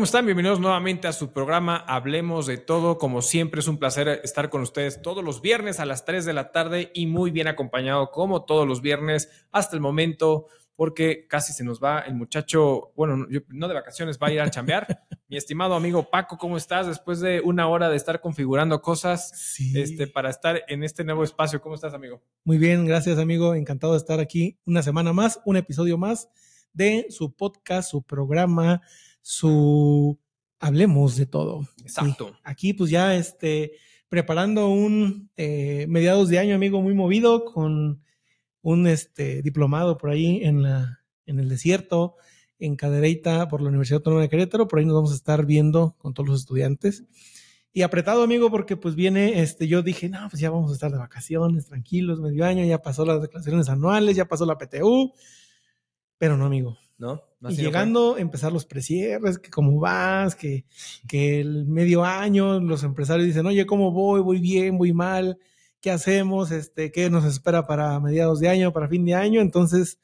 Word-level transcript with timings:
¿Cómo 0.00 0.06
están? 0.06 0.24
Bienvenidos 0.24 0.60
nuevamente 0.60 1.08
a 1.08 1.12
su 1.12 1.30
programa 1.30 1.76
Hablemos 1.76 2.46
de 2.46 2.56
todo. 2.56 2.96
Como 2.96 3.20
siempre, 3.20 3.60
es 3.60 3.68
un 3.68 3.76
placer 3.76 4.08
estar 4.24 4.48
con 4.48 4.62
ustedes 4.62 5.02
todos 5.02 5.22
los 5.22 5.42
viernes 5.42 5.78
a 5.78 5.84
las 5.84 6.06
3 6.06 6.24
de 6.24 6.32
la 6.32 6.52
tarde 6.52 6.90
y 6.94 7.06
muy 7.06 7.30
bien 7.30 7.48
acompañado 7.48 8.10
como 8.10 8.46
todos 8.46 8.66
los 8.66 8.80
viernes 8.80 9.28
hasta 9.52 9.76
el 9.76 9.82
momento, 9.82 10.46
porque 10.74 11.26
casi 11.28 11.52
se 11.52 11.64
nos 11.64 11.82
va 11.82 12.00
el 12.00 12.14
muchacho, 12.14 12.94
bueno, 12.96 13.26
no 13.48 13.68
de 13.68 13.74
vacaciones, 13.74 14.18
va 14.18 14.28
a 14.28 14.32
ir 14.32 14.40
a 14.40 14.48
chambear. 14.48 14.86
Mi 15.28 15.36
estimado 15.36 15.74
amigo 15.74 16.08
Paco, 16.08 16.38
¿cómo 16.38 16.56
estás? 16.56 16.86
Después 16.86 17.20
de 17.20 17.42
una 17.42 17.68
hora 17.68 17.90
de 17.90 17.96
estar 17.96 18.22
configurando 18.22 18.80
cosas 18.80 19.54
este, 19.74 20.06
para 20.06 20.30
estar 20.30 20.62
en 20.68 20.82
este 20.82 21.04
nuevo 21.04 21.24
espacio, 21.24 21.60
¿cómo 21.60 21.74
estás, 21.74 21.92
amigo? 21.92 22.22
Muy 22.44 22.56
bien, 22.56 22.86
gracias, 22.86 23.18
amigo. 23.18 23.54
Encantado 23.54 23.92
de 23.92 23.98
estar 23.98 24.18
aquí 24.18 24.58
una 24.64 24.82
semana 24.82 25.12
más, 25.12 25.42
un 25.44 25.58
episodio 25.58 25.98
más 25.98 26.30
de 26.72 27.04
su 27.10 27.36
podcast, 27.36 27.90
su 27.90 28.02
programa 28.02 28.80
su 29.20 30.18
Hablemos 30.60 31.16
de 31.16 31.24
todo. 31.24 31.66
Exacto. 31.80 32.36
aquí 32.44 32.74
pues 32.74 32.90
ya 32.90 33.16
este, 33.16 33.72
preparando 34.10 34.68
un 34.68 35.30
eh, 35.38 35.86
mediados 35.88 36.28
de 36.28 36.38
año, 36.38 36.54
amigo, 36.54 36.82
muy 36.82 36.92
movido 36.92 37.46
con 37.46 38.02
un 38.60 38.86
este, 38.86 39.40
diplomado 39.40 39.96
por 39.96 40.10
ahí 40.10 40.44
en, 40.44 40.62
la, 40.62 41.00
en 41.24 41.40
el 41.40 41.48
desierto, 41.48 42.16
en 42.58 42.76
Cadereyta, 42.76 43.48
por 43.48 43.62
la 43.62 43.70
Universidad 43.70 43.98
Autónoma 43.98 44.20
de 44.20 44.28
Querétaro. 44.28 44.68
Por 44.68 44.78
ahí 44.78 44.84
nos 44.84 44.96
vamos 44.96 45.12
a 45.12 45.14
estar 45.14 45.46
viendo 45.46 45.96
con 45.96 46.12
todos 46.12 46.28
los 46.28 46.40
estudiantes. 46.40 47.04
Y 47.72 47.80
apretado, 47.80 48.22
amigo, 48.22 48.50
porque 48.50 48.76
pues 48.76 48.94
viene, 48.94 49.40
este, 49.40 49.66
yo 49.66 49.80
dije, 49.80 50.10
no, 50.10 50.28
pues 50.28 50.40
ya 50.40 50.50
vamos 50.50 50.72
a 50.72 50.74
estar 50.74 50.92
de 50.92 50.98
vacaciones, 50.98 51.66
tranquilos, 51.66 52.20
medio 52.20 52.44
año, 52.44 52.66
ya 52.66 52.82
pasó 52.82 53.06
las 53.06 53.22
declaraciones 53.22 53.70
anuales, 53.70 54.14
ya 54.14 54.26
pasó 54.26 54.44
la 54.44 54.58
PTU, 54.58 55.14
pero 56.18 56.36
no, 56.36 56.44
amigo. 56.44 56.76
¿No? 57.00 57.22
y 57.48 57.54
llegando, 57.56 58.18
empezar 58.18 58.52
los 58.52 58.66
presierres, 58.66 59.38
que 59.38 59.48
cómo 59.48 59.80
vas, 59.80 60.36
que, 60.36 60.66
que 61.08 61.40
el 61.40 61.64
medio 61.64 62.04
año 62.04 62.60
los 62.60 62.84
empresarios 62.84 63.26
dicen, 63.26 63.46
oye, 63.46 63.64
¿cómo 63.64 63.90
voy? 63.90 64.20
¿Voy 64.20 64.38
bien? 64.38 64.76
¿Voy 64.76 64.92
mal? 64.92 65.38
¿Qué 65.80 65.90
hacemos? 65.90 66.50
Este, 66.50 66.92
¿Qué 66.92 67.08
nos 67.08 67.24
espera 67.24 67.66
para 67.66 67.98
mediados 68.00 68.38
de 68.38 68.50
año, 68.50 68.74
para 68.74 68.86
fin 68.86 69.06
de 69.06 69.14
año? 69.14 69.40
Entonces, 69.40 69.98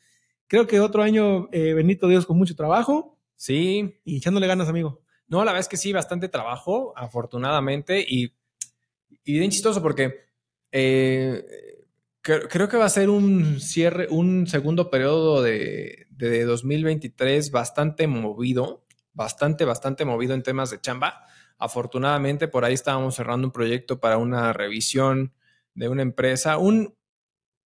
creo 0.47 0.67
que 0.67 0.81
otro 0.81 1.03
año, 1.03 1.51
eh, 1.53 1.75
bendito 1.75 2.09
Dios, 2.09 2.25
con 2.25 2.39
mucho 2.39 2.57
trabajo. 2.57 3.19
Sí. 3.37 4.01
Y 4.03 4.17
echándole 4.17 4.47
ganas, 4.47 4.71
amigo. 4.71 5.03
No, 5.29 5.45
la 5.45 5.53
verdad 5.53 5.61
es 5.61 5.69
que 5.69 5.77
sí, 5.77 5.93
bastante 5.93 6.31
trabajo, 6.31 6.95
afortunadamente, 6.97 8.03
y, 8.09 8.33
y 9.23 9.39
bien 9.39 9.51
chistoso 9.51 9.83
porque 9.83 10.15
eh, 10.73 11.45
creo, 12.27 12.69
que 12.69 12.77
va 12.77 12.87
a 12.87 12.91
ser 12.91 13.09
un 13.09 13.61
cierre, 13.61 14.09
un 14.11 14.47
segundo 14.47 14.91
periodo 14.91 15.43
de, 15.43 16.07
de 16.11 16.45
2023 16.45 17.51
bastante 17.51 18.07
movido, 18.07 18.85
bastante, 19.13 19.65
bastante 19.65 20.05
movido 20.05 20.35
en 20.35 20.43
temas 20.43 20.71
de 20.71 20.81
chamba. 20.81 21.25
Afortunadamente, 21.59 22.49
por 22.49 22.65
ahí 22.65 22.75
estábamos 22.75 23.15
cerrando 23.15 23.47
un 23.47 23.53
proyecto 23.53 24.01
para 24.01 24.19
una 24.19 24.53
revisión 24.53 25.33
de 25.75 25.89
una 25.89 26.03
empresa, 26.03 26.59
un, 26.59 26.95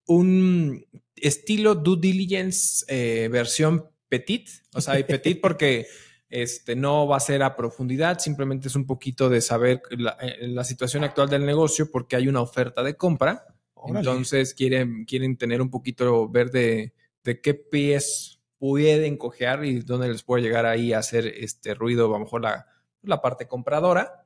un 0.08 0.86
estilo 1.16 1.76
due 1.76 1.98
diligence 2.00 2.86
eh, 2.88 3.28
versión 3.30 3.90
petit, 4.10 4.50
o 4.74 4.82
sea, 4.82 4.96
petit 5.06 5.40
porque 5.40 5.88
este, 6.30 6.76
no 6.76 7.08
va 7.08 7.18
a 7.18 7.22
ser 7.22 7.44
a 7.44 7.56
profundidad, 7.56 8.20
simplemente 8.20 8.70
es 8.70 8.76
un 8.76 8.86
poquito 8.86 9.30
de 9.30 9.42
saber 9.42 9.82
la, 9.92 10.18
eh, 10.22 10.48
la 10.48 10.64
situación 10.64 11.04
actual 11.04 11.30
del 11.30 11.46
negocio 11.46 11.92
porque 11.92 12.16
hay 12.16 12.28
una 12.28 12.42
oferta 12.42 12.84
de 12.84 12.96
compra 12.96 13.46
entonces 13.88 14.54
quieren, 14.54 15.06
quieren 15.06 15.38
tener 15.38 15.62
un 15.62 15.70
poquito, 15.70 16.30
ver 16.30 16.52
de, 16.52 16.94
qué 17.24 17.54
pies 17.54 18.40
pueden 18.58 19.18
cojear 19.18 19.66
y 19.66 19.82
dónde 19.82 20.10
les 20.10 20.24
puede 20.24 20.44
llegar 20.44 20.66
ahí 20.66 20.94
a 20.94 21.00
hacer 21.00 21.28
este 21.28 21.74
ruido, 21.74 22.08
a 22.08 22.18
lo 22.18 22.26
mejor 22.26 22.42
la, 22.42 22.68
la 23.04 23.22
parte 23.22 23.48
compradora. 23.48 24.24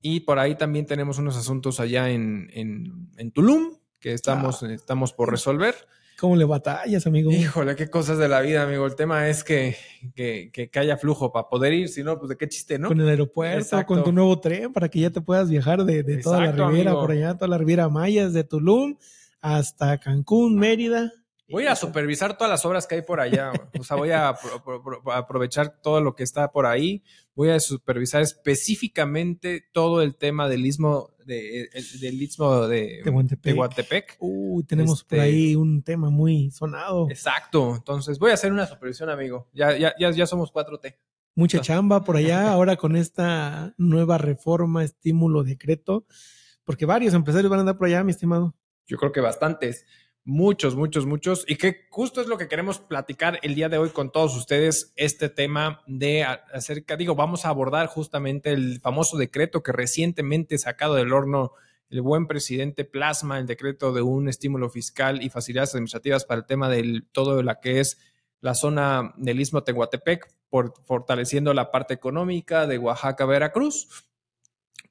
Y 0.00 0.20
por 0.20 0.38
ahí 0.38 0.54
también 0.54 0.84
tenemos 0.84 1.18
unos 1.18 1.36
asuntos 1.36 1.80
allá 1.80 2.10
en, 2.10 2.50
en, 2.52 3.30
Tulum 3.32 3.78
que 3.98 4.12
estamos, 4.12 4.62
ah. 4.62 4.72
estamos 4.72 5.14
por 5.14 5.30
resolver. 5.30 5.74
¿Cómo 6.24 6.36
le 6.36 6.46
batallas, 6.46 7.06
amigo? 7.06 7.30
Híjole, 7.30 7.76
qué 7.76 7.90
cosas 7.90 8.16
de 8.16 8.28
la 8.28 8.40
vida, 8.40 8.62
amigo. 8.62 8.86
El 8.86 8.94
tema 8.94 9.28
es 9.28 9.44
que, 9.44 9.76
que, 10.14 10.50
que, 10.50 10.78
haya 10.78 10.96
flujo 10.96 11.30
para 11.30 11.50
poder 11.50 11.74
ir, 11.74 11.90
si 11.90 12.02
no, 12.02 12.18
pues 12.18 12.30
de 12.30 12.38
qué 12.38 12.48
chiste, 12.48 12.78
¿no? 12.78 12.88
Con 12.88 12.98
el 12.98 13.10
aeropuerto, 13.10 13.84
con 13.84 14.02
tu 14.02 14.10
nuevo 14.10 14.40
tren, 14.40 14.72
para 14.72 14.88
que 14.88 15.00
ya 15.00 15.10
te 15.10 15.20
puedas 15.20 15.50
viajar 15.50 15.84
de, 15.84 16.02
de 16.02 16.16
toda 16.22 16.40
la 16.40 16.52
Riviera, 16.52 16.94
por 16.94 17.10
allá, 17.10 17.34
toda 17.34 17.48
la 17.48 17.58
Riviera 17.58 17.90
Maya, 17.90 18.30
de 18.30 18.42
Tulum 18.42 18.96
hasta 19.42 20.00
Cancún, 20.00 20.56
Mérida. 20.56 21.12
Voy 21.50 21.66
a 21.66 21.76
supervisar 21.76 22.38
todas 22.38 22.50
las 22.50 22.64
obras 22.64 22.86
que 22.86 22.94
hay 22.94 23.02
por 23.02 23.20
allá. 23.20 23.52
O 23.78 23.84
sea, 23.84 23.98
voy 23.98 24.12
a 24.12 24.34
aprovechar 25.12 25.82
todo 25.82 26.00
lo 26.00 26.14
que 26.14 26.22
está 26.22 26.50
por 26.50 26.64
ahí. 26.64 27.02
Voy 27.34 27.50
a 27.50 27.58
supervisar 27.60 28.22
específicamente 28.22 29.64
todo 29.72 30.02
el 30.02 30.16
tema 30.16 30.48
del 30.48 30.64
istmo 30.66 31.14
de, 31.24 31.68
del 32.00 32.22
istmo 32.22 32.66
de, 32.66 33.02
de 33.02 34.04
Uy, 34.20 34.64
tenemos 34.64 35.04
por 35.04 35.18
este 35.18 35.20
ahí 35.20 35.56
un 35.56 35.82
tema 35.82 36.10
muy 36.10 36.50
sonado. 36.50 37.08
Exacto. 37.10 37.74
Entonces 37.74 38.18
voy 38.18 38.30
a 38.30 38.34
hacer 38.34 38.52
una 38.52 38.66
supervisión, 38.66 39.10
amigo. 39.10 39.48
Ya, 39.52 39.76
ya, 39.76 39.94
ya, 39.98 40.10
ya 40.10 40.26
somos 40.26 40.52
4T. 40.52 40.96
Mucha 41.34 41.60
chamba 41.60 42.04
por 42.04 42.16
allá 42.16 42.48
ahora 42.52 42.76
con 42.76 42.94
esta 42.94 43.74
nueva 43.76 44.18
reforma, 44.18 44.84
estímulo, 44.84 45.42
decreto, 45.42 46.06
porque 46.64 46.86
varios 46.86 47.14
empresarios 47.14 47.50
van 47.50 47.58
a 47.58 47.62
andar 47.62 47.78
por 47.78 47.88
allá, 47.88 48.04
mi 48.04 48.12
estimado. 48.12 48.54
Yo 48.86 48.98
creo 48.98 49.12
que 49.12 49.20
bastantes. 49.20 49.86
Muchos, 50.26 50.74
muchos, 50.74 51.04
muchos. 51.04 51.44
Y 51.46 51.56
que 51.56 51.86
justo 51.90 52.22
es 52.22 52.28
lo 52.28 52.38
que 52.38 52.48
queremos 52.48 52.78
platicar 52.78 53.38
el 53.42 53.54
día 53.54 53.68
de 53.68 53.76
hoy 53.76 53.90
con 53.90 54.10
todos 54.10 54.34
ustedes, 54.34 54.94
este 54.96 55.28
tema 55.28 55.82
de 55.86 56.24
acerca, 56.24 56.96
digo, 56.96 57.14
vamos 57.14 57.44
a 57.44 57.50
abordar 57.50 57.88
justamente 57.88 58.50
el 58.50 58.80
famoso 58.80 59.18
decreto 59.18 59.62
que 59.62 59.72
recientemente 59.72 60.56
sacado 60.56 60.94
del 60.94 61.12
horno 61.12 61.52
el 61.90 62.00
buen 62.00 62.26
presidente 62.26 62.86
plasma 62.86 63.38
el 63.38 63.46
decreto 63.46 63.92
de 63.92 64.00
un 64.00 64.28
estímulo 64.28 64.70
fiscal 64.70 65.22
y 65.22 65.28
facilidades 65.28 65.74
administrativas 65.74 66.24
para 66.24 66.40
el 66.40 66.46
tema 66.46 66.70
de 66.70 67.02
todo 67.12 67.42
lo 67.42 67.54
que 67.60 67.80
es 67.80 67.98
la 68.40 68.54
zona 68.54 69.12
del 69.18 69.40
Istmo 69.40 69.62
Tehuantepec, 69.62 70.26
por, 70.48 70.72
fortaleciendo 70.84 71.52
la 71.52 71.70
parte 71.70 71.92
económica 71.92 72.66
de 72.66 72.78
Oaxaca, 72.78 73.26
Veracruz. 73.26 74.06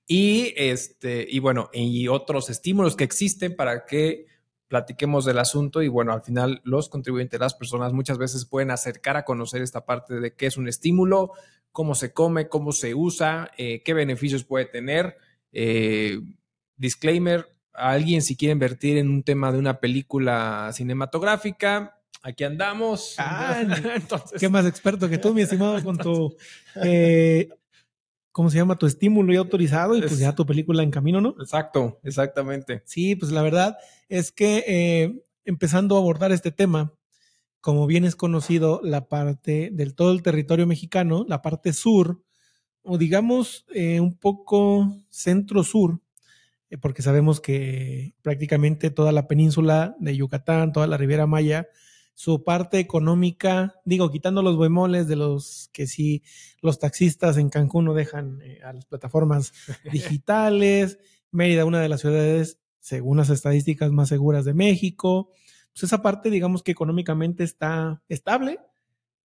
Y 0.06 0.54
este, 0.58 1.26
y 1.28 1.40
bueno, 1.40 1.72
y 1.74 2.08
otros 2.08 2.52
estímulos 2.52 2.96
que 2.96 3.04
existen 3.04 3.56
para 3.56 3.86
que 3.86 4.28
platiquemos 4.74 5.24
del 5.24 5.38
asunto 5.38 5.84
y 5.84 5.88
bueno, 5.88 6.14
al 6.14 6.24
final 6.24 6.60
los 6.64 6.90
contribuyentes, 6.90 7.40
las 7.40 7.54
personas 7.54 7.94
muchas 7.94 8.18
veces 8.18 8.46
pueden 8.46 8.72
acercar 8.72 9.18
a 9.18 9.24
conocer 9.24 9.62
esta 9.62 9.86
parte 9.86 10.20
de 10.20 10.34
qué 10.34 10.48
es 10.48 10.58
un 10.58 10.68
estímulo, 10.68 11.34
cómo 11.72 11.94
se 11.94 12.12
come, 12.12 12.50
cómo 12.50 12.72
se 12.72 12.96
usa, 12.96 13.52
eh, 13.56 13.84
qué 13.86 13.94
beneficios 13.94 14.44
puede 14.46 14.66
tener. 14.66 15.18
Eh, 15.52 16.20
disclaimer, 16.76 17.56
a 17.72 17.92
alguien 17.92 18.24
si 18.24 18.36
quiere 18.36 18.54
invertir 18.54 18.98
en 18.98 19.12
un 19.12 19.22
tema 19.22 19.52
de 19.52 19.60
una 19.60 19.80
película 19.80 20.72
cinematográfica, 20.74 22.02
aquí 22.24 22.44
andamos. 22.44 23.14
Ah, 23.20 23.62
Entonces, 23.96 24.42
qué 24.42 24.50
más 24.50 24.66
experto 24.66 25.08
que 25.08 25.20
tú, 25.20 25.36
mi 25.36 25.44
estimado, 25.44 25.84
con 25.84 26.00
tu 26.00 26.36
eh, 26.84 27.48
¿cómo 28.34 28.50
se 28.50 28.58
llama? 28.58 28.78
Tu 28.78 28.88
estímulo 28.88 29.32
ya 29.32 29.40
autorizado 29.40 29.96
y 29.96 30.02
pues 30.02 30.18
ya 30.18 30.36
tu 30.36 30.46
película 30.46 30.84
en 30.84 30.92
camino, 30.92 31.22
¿no? 31.22 31.36
Exacto, 31.40 32.00
exactamente. 32.04 32.82
Sí, 32.84 33.16
pues 33.16 33.32
la 33.32 33.42
verdad 33.42 33.78
es 34.10 34.34
que 34.34 34.66
eh, 34.68 35.24
empezando 35.46 35.96
a 35.96 36.00
abordar 36.00 36.34
este 36.34 36.52
tema, 36.52 36.94
como 37.62 37.88
bien 37.88 38.04
es 38.04 38.18
conocido, 38.18 38.82
la 38.84 39.08
parte 39.08 39.70
del 39.72 39.96
todo 39.96 40.12
el 40.12 40.24
territorio 40.24 40.68
mexicano, 40.68 41.26
la 41.30 41.42
parte 41.42 41.72
sur, 41.72 42.22
o 42.82 42.98
digamos 42.98 43.66
eh, 43.74 44.00
un 44.00 44.18
poco 44.18 44.92
centro-sur, 45.10 46.02
eh, 46.72 46.78
porque 46.78 47.04
sabemos 47.04 47.40
que 47.40 48.16
prácticamente 48.24 48.90
toda 48.90 49.12
la 49.12 49.28
península 49.28 49.96
de 50.00 50.18
Yucatán, 50.18 50.74
toda 50.74 50.88
la 50.88 50.98
Riviera 50.98 51.28
Maya, 51.28 51.68
su 52.14 52.44
parte 52.44 52.80
económica, 52.80 53.76
digo, 53.86 54.12
quitando 54.12 54.42
los 54.42 54.58
bemoles 54.58 55.08
de 55.08 55.16
los 55.16 55.70
que 55.74 55.88
si 55.88 56.24
los 56.62 56.80
taxistas 56.80 57.38
en 57.38 57.50
Cancún 57.50 57.86
no 57.86 57.94
dejan 57.94 58.40
eh, 58.42 58.60
a 58.64 58.74
las 58.74 58.86
plataformas 58.86 59.54
digitales, 59.92 61.00
Mérida, 61.32 61.66
una 61.66 61.82
de 61.82 61.90
las 61.90 62.02
ciudades, 62.02 62.60
según 62.80 63.18
las 63.18 63.30
estadísticas, 63.30 63.92
más 63.92 64.10
seguras 64.10 64.46
de 64.46 64.54
México, 64.54 65.32
pues 65.74 65.84
esa 65.84 66.04
parte, 66.04 66.30
digamos 66.30 66.62
que 66.62 66.72
económicamente 66.72 67.44
está 67.44 68.04
estable, 68.08 68.60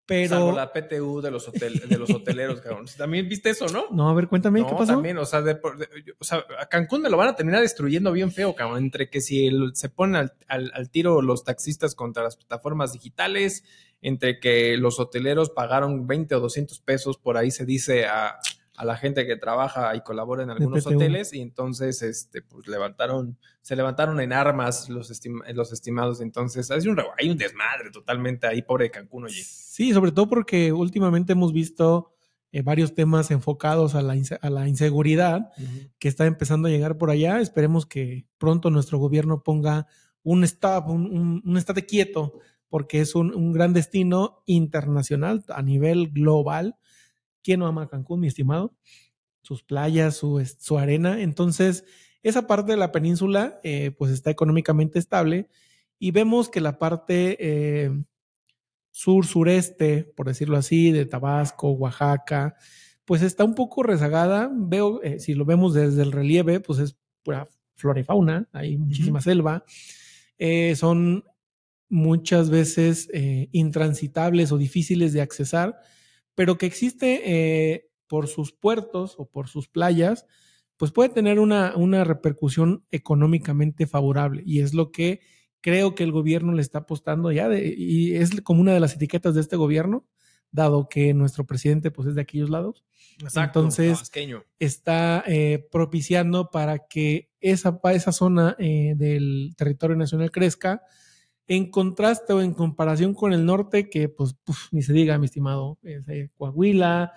pero... 0.08 0.52
la 0.52 0.72
PTU 0.72 1.20
de 1.20 1.30
los, 1.30 1.52
de 1.52 1.98
los 1.98 2.08
hoteleros, 2.08 2.62
cabrón. 2.62 2.86
También 2.96 3.28
viste 3.28 3.50
eso, 3.50 3.66
¿no? 3.66 3.84
No, 3.90 4.08
a 4.08 4.14
ver, 4.14 4.26
cuéntame, 4.26 4.64
¿qué 4.64 4.72
pasó? 4.72 4.94
también, 4.94 5.18
o 5.18 5.26
sea, 5.26 5.44
o 6.18 6.24
sea, 6.24 6.46
a 6.58 6.66
Cancún 6.66 7.02
me 7.02 7.10
lo 7.10 7.18
van 7.18 7.28
a 7.28 7.36
terminar 7.36 7.60
destruyendo 7.60 8.10
bien 8.10 8.32
feo, 8.32 8.54
cabrón. 8.54 8.84
Entre 8.84 9.10
que 9.10 9.20
si 9.20 9.50
se 9.74 9.90
ponen 9.90 10.30
al, 10.48 10.90
tiro 10.90 11.20
los 11.20 11.44
taxistas 11.44 11.94
contra 11.94 12.22
las 12.22 12.36
plataformas 12.36 12.94
digitales, 12.94 13.64
entre 14.00 14.40
que 14.40 14.78
los 14.78 14.98
hoteleros 14.98 15.50
pagaron 15.50 16.06
20 16.06 16.36
o 16.36 16.40
200 16.40 16.80
pesos, 16.80 17.18
por 17.18 17.36
ahí 17.36 17.50
se 17.50 17.66
dice 17.66 18.06
a, 18.06 18.38
a 18.78 18.84
la 18.84 18.96
gente 18.96 19.26
que 19.26 19.36
trabaja 19.36 19.94
y 19.96 20.02
colabora 20.02 20.44
en 20.44 20.50
algunos 20.50 20.86
hoteles, 20.86 21.32
y 21.32 21.40
entonces, 21.40 22.00
este, 22.00 22.42
pues 22.42 22.68
levantaron, 22.68 23.36
se 23.60 23.74
levantaron 23.74 24.20
en 24.20 24.32
armas 24.32 24.88
los, 24.88 25.10
los 25.52 25.72
estimados. 25.72 26.20
Entonces, 26.20 26.70
hay 26.70 26.86
un, 26.86 27.00
hay 27.18 27.28
un 27.28 27.36
desmadre 27.36 27.90
totalmente 27.90 28.46
ahí, 28.46 28.62
pobre 28.62 28.88
Cancún, 28.90 29.24
oye. 29.24 29.42
Sí, 29.42 29.92
sobre 29.92 30.12
todo 30.12 30.28
porque 30.28 30.72
últimamente 30.72 31.32
hemos 31.32 31.52
visto 31.52 32.12
eh, 32.52 32.62
varios 32.62 32.94
temas 32.94 33.32
enfocados 33.32 33.96
a 33.96 34.00
la, 34.00 34.16
a 34.40 34.50
la 34.50 34.68
inseguridad 34.68 35.50
que 35.98 36.06
está 36.06 36.24
empezando 36.26 36.68
a 36.68 36.70
llegar 36.70 36.96
por 36.96 37.10
allá. 37.10 37.40
Esperemos 37.40 37.84
que 37.84 38.26
pronto 38.38 38.70
nuestro 38.70 38.98
gobierno 38.98 39.42
ponga 39.42 39.88
un 40.22 40.44
stop, 40.44 40.88
un, 40.88 41.42
un, 41.44 41.56
estate 41.56 41.84
quieto, 41.84 42.38
porque 42.68 43.00
es 43.00 43.16
un, 43.16 43.34
un, 43.34 43.52
gran 43.52 43.72
destino 43.72 44.44
internacional 44.46 45.44
a 45.48 45.62
nivel 45.62 46.10
global. 46.10 46.76
¿Quién 47.48 47.60
no 47.60 47.66
ama 47.66 47.88
Cancún, 47.88 48.20
mi 48.20 48.26
estimado? 48.26 48.76
Sus 49.40 49.62
playas, 49.62 50.14
su, 50.14 50.44
su 50.58 50.76
arena. 50.76 51.22
Entonces, 51.22 51.86
esa 52.22 52.46
parte 52.46 52.72
de 52.72 52.76
la 52.76 52.92
península, 52.92 53.58
eh, 53.64 53.90
pues 53.96 54.12
está 54.12 54.30
económicamente 54.30 54.98
estable 54.98 55.48
y 55.98 56.10
vemos 56.10 56.50
que 56.50 56.60
la 56.60 56.78
parte 56.78 57.38
eh, 57.40 58.04
sur-sureste, 58.90 60.12
por 60.14 60.26
decirlo 60.26 60.58
así, 60.58 60.90
de 60.90 61.06
Tabasco, 61.06 61.70
Oaxaca, 61.70 62.54
pues 63.06 63.22
está 63.22 63.44
un 63.44 63.54
poco 63.54 63.82
rezagada. 63.82 64.50
Veo, 64.52 65.02
eh, 65.02 65.18
si 65.18 65.32
lo 65.32 65.46
vemos 65.46 65.72
desde 65.72 66.02
el 66.02 66.12
relieve, 66.12 66.60
pues 66.60 66.80
es 66.80 66.98
pura 67.22 67.48
flora 67.76 68.00
y 68.00 68.04
fauna, 68.04 68.46
hay 68.52 68.76
muchísima 68.76 69.22
selva. 69.22 69.64
Eh, 70.36 70.76
son 70.76 71.24
muchas 71.88 72.50
veces 72.50 73.08
eh, 73.14 73.48
intransitables 73.52 74.52
o 74.52 74.58
difíciles 74.58 75.14
de 75.14 75.22
accesar, 75.22 75.80
pero 76.38 76.56
que 76.56 76.66
existe 76.66 77.90
por 78.06 78.28
sus 78.28 78.52
puertos 78.52 79.16
o 79.18 79.28
por 79.28 79.48
sus 79.48 79.66
playas, 79.66 80.24
pues 80.76 80.92
puede 80.92 81.08
tener 81.08 81.40
una, 81.40 81.76
una 81.76 82.04
repercusión 82.04 82.84
económicamente 82.92 83.88
favorable 83.88 84.44
y 84.46 84.60
es 84.60 84.72
lo 84.72 84.92
que 84.92 85.18
creo 85.60 85.96
que 85.96 86.04
el 86.04 86.12
gobierno 86.12 86.52
le 86.52 86.62
está 86.62 86.78
apostando 86.78 87.32
ya 87.32 87.48
de, 87.48 87.74
y 87.76 88.14
es 88.14 88.40
como 88.42 88.60
una 88.60 88.72
de 88.72 88.78
las 88.78 88.94
etiquetas 88.94 89.34
de 89.34 89.40
este 89.40 89.56
gobierno, 89.56 90.06
dado 90.52 90.88
que 90.88 91.12
nuestro 91.12 91.44
presidente 91.44 91.90
pues 91.90 92.06
es 92.06 92.14
de 92.14 92.20
aquellos 92.20 92.50
lados. 92.50 92.84
Exacto, 93.20 93.58
Entonces 93.58 94.12
está 94.60 95.24
eh, 95.26 95.66
propiciando 95.72 96.52
para 96.52 96.86
que 96.86 97.32
esa, 97.40 97.80
esa 97.92 98.12
zona 98.12 98.54
eh, 98.60 98.94
del 98.96 99.54
territorio 99.56 99.96
nacional 99.96 100.30
crezca 100.30 100.82
en 101.48 101.70
contraste 101.70 102.32
o 102.32 102.40
en 102.40 102.54
comparación 102.54 103.14
con 103.14 103.32
el 103.32 103.44
norte, 103.44 103.90
que 103.90 104.08
pues 104.08 104.36
ni 104.70 104.82
se 104.82 104.92
diga, 104.92 105.18
mi 105.18 105.26
estimado, 105.26 105.78
eh, 105.82 106.28
Coahuila, 106.36 107.12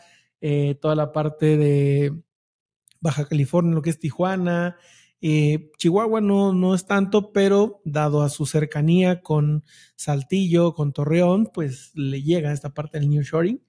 toda 0.82 0.96
la 0.96 1.12
parte 1.12 1.58
de 1.58 2.14
Baja 3.00 3.28
California, 3.28 3.76
lo 3.76 3.84
que 3.84 3.92
es 3.92 4.00
Tijuana, 4.00 4.78
eh, 5.22 5.70
Chihuahua 5.78 6.20
no, 6.20 6.52
no 6.52 6.74
es 6.74 6.86
tanto, 6.88 7.32
pero 7.32 7.82
dado 7.86 8.24
a 8.24 8.30
su 8.30 8.48
cercanía 8.48 9.22
con 9.22 9.64
Saltillo, 9.96 10.74
con 10.74 10.94
Torreón, 10.94 11.50
pues 11.54 11.92
le 11.94 12.24
llega 12.24 12.52
esta 12.52 12.74
parte 12.74 13.00
del 13.00 13.10
New 13.10 13.22
Shoring. 13.22 13.62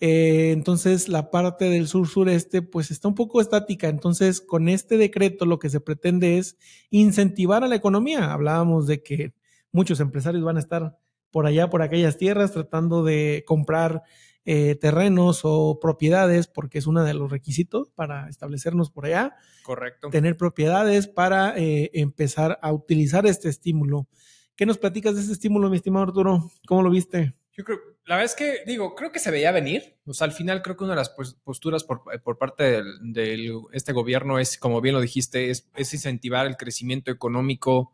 Eh, 0.00 0.52
entonces 0.52 1.08
la 1.08 1.30
parte 1.30 1.66
del 1.66 1.86
sur-sureste 1.86 2.62
pues 2.62 2.90
está 2.90 3.06
un 3.08 3.14
poco 3.14 3.40
estática. 3.40 3.88
Entonces 3.88 4.40
con 4.40 4.68
este 4.68 4.96
decreto 4.96 5.46
lo 5.46 5.58
que 5.58 5.70
se 5.70 5.80
pretende 5.80 6.38
es 6.38 6.56
incentivar 6.90 7.62
a 7.62 7.68
la 7.68 7.76
economía. 7.76 8.32
Hablábamos 8.32 8.86
de 8.86 9.02
que 9.02 9.32
muchos 9.72 10.00
empresarios 10.00 10.44
van 10.44 10.56
a 10.56 10.60
estar 10.60 10.98
por 11.30 11.46
allá, 11.46 11.70
por 11.70 11.82
aquellas 11.82 12.16
tierras, 12.16 12.52
tratando 12.52 13.04
de 13.04 13.44
comprar 13.46 14.02
eh, 14.44 14.74
terrenos 14.74 15.40
o 15.44 15.78
propiedades, 15.80 16.48
porque 16.48 16.78
es 16.78 16.86
uno 16.86 17.04
de 17.04 17.14
los 17.14 17.30
requisitos 17.30 17.90
para 17.90 18.28
establecernos 18.28 18.90
por 18.90 19.06
allá. 19.06 19.36
Correcto. 19.62 20.08
Tener 20.10 20.36
propiedades 20.36 21.06
para 21.06 21.56
eh, 21.56 21.90
empezar 21.94 22.58
a 22.62 22.72
utilizar 22.72 23.26
este 23.26 23.48
estímulo. 23.48 24.08
¿Qué 24.56 24.66
nos 24.66 24.78
platicas 24.78 25.14
de 25.14 25.20
este 25.20 25.34
estímulo, 25.34 25.70
mi 25.70 25.76
estimado 25.76 26.06
Arturo? 26.06 26.50
¿Cómo 26.66 26.82
lo 26.82 26.90
viste? 26.90 27.34
Yo 27.52 27.64
creo, 27.64 27.78
la 28.06 28.16
verdad 28.16 28.32
es 28.32 28.34
que, 28.34 28.64
digo, 28.66 28.94
creo 28.94 29.12
que 29.12 29.18
se 29.18 29.30
veía 29.30 29.52
venir. 29.52 29.98
O 30.06 30.14
sea, 30.14 30.24
al 30.24 30.32
final 30.32 30.62
creo 30.62 30.76
que 30.76 30.84
una 30.84 30.94
de 30.94 30.98
las 30.98 31.10
posturas 31.10 31.84
por, 31.84 32.02
por 32.22 32.38
parte 32.38 32.82
de 33.02 33.52
este 33.72 33.92
gobierno 33.92 34.38
es, 34.38 34.58
como 34.58 34.80
bien 34.80 34.94
lo 34.94 35.00
dijiste, 35.00 35.50
es, 35.50 35.70
es 35.76 35.92
incentivar 35.92 36.46
el 36.46 36.56
crecimiento 36.56 37.10
económico 37.10 37.92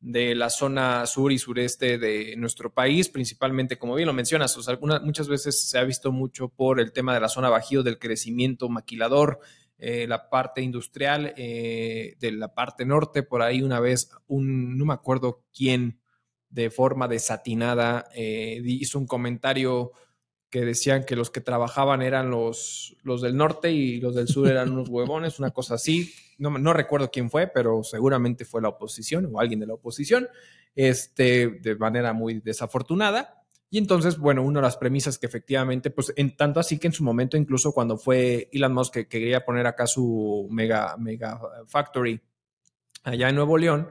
de 0.00 0.34
la 0.34 0.50
zona 0.50 1.06
sur 1.06 1.32
y 1.32 1.38
sureste 1.38 1.98
de 1.98 2.34
nuestro 2.36 2.72
país, 2.72 3.08
principalmente, 3.08 3.78
como 3.78 3.94
bien 3.94 4.06
lo 4.06 4.12
mencionas, 4.12 4.56
muchas 5.02 5.28
veces 5.28 5.68
se 5.68 5.78
ha 5.78 5.84
visto 5.84 6.12
mucho 6.12 6.48
por 6.48 6.80
el 6.80 6.92
tema 6.92 7.14
de 7.14 7.20
la 7.20 7.28
zona 7.28 7.48
bajío 7.48 7.82
del 7.82 7.98
crecimiento 7.98 8.68
maquilador, 8.68 9.40
eh, 9.78 10.06
la 10.06 10.30
parte 10.30 10.62
industrial 10.62 11.34
eh, 11.36 12.16
de 12.18 12.32
la 12.32 12.54
parte 12.54 12.86
norte, 12.86 13.22
por 13.22 13.42
ahí 13.42 13.62
una 13.62 13.80
vez, 13.80 14.10
un, 14.26 14.78
no 14.78 14.86
me 14.86 14.94
acuerdo 14.94 15.44
quién, 15.54 16.00
de 16.48 16.70
forma 16.70 17.08
desatinada, 17.08 18.06
eh, 18.14 18.62
hizo 18.64 18.98
un 18.98 19.06
comentario 19.06 19.92
decían 20.64 21.04
que 21.04 21.16
los 21.16 21.30
que 21.30 21.40
trabajaban 21.40 22.02
eran 22.02 22.30
los, 22.30 22.96
los 23.02 23.20
del 23.22 23.36
norte 23.36 23.72
y 23.72 24.00
los 24.00 24.14
del 24.14 24.28
sur 24.28 24.48
eran 24.48 24.72
unos 24.72 24.88
huevones, 24.88 25.38
una 25.38 25.50
cosa 25.50 25.74
así. 25.74 26.12
No, 26.38 26.50
no 26.50 26.72
recuerdo 26.72 27.10
quién 27.10 27.30
fue, 27.30 27.46
pero 27.46 27.82
seguramente 27.82 28.44
fue 28.44 28.62
la 28.62 28.68
oposición 28.68 29.28
o 29.32 29.40
alguien 29.40 29.60
de 29.60 29.66
la 29.66 29.74
oposición, 29.74 30.28
este, 30.74 31.48
de 31.48 31.76
manera 31.76 32.12
muy 32.12 32.40
desafortunada. 32.40 33.42
Y 33.68 33.78
entonces, 33.78 34.18
bueno, 34.18 34.42
una 34.42 34.60
de 34.60 34.66
las 34.66 34.76
premisas 34.76 35.18
que 35.18 35.26
efectivamente, 35.26 35.90
pues 35.90 36.12
en 36.16 36.36
tanto 36.36 36.60
así 36.60 36.78
que 36.78 36.86
en 36.86 36.92
su 36.92 37.02
momento, 37.02 37.36
incluso 37.36 37.72
cuando 37.72 37.98
fue 37.98 38.48
Elon 38.52 38.72
Musk 38.72 38.94
que, 38.94 39.08
que 39.08 39.18
quería 39.18 39.44
poner 39.44 39.66
acá 39.66 39.86
su 39.86 40.46
mega, 40.50 40.96
mega 40.96 41.40
factory 41.66 42.20
allá 43.02 43.28
en 43.28 43.34
Nuevo 43.34 43.58
León, 43.58 43.88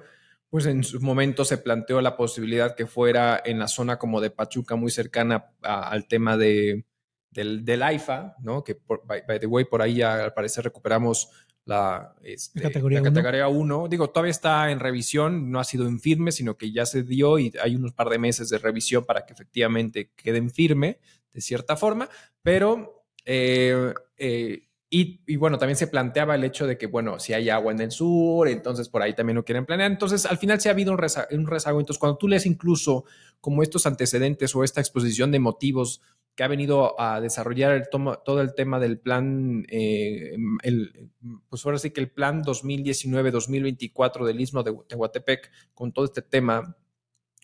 pues 0.56 0.68
en 0.68 0.86
su 0.86 1.02
momento 1.02 1.44
se 1.44 1.57
planteó 1.57 2.00
la 2.00 2.16
posibilidad 2.16 2.75
que 2.75 2.88
fuera 2.88 3.42
en 3.44 3.60
la 3.60 3.68
zona 3.68 4.00
como 4.00 4.22
de 4.22 4.30
Pachuca, 4.30 4.78
muy 4.78 4.90
cercana 4.90 5.52
al 5.62 6.07
tema 6.07 6.38
de, 6.38 6.86
del, 7.30 7.66
del, 7.66 7.84
AIFA, 7.84 8.38
¿no? 8.40 8.63
Que, 8.63 8.74
por, 8.74 9.06
by, 9.06 9.38
the 9.38 9.48
way, 9.48 9.66
por 9.66 9.81
ahí 9.81 9.96
ya 9.96 10.24
al 10.24 10.34
parecer 10.34 10.63
recuperamos 10.63 11.30
la, 11.66 12.16
este, 12.24 12.62
categoría, 12.62 13.02
la 13.02 13.10
categoría 13.10 13.50
1. 13.50 13.90
Digo, 13.90 14.12
todavía 14.12 14.31
está 14.31 14.72
en 14.72 14.80
revisión, 14.80 15.52
no 15.52 15.60
ha 15.60 15.66
sido 15.66 15.90
en 15.90 16.00
firme, 16.00 16.31
sino 16.31 16.56
que 16.56 16.72
ya 16.72 16.86
se 16.86 17.04
dio 17.04 17.38
y 17.38 17.52
hay 17.62 17.75
unos 17.75 17.92
par 17.92 18.07
de 18.07 18.18
meses 18.18 18.48
de 18.48 18.57
revisión 18.57 19.04
para 19.04 19.25
que 19.25 19.34
efectivamente 19.34 20.13
quede 20.16 20.38
en 20.38 20.52
firme, 20.52 21.00
de 21.34 21.42
cierta 21.42 21.75
forma, 21.75 22.07
pero... 22.42 23.04
Eh, 23.25 23.94
eh, 24.18 24.65
y, 24.90 25.36
bueno, 25.38 25.58
también 25.58 25.76
se 25.76 25.88
planteaba 25.88 26.36
el 26.36 26.44
hecho 26.44 26.68
de 26.68 26.78
que, 26.78 26.88
bueno, 26.88 27.20
si 27.20 27.34
hay 27.34 27.50
agua 27.50 27.72
en 27.72 27.82
el 27.82 27.92
sur, 27.92 28.48
entonces 28.48 28.88
por 28.88 29.02
ahí 29.02 29.14
también 29.14 29.36
lo 29.36 29.44
quieren 29.44 29.66
planear. 29.66 29.92
Entonces, 29.92 30.26
al 30.26 30.38
final 30.38 30.62
se 30.62 30.69
ha 30.69 30.74
habido 30.74 30.94
un, 30.94 30.98
rezago. 30.98 31.80
Entonces, 31.80 31.98
cuando 32.00 32.18
tú 32.18 32.28
lees 32.28 32.45
incluso 32.45 33.04
como 33.42 33.64
estos 33.64 33.86
antecedentes 33.88 34.56
o 34.56 34.64
esta 34.64 34.81
exposición 34.81 35.31
de 35.31 35.40
motivos 35.40 36.02
que 36.36 36.44
ha 36.44 36.48
venido 36.48 37.00
a 37.00 37.19
desarrollar 37.19 37.74
el 37.74 37.90
todo 37.90 38.42
el 38.42 38.54
tema 38.54 38.80
del 38.80 39.00
plan, 39.00 39.66
eh, 39.69 40.36
el, 40.64 41.09
pues 41.50 41.66
ahora 41.66 41.80
sí 41.80 41.92
que 41.92 42.02
el 42.02 42.12
plan 42.12 42.44
2019-2024 42.44 44.26
del 44.26 44.40
Istmo 44.40 44.64
de 44.64 44.78
Tehuantepec, 44.88 45.52
con 45.74 45.94
todo 45.94 46.06
este 46.06 46.21
tema, 46.21 46.78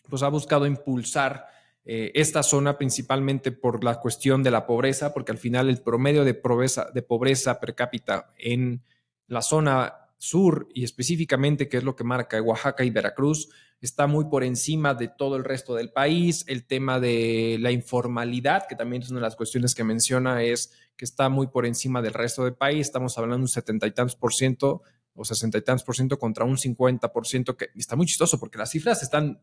pues 0.09 0.23
ha 0.23 0.27
buscado 0.27 0.65
impulsar 0.67 1.47
eh, 1.85 2.11
esta 2.13 2.43
zona 2.43 2.77
principalmente 2.77 3.51
por 3.51 3.83
la 3.83 3.99
cuestión 3.99 4.43
de 4.43 4.51
la 4.51 4.65
pobreza, 4.65 5.13
porque 5.13 5.31
al 5.31 5.37
final 5.37 5.69
el 5.69 5.81
promedio 5.81 6.23
de 6.23 6.33
pobreza, 6.33 6.89
de 6.93 7.01
pobreza 7.01 7.59
per 7.59 7.75
cápita 7.75 8.33
en 8.37 8.83
la 9.27 9.41
zona 9.41 10.09
sur 10.17 10.67
y 10.73 10.83
específicamente, 10.83 11.67
que 11.67 11.77
es 11.77 11.83
lo 11.83 11.95
que 11.95 12.03
marca 12.03 12.39
Oaxaca 12.41 12.83
y 12.83 12.91
Veracruz, 12.91 13.49
está 13.81 14.05
muy 14.05 14.25
por 14.25 14.43
encima 14.43 14.93
de 14.93 15.07
todo 15.07 15.35
el 15.35 15.43
resto 15.43 15.73
del 15.73 15.91
país. 15.91 16.45
El 16.47 16.67
tema 16.67 16.99
de 16.99 17.57
la 17.59 17.71
informalidad, 17.71 18.67
que 18.69 18.75
también 18.75 19.01
es 19.01 19.09
una 19.09 19.19
de 19.19 19.25
las 19.25 19.35
cuestiones 19.35 19.73
que 19.73 19.83
menciona, 19.83 20.43
es 20.43 20.71
que 20.95 21.05
está 21.05 21.29
muy 21.29 21.47
por 21.47 21.65
encima 21.65 22.03
del 22.03 22.13
resto 22.13 22.43
del 22.43 22.53
país. 22.53 22.81
Estamos 22.81 23.17
hablando 23.17 23.37
de 23.37 23.43
un 23.43 23.47
setenta 23.47 23.87
y 23.87 23.91
tantos 23.91 24.15
por 24.15 24.35
ciento 24.35 24.83
o 25.15 25.25
sesenta 25.25 25.57
y 25.57 25.61
tantos 25.61 25.83
por 25.83 25.95
ciento 25.95 26.19
contra 26.19 26.45
un 26.45 26.57
cincuenta 26.59 27.11
por 27.11 27.25
ciento, 27.25 27.57
que 27.57 27.69
está 27.75 27.95
muy 27.95 28.05
chistoso 28.05 28.39
porque 28.39 28.59
las 28.59 28.69
cifras 28.69 29.01
están, 29.01 29.41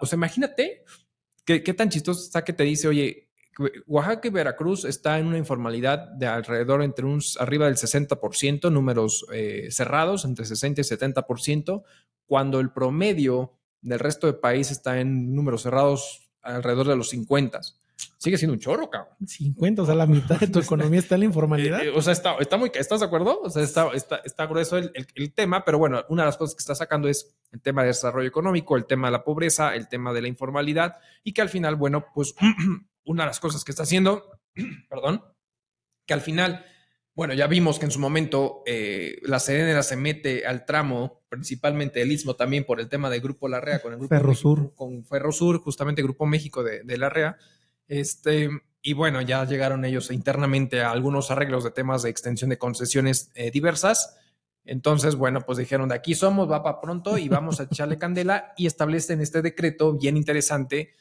o 0.00 0.06
sea, 0.06 0.16
imagínate 0.16 0.82
¿Qué, 1.46 1.60
tan 1.74 1.88
chistoso 1.88 2.24
está 2.24 2.42
que 2.42 2.52
te 2.52 2.64
dice, 2.64 2.88
oye, 2.88 3.28
Oaxaca 3.86 4.26
y 4.26 4.32
Veracruz 4.32 4.84
está 4.84 5.16
en 5.20 5.28
una 5.28 5.38
informalidad 5.38 6.08
de 6.08 6.26
alrededor 6.26 6.82
entre 6.82 7.06
uns 7.06 7.36
arriba 7.38 7.66
del 7.66 7.76
60%, 7.76 8.70
números 8.72 9.24
eh, 9.32 9.68
cerrados, 9.70 10.24
entre 10.24 10.44
60 10.44 10.80
y 10.80 10.84
70%, 10.84 11.84
cuando 12.26 12.58
el 12.58 12.72
promedio 12.72 13.52
del 13.80 14.00
resto 14.00 14.26
del 14.26 14.40
país 14.40 14.72
está 14.72 15.00
en 15.00 15.36
números 15.36 15.62
cerrados 15.62 16.28
alrededor 16.42 16.88
de 16.88 16.96
los 16.96 17.10
50. 17.10 17.60
Sigue 18.18 18.36
siendo 18.38 18.54
un 18.54 18.60
chorro, 18.60 18.90
cabrón. 18.90 19.14
50, 19.26 19.82
o 19.82 19.86
sea, 19.86 19.94
la 19.94 20.06
mitad 20.06 20.38
de 20.38 20.48
tu 20.48 20.58
economía 20.60 20.98
está 21.00 21.14
en 21.14 21.20
la 21.20 21.26
informalidad. 21.26 21.84
Eh, 21.84 21.90
o 21.90 22.02
sea, 22.02 22.12
está, 22.12 22.36
está, 22.40 22.56
muy, 22.56 22.70
¿estás 22.74 23.00
de 23.00 23.06
acuerdo? 23.06 23.40
O 23.42 23.50
sea, 23.50 23.62
está, 23.62 23.88
está, 23.94 24.16
está 24.24 24.46
grueso 24.46 24.76
el, 24.76 24.90
el, 25.14 25.32
tema, 25.32 25.64
pero 25.64 25.78
bueno, 25.78 26.04
una 26.08 26.22
de 26.22 26.26
las 26.26 26.36
cosas 26.36 26.54
que 26.54 26.60
está 26.60 26.74
sacando 26.74 27.08
es 27.08 27.36
el 27.52 27.60
tema 27.60 27.82
de 27.82 27.88
desarrollo 27.88 28.28
económico, 28.28 28.76
el 28.76 28.86
tema 28.86 29.08
de 29.08 29.12
la 29.12 29.24
pobreza, 29.24 29.74
el 29.74 29.88
tema 29.88 30.12
de 30.12 30.22
la 30.22 30.28
informalidad, 30.28 30.96
y 31.24 31.32
que 31.32 31.42
al 31.42 31.48
final, 31.48 31.76
bueno, 31.76 32.06
pues 32.14 32.34
una 33.04 33.22
de 33.22 33.28
las 33.28 33.40
cosas 33.40 33.64
que 33.64 33.72
está 33.72 33.84
haciendo, 33.84 34.40
perdón, 34.90 35.22
que 36.04 36.14
al 36.14 36.20
final, 36.20 36.64
bueno, 37.14 37.32
ya 37.32 37.46
vimos 37.46 37.78
que 37.78 37.86
en 37.86 37.90
su 37.90 37.98
momento 37.98 38.62
eh, 38.66 39.20
la 39.22 39.38
Sedena 39.38 39.82
se 39.82 39.96
mete 39.96 40.46
al 40.46 40.64
tramo, 40.64 41.22
principalmente 41.28 42.02
el 42.02 42.12
Istmo 42.12 42.34
también 42.34 42.64
por 42.64 42.80
el 42.80 42.88
tema 42.88 43.08
del 43.08 43.20
Grupo 43.20 43.48
Larrea 43.48 43.80
con 43.80 43.92
el 43.92 43.98
Grupo 43.98 44.14
Ferrosur. 44.14 44.74
con 44.74 45.04
Ferrosur, 45.04 45.60
justamente 45.60 46.02
Grupo 46.02 46.26
México 46.26 46.62
de, 46.62 46.82
de 46.82 46.98
Larrea 46.98 47.38
este, 47.88 48.50
y 48.82 48.92
bueno, 48.92 49.20
ya 49.20 49.44
llegaron 49.44 49.84
ellos 49.84 50.10
internamente 50.10 50.82
a 50.82 50.90
algunos 50.90 51.30
arreglos 51.30 51.64
de 51.64 51.70
temas 51.70 52.02
de 52.02 52.10
extensión 52.10 52.50
de 52.50 52.58
concesiones 52.58 53.30
eh, 53.34 53.50
diversas. 53.50 54.16
Entonces, 54.64 55.14
bueno, 55.14 55.40
pues 55.40 55.58
dijeron, 55.58 55.88
de 55.88 55.94
aquí 55.94 56.14
somos, 56.14 56.50
va 56.50 56.62
para 56.62 56.80
pronto 56.80 57.18
y 57.18 57.28
vamos 57.28 57.60
a 57.60 57.64
echarle 57.64 57.98
candela 57.98 58.52
y 58.56 58.66
establecen 58.66 59.20
este 59.20 59.42
decreto 59.42 59.94
bien 59.94 60.16
interesante 60.16 60.92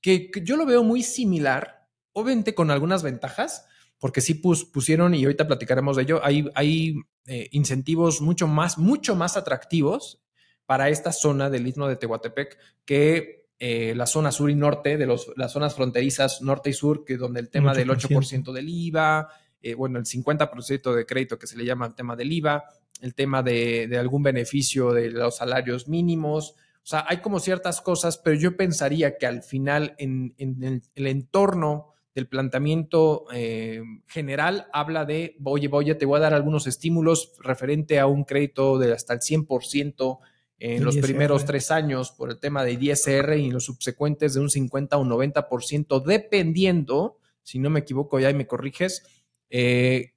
que, 0.00 0.30
yo 0.42 0.56
lo 0.56 0.66
veo 0.66 0.82
muy 0.82 1.02
similar, 1.02 1.88
obviamente 2.12 2.54
con 2.54 2.70
algunas 2.70 3.02
ventajas, 3.02 3.66
porque 3.98 4.20
sí 4.20 4.34
pusieron, 4.34 5.14
y 5.14 5.24
ahorita 5.24 5.46
platicaremos 5.46 5.96
de 5.96 6.02
ello, 6.02 6.20
hay, 6.22 6.48
hay 6.54 6.96
eh, 7.26 7.48
incentivos 7.52 8.20
mucho 8.20 8.46
más, 8.46 8.78
mucho 8.78 9.16
más 9.16 9.36
atractivos 9.36 10.22
para 10.66 10.90
esta 10.90 11.12
zona 11.12 11.48
del 11.48 11.66
Istmo 11.66 11.88
de 11.88 11.96
Tehuantepec 11.96 12.58
que 12.84 13.45
eh, 13.58 13.94
la 13.96 14.06
zona 14.06 14.32
sur 14.32 14.50
y 14.50 14.54
norte, 14.54 14.98
de 14.98 15.06
los, 15.06 15.32
las 15.36 15.52
zonas 15.52 15.74
fronterizas 15.74 16.42
norte 16.42 16.70
y 16.70 16.72
sur, 16.74 17.04
que 17.04 17.16
donde 17.16 17.40
el 17.40 17.48
tema 17.48 17.72
del 17.72 17.88
8% 17.88 18.52
del 18.52 18.68
IVA, 18.68 19.28
eh, 19.62 19.74
bueno, 19.74 19.98
el 19.98 20.04
50% 20.04 20.94
de 20.94 21.06
crédito 21.06 21.38
que 21.38 21.46
se 21.46 21.56
le 21.56 21.64
llama 21.64 21.86
el 21.86 21.94
tema 21.94 22.16
del 22.16 22.32
IVA, 22.32 22.64
el 23.00 23.14
tema 23.14 23.42
de, 23.42 23.96
algún 23.98 24.22
beneficio 24.22 24.92
de 24.92 25.10
los 25.10 25.36
salarios 25.36 25.88
mínimos. 25.88 26.54
O 26.76 26.86
sea, 26.86 27.06
hay 27.08 27.18
como 27.18 27.40
ciertas 27.40 27.80
cosas, 27.80 28.18
pero 28.18 28.36
yo 28.36 28.56
pensaría 28.56 29.16
que 29.16 29.26
al 29.26 29.42
final 29.42 29.94
en, 29.98 30.34
el, 30.38 31.06
entorno 31.06 31.94
del 32.14 32.28
planteamiento 32.28 33.24
eh, 33.32 33.82
general 34.06 34.68
habla 34.72 35.04
de, 35.04 35.36
oye, 35.44 35.68
oye, 35.72 35.94
te 35.94 36.06
voy 36.06 36.18
a 36.18 36.20
dar 36.20 36.34
algunos 36.34 36.66
estímulos 36.66 37.32
referente 37.40 37.98
a 37.98 38.06
un 38.06 38.24
crédito 38.24 38.78
de 38.78 38.92
hasta 38.92 39.14
el 39.14 39.20
100% 39.20 40.18
en 40.58 40.84
los 40.84 40.96
primeros 40.96 41.44
tres 41.44 41.70
años 41.70 42.12
por 42.12 42.30
el 42.30 42.38
tema 42.38 42.64
de 42.64 42.72
ISR 42.72 43.36
y 43.36 43.46
en 43.46 43.52
los 43.52 43.64
subsecuentes 43.64 44.34
de 44.34 44.40
un 44.40 44.50
50 44.50 44.96
o 44.96 45.04
90%, 45.04 46.02
dependiendo, 46.02 47.18
si 47.42 47.58
no 47.58 47.68
me 47.68 47.80
equivoco, 47.80 48.18
ya 48.18 48.32
me 48.32 48.46
corriges, 48.46 49.04
eh, 49.50 50.14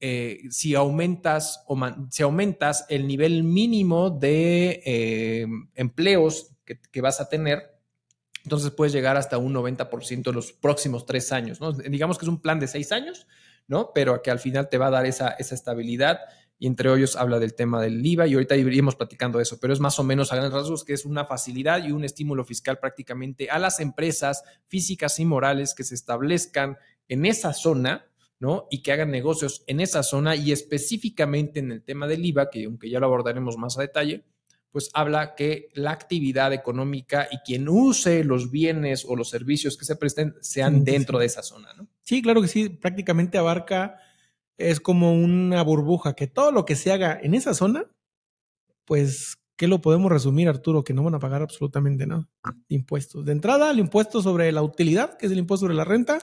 eh, 0.00 0.40
si 0.50 0.74
aumentas 0.74 1.62
o 1.68 1.78
si 2.10 2.22
aumentas 2.22 2.86
el 2.88 3.06
nivel 3.06 3.44
mínimo 3.44 4.10
de 4.10 4.82
eh, 4.84 5.46
empleos 5.74 6.50
que, 6.64 6.80
que, 6.90 7.00
vas 7.00 7.20
a 7.20 7.28
tener, 7.28 7.78
entonces 8.42 8.72
puedes 8.72 8.92
llegar 8.92 9.16
hasta 9.16 9.38
un 9.38 9.54
90% 9.54 10.28
en 10.28 10.34
los 10.34 10.52
próximos 10.52 11.06
tres 11.06 11.30
años, 11.30 11.60
¿no? 11.60 11.72
Digamos 11.72 12.18
que 12.18 12.24
es 12.24 12.28
un 12.28 12.40
plan 12.40 12.58
de 12.58 12.66
seis 12.66 12.90
años, 12.90 13.28
¿no? 13.68 13.92
Pero 13.94 14.22
que 14.22 14.32
al 14.32 14.40
final 14.40 14.68
te 14.68 14.78
va 14.78 14.88
a 14.88 14.90
dar 14.90 15.06
esa, 15.06 15.30
esa 15.38 15.54
estabilidad 15.54 16.18
y 16.62 16.68
entre 16.68 16.94
ellos 16.94 17.16
habla 17.16 17.40
del 17.40 17.56
tema 17.56 17.82
del 17.82 18.06
IVA 18.06 18.28
y 18.28 18.34
ahorita 18.34 18.54
iríamos 18.54 18.94
platicando 18.94 19.40
eso, 19.40 19.58
pero 19.58 19.72
es 19.72 19.80
más 19.80 19.98
o 19.98 20.04
menos 20.04 20.30
a 20.30 20.36
grandes 20.36 20.54
rasgos 20.54 20.84
que 20.84 20.92
es 20.92 21.04
una 21.04 21.24
facilidad 21.24 21.84
y 21.84 21.90
un 21.90 22.04
estímulo 22.04 22.44
fiscal 22.44 22.78
prácticamente 22.78 23.50
a 23.50 23.58
las 23.58 23.80
empresas 23.80 24.44
físicas 24.68 25.18
y 25.18 25.24
morales 25.24 25.74
que 25.74 25.82
se 25.82 25.96
establezcan 25.96 26.76
en 27.08 27.26
esa 27.26 27.52
zona, 27.52 28.06
¿no? 28.38 28.68
Y 28.70 28.80
que 28.80 28.92
hagan 28.92 29.10
negocios 29.10 29.64
en 29.66 29.80
esa 29.80 30.04
zona 30.04 30.36
y 30.36 30.52
específicamente 30.52 31.58
en 31.58 31.72
el 31.72 31.82
tema 31.82 32.06
del 32.06 32.24
IVA, 32.24 32.48
que 32.48 32.64
aunque 32.66 32.88
ya 32.88 33.00
lo 33.00 33.06
abordaremos 33.06 33.58
más 33.58 33.76
a 33.76 33.80
detalle, 33.80 34.24
pues 34.70 34.88
habla 34.94 35.34
que 35.34 35.68
la 35.74 35.90
actividad 35.90 36.52
económica 36.52 37.26
y 37.32 37.38
quien 37.38 37.68
use 37.68 38.22
los 38.22 38.52
bienes 38.52 39.04
o 39.04 39.16
los 39.16 39.30
servicios 39.30 39.76
que 39.76 39.84
se 39.84 39.96
presten 39.96 40.36
sean 40.42 40.84
dentro 40.84 41.18
de 41.18 41.26
esa 41.26 41.42
zona, 41.42 41.74
¿no? 41.76 41.88
Sí, 42.02 42.22
claro 42.22 42.40
que 42.40 42.46
sí, 42.46 42.68
prácticamente 42.68 43.36
abarca 43.36 43.96
es 44.70 44.80
como 44.80 45.12
una 45.14 45.62
burbuja, 45.62 46.14
que 46.14 46.26
todo 46.26 46.52
lo 46.52 46.64
que 46.64 46.76
se 46.76 46.92
haga 46.92 47.18
en 47.20 47.34
esa 47.34 47.54
zona, 47.54 47.90
pues, 48.84 49.38
¿qué 49.56 49.66
lo 49.68 49.80
podemos 49.80 50.10
resumir, 50.10 50.48
Arturo? 50.48 50.84
Que 50.84 50.94
no 50.94 51.02
van 51.02 51.14
a 51.14 51.18
pagar 51.18 51.42
absolutamente 51.42 52.06
nada. 52.06 52.28
Impuestos. 52.68 53.24
De 53.24 53.32
entrada, 53.32 53.70
el 53.70 53.78
impuesto 53.78 54.22
sobre 54.22 54.50
la 54.52 54.62
utilidad, 54.62 55.16
que 55.16 55.26
es 55.26 55.32
el 55.32 55.38
impuesto 55.38 55.66
sobre 55.66 55.74
la 55.74 55.84
renta, 55.84 56.18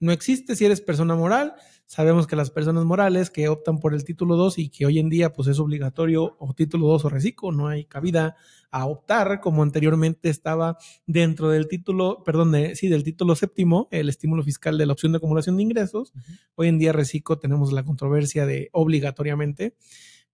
no 0.00 0.12
existe 0.12 0.56
si 0.56 0.64
eres 0.64 0.80
persona 0.80 1.14
moral. 1.14 1.54
Sabemos 1.86 2.26
que 2.26 2.34
las 2.34 2.50
personas 2.50 2.84
morales 2.84 3.30
que 3.30 3.48
optan 3.48 3.78
por 3.78 3.94
el 3.94 4.04
título 4.04 4.36
2 4.36 4.58
y 4.58 4.68
que 4.70 4.86
hoy 4.86 4.98
en 4.98 5.10
día 5.10 5.32
pues 5.32 5.48
es 5.48 5.58
obligatorio 5.58 6.36
o 6.38 6.54
título 6.54 6.86
2 6.88 7.04
o 7.04 7.08
reciclo, 7.10 7.52
no 7.52 7.68
hay 7.68 7.84
cabida 7.84 8.36
a 8.70 8.86
optar 8.86 9.40
como 9.40 9.62
anteriormente 9.62 10.30
estaba 10.30 10.78
dentro 11.06 11.50
del 11.50 11.68
título, 11.68 12.24
perdón, 12.24 12.52
de, 12.52 12.74
sí, 12.74 12.88
del 12.88 13.04
título 13.04 13.36
séptimo, 13.36 13.86
el 13.90 14.08
estímulo 14.08 14.42
fiscal 14.42 14.78
de 14.78 14.86
la 14.86 14.94
opción 14.94 15.12
de 15.12 15.18
acumulación 15.18 15.56
de 15.56 15.62
ingresos. 15.62 16.12
Hoy 16.54 16.68
en 16.68 16.78
día 16.78 16.92
reciclo 16.92 17.38
tenemos 17.38 17.70
la 17.72 17.84
controversia 17.84 18.46
de 18.46 18.70
obligatoriamente, 18.72 19.76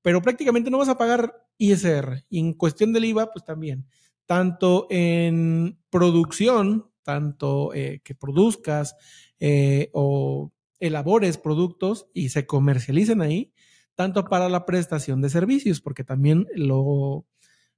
pero 0.03 0.23
prácticamente 0.23 0.71
no 0.71 0.79
vas 0.79 0.89
a 0.89 0.97
pagar 0.97 1.47
ISR. 1.59 2.25
Y 2.31 2.39
en 2.39 2.55
cuestión 2.55 2.93
del 2.93 3.05
IVA, 3.07 3.31
pues 3.31 3.45
también, 3.45 3.87
tanto 4.25 4.87
en 4.89 5.79
producción, 5.91 6.91
tanto 7.03 7.75
eh, 7.75 8.01
que 8.05 8.15
produzcas, 8.15 8.97
eh, 9.39 9.91
o 9.93 10.53
elabores 10.81 11.39
productos 11.39 12.09
y 12.13 12.31
se 12.31 12.47
comercialicen 12.47 13.21
ahí, 13.21 13.53
tanto 13.95 14.25
para 14.25 14.49
la 14.49 14.67
prestación 14.67 15.21
de 15.21 15.31
servicios, 15.31 15.81
porque 15.81 16.05
también 16.05 16.47
lo, 16.55 17.27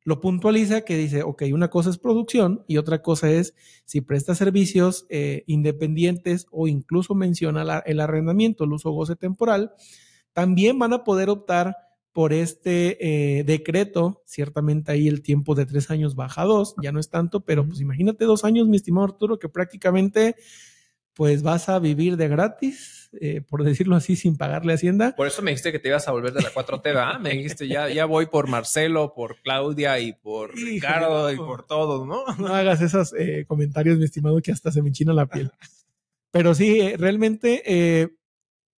lo 0.04 0.20
puntualiza 0.20 0.82
que 0.82 0.96
dice, 0.96 1.22
ok, 1.22 1.44
una 1.52 1.68
cosa 1.68 1.90
es 1.90 1.98
producción 1.98 2.64
y 2.66 2.76
otra 2.76 3.02
cosa 3.02 3.30
es 3.30 3.54
si 3.84 4.00
presta 4.00 4.34
servicios 4.34 5.06
eh, 5.10 5.44
independientes 5.46 6.46
o 6.50 6.66
incluso 6.68 7.14
menciona 7.14 7.82
el 7.84 8.00
arrendamiento, 8.00 8.64
el 8.64 8.72
uso 8.72 8.90
goce 8.90 9.16
temporal, 9.16 9.72
también 10.32 10.78
van 10.78 10.92
a 10.92 11.04
poder 11.04 11.28
optar 11.28 11.76
por 12.12 12.32
este 12.32 13.38
eh, 13.38 13.44
decreto. 13.44 14.22
Ciertamente 14.26 14.92
ahí 14.92 15.08
el 15.08 15.22
tiempo 15.22 15.54
de 15.54 15.66
tres 15.66 15.90
años 15.90 16.14
baja 16.14 16.42
a 16.42 16.46
dos, 16.46 16.74
ya 16.82 16.92
no 16.92 17.00
es 17.00 17.08
tanto, 17.08 17.40
pero 17.40 17.66
pues 17.66 17.80
imagínate 17.80 18.24
dos 18.24 18.44
años, 18.44 18.68
mi 18.68 18.76
estimado 18.76 19.06
Arturo, 19.06 19.38
que 19.38 19.48
prácticamente 19.48 20.36
pues 21.14 21.42
vas 21.42 21.68
a 21.68 21.78
vivir 21.78 22.16
de 22.16 22.28
gratis, 22.28 23.10
eh, 23.20 23.42
por 23.42 23.64
decirlo 23.64 23.96
así, 23.96 24.16
sin 24.16 24.36
pagarle 24.36 24.72
Hacienda. 24.72 25.14
Por 25.14 25.26
eso 25.26 25.42
me 25.42 25.50
dijiste 25.50 25.72
que 25.72 25.78
te 25.78 25.88
ibas 25.88 26.08
a 26.08 26.12
volver 26.12 26.32
de 26.32 26.42
la 26.42 26.50
4T, 26.50 26.82
¿verdad? 26.82 27.20
Me 27.20 27.30
dijiste, 27.30 27.68
ya, 27.68 27.88
ya 27.88 28.06
voy 28.06 28.26
por 28.26 28.48
Marcelo, 28.48 29.12
por 29.14 29.36
Claudia 29.42 30.00
y 30.00 30.14
por 30.14 30.54
Ricardo 30.54 31.30
y 31.30 31.36
por 31.36 31.66
todos, 31.66 32.06
¿no? 32.06 32.24
No 32.38 32.54
hagas 32.54 32.80
esos 32.80 33.12
eh, 33.14 33.44
comentarios, 33.46 33.98
mi 33.98 34.04
estimado, 34.04 34.40
que 34.40 34.52
hasta 34.52 34.72
se 34.72 34.80
me 34.80 34.88
enchina 34.88 35.12
la 35.12 35.26
piel. 35.26 35.50
Pero 36.30 36.54
sí, 36.54 36.80
eh, 36.80 36.96
realmente, 36.96 38.10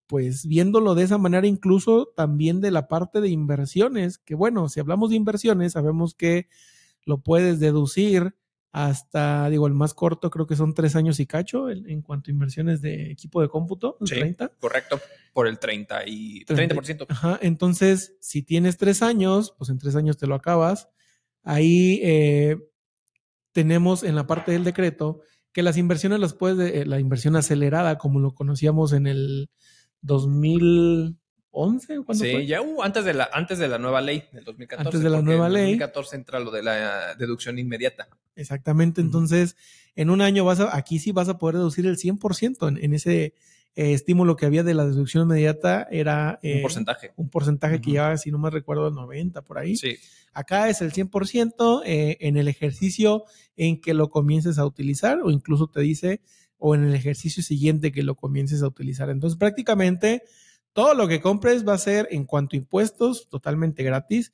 pues 0.08 0.48
viéndolo 0.48 0.96
de 0.96 1.04
esa 1.04 1.20
manera, 1.20 1.46
incluso 1.46 2.12
también 2.16 2.62
de 2.62 2.72
la 2.72 2.88
parte 2.88 3.22
de 3.22 3.30
inversiones, 3.30 4.18
que 4.18 4.34
bueno, 4.34 4.70
si 4.70 4.80
hablamos 4.80 5.12
de 5.12 5.18
inversiones, 5.18 5.74
sabemos 5.74 6.16
que 6.16 6.48
lo 7.06 7.20
puedes 7.20 7.60
deducir 7.60 8.36
hasta, 8.74 9.52
digo, 9.52 9.68
el 9.68 9.76
más 9.76 9.94
corto 9.94 10.32
creo 10.32 10.48
que 10.48 10.56
son 10.56 10.74
tres 10.74 10.96
años 10.96 11.20
y 11.20 11.28
cacho 11.28 11.70
en, 11.70 12.02
cuanto 12.02 12.32
a 12.32 12.34
inversiones 12.34 12.82
de 12.82 13.12
equipo 13.12 13.40
de 13.40 13.48
cómputo, 13.48 13.98
sí, 14.04 14.16
30. 14.16 14.50
Correcto, 14.60 15.00
por 15.32 15.48
el 15.48 15.60
30 15.60 16.08
y 16.08 16.44
30%. 16.44 17.06
Ajá, 17.08 17.38
entonces, 17.44 18.18
si 18.20 18.42
tienes 18.42 18.78
tres 18.78 19.04
años, 19.04 19.54
pues 19.60 19.70
en 19.70 19.78
tres 19.78 19.96
años 19.96 20.18
te 20.18 20.26
lo 20.26 20.34
acabas. 20.34 20.90
Ahí 21.44 22.00
eh, 22.02 22.58
tenemos 23.52 24.02
en 24.02 24.16
la 24.16 24.26
parte 24.26 24.54
del 24.54 24.64
decreto 24.64 25.22
que 25.52 25.62
las 25.62 25.78
inversiones 25.78 26.20
las 26.20 26.34
puedes, 26.34 26.74
eh, 26.74 26.86
la 26.88 27.00
inversión 27.00 27.36
acelerada, 27.36 28.00
como 28.00 28.20
lo 28.20 28.34
conocíamos 28.34 28.92
en 28.94 29.06
el 29.06 29.52
2000 30.02 31.20
11 31.56 32.00
sí, 32.14 32.48
ya 32.48 32.62
antes, 32.82 33.06
de 33.06 33.14
la, 33.14 33.30
antes 33.32 33.60
de 33.60 33.68
la 33.68 33.78
nueva 33.78 34.02
ley 34.02 34.24
del 34.32 34.44
2014. 34.44 34.88
Antes 34.88 35.02
de 35.02 35.10
la 35.10 35.22
nueva 35.22 35.50
ley. 35.50 35.74
En 35.74 35.80
2014 35.80 36.16
entra 36.16 36.40
lo 36.40 36.50
de 36.50 36.64
la 36.64 37.16
deducción 37.16 37.60
inmediata. 37.60 38.10
Exactamente, 38.36 39.02
entonces 39.02 39.56
en 39.96 40.10
un 40.10 40.22
año 40.22 40.44
vas 40.46 40.60
a, 40.60 40.76
aquí 40.76 40.98
sí 40.98 41.12
vas 41.12 41.30
a 41.30 41.38
poder 41.38 41.58
deducir 41.58 41.86
el 41.86 41.98
100% 41.98 42.68
en, 42.68 42.84
en 42.84 42.94
ese 42.96 43.36
eh, 43.76 43.94
estímulo 43.94 44.36
que 44.36 44.46
había 44.46 44.62
de 44.64 44.76
la 44.76 44.86
deducción 44.86 45.24
inmediata 45.24 45.88
era... 45.90 46.40
un 46.44 46.50
eh, 46.50 46.62
porcentaje. 46.62 47.12
Un 47.16 47.30
porcentaje 47.30 47.82
que 47.82 47.92
ya, 47.92 48.18
si 48.18 48.32
no 48.32 48.38
me 48.38 48.52
recuerdo, 48.52 48.88
el 48.88 48.94
90 48.94 49.42
por 49.44 49.58
ahí. 49.58 49.76
Sí. 49.76 49.98
Acá 50.32 50.70
es 50.70 50.82
el 50.82 50.92
100% 50.92 51.82
eh, 51.86 52.18
en 52.20 52.38
el 52.38 52.48
ejercicio 52.48 53.24
en 53.56 53.82
que 53.82 53.94
lo 53.94 54.10
comiences 54.10 54.60
a 54.60 54.66
utilizar 54.66 55.20
o 55.24 55.32
incluso 55.32 55.68
te 55.68 55.82
dice 55.82 56.22
o 56.58 56.76
en 56.76 56.84
el 56.84 56.94
ejercicio 56.96 57.42
siguiente 57.42 57.92
que 57.92 58.04
lo 58.04 58.16
comiences 58.16 58.62
a 58.62 58.68
utilizar. 58.68 59.10
Entonces 59.10 59.38
prácticamente 59.38 60.24
todo 60.74 60.96
lo 60.96 61.08
que 61.08 61.22
compres 61.22 61.68
va 61.68 61.74
a 61.74 61.78
ser 61.78 62.08
en 62.12 62.26
cuanto 62.26 62.56
a 62.56 62.60
impuestos 62.60 63.30
totalmente 63.30 63.84
gratis. 63.84 64.34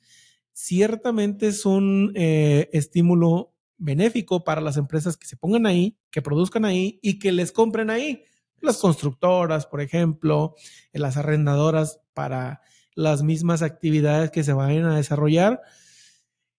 Ciertamente 0.52 1.48
es 1.48 1.64
un 1.64 2.12
eh, 2.16 2.68
estímulo 2.72 3.52
benéfico 3.76 4.44
para 4.44 4.60
las 4.60 4.76
empresas 4.76 5.16
que 5.16 5.26
se 5.26 5.36
pongan 5.36 5.66
ahí, 5.66 5.96
que 6.10 6.22
produzcan 6.22 6.64
ahí 6.64 6.98
y 7.02 7.18
que 7.18 7.32
les 7.32 7.52
compren 7.52 7.90
ahí. 7.90 8.24
Las 8.60 8.78
constructoras, 8.78 9.66
por 9.66 9.80
ejemplo, 9.80 10.54
las 10.92 11.16
arrendadoras 11.16 12.00
para 12.12 12.60
las 12.94 13.22
mismas 13.22 13.62
actividades 13.62 14.30
que 14.30 14.44
se 14.44 14.52
vayan 14.52 14.84
a 14.84 14.96
desarrollar. 14.96 15.62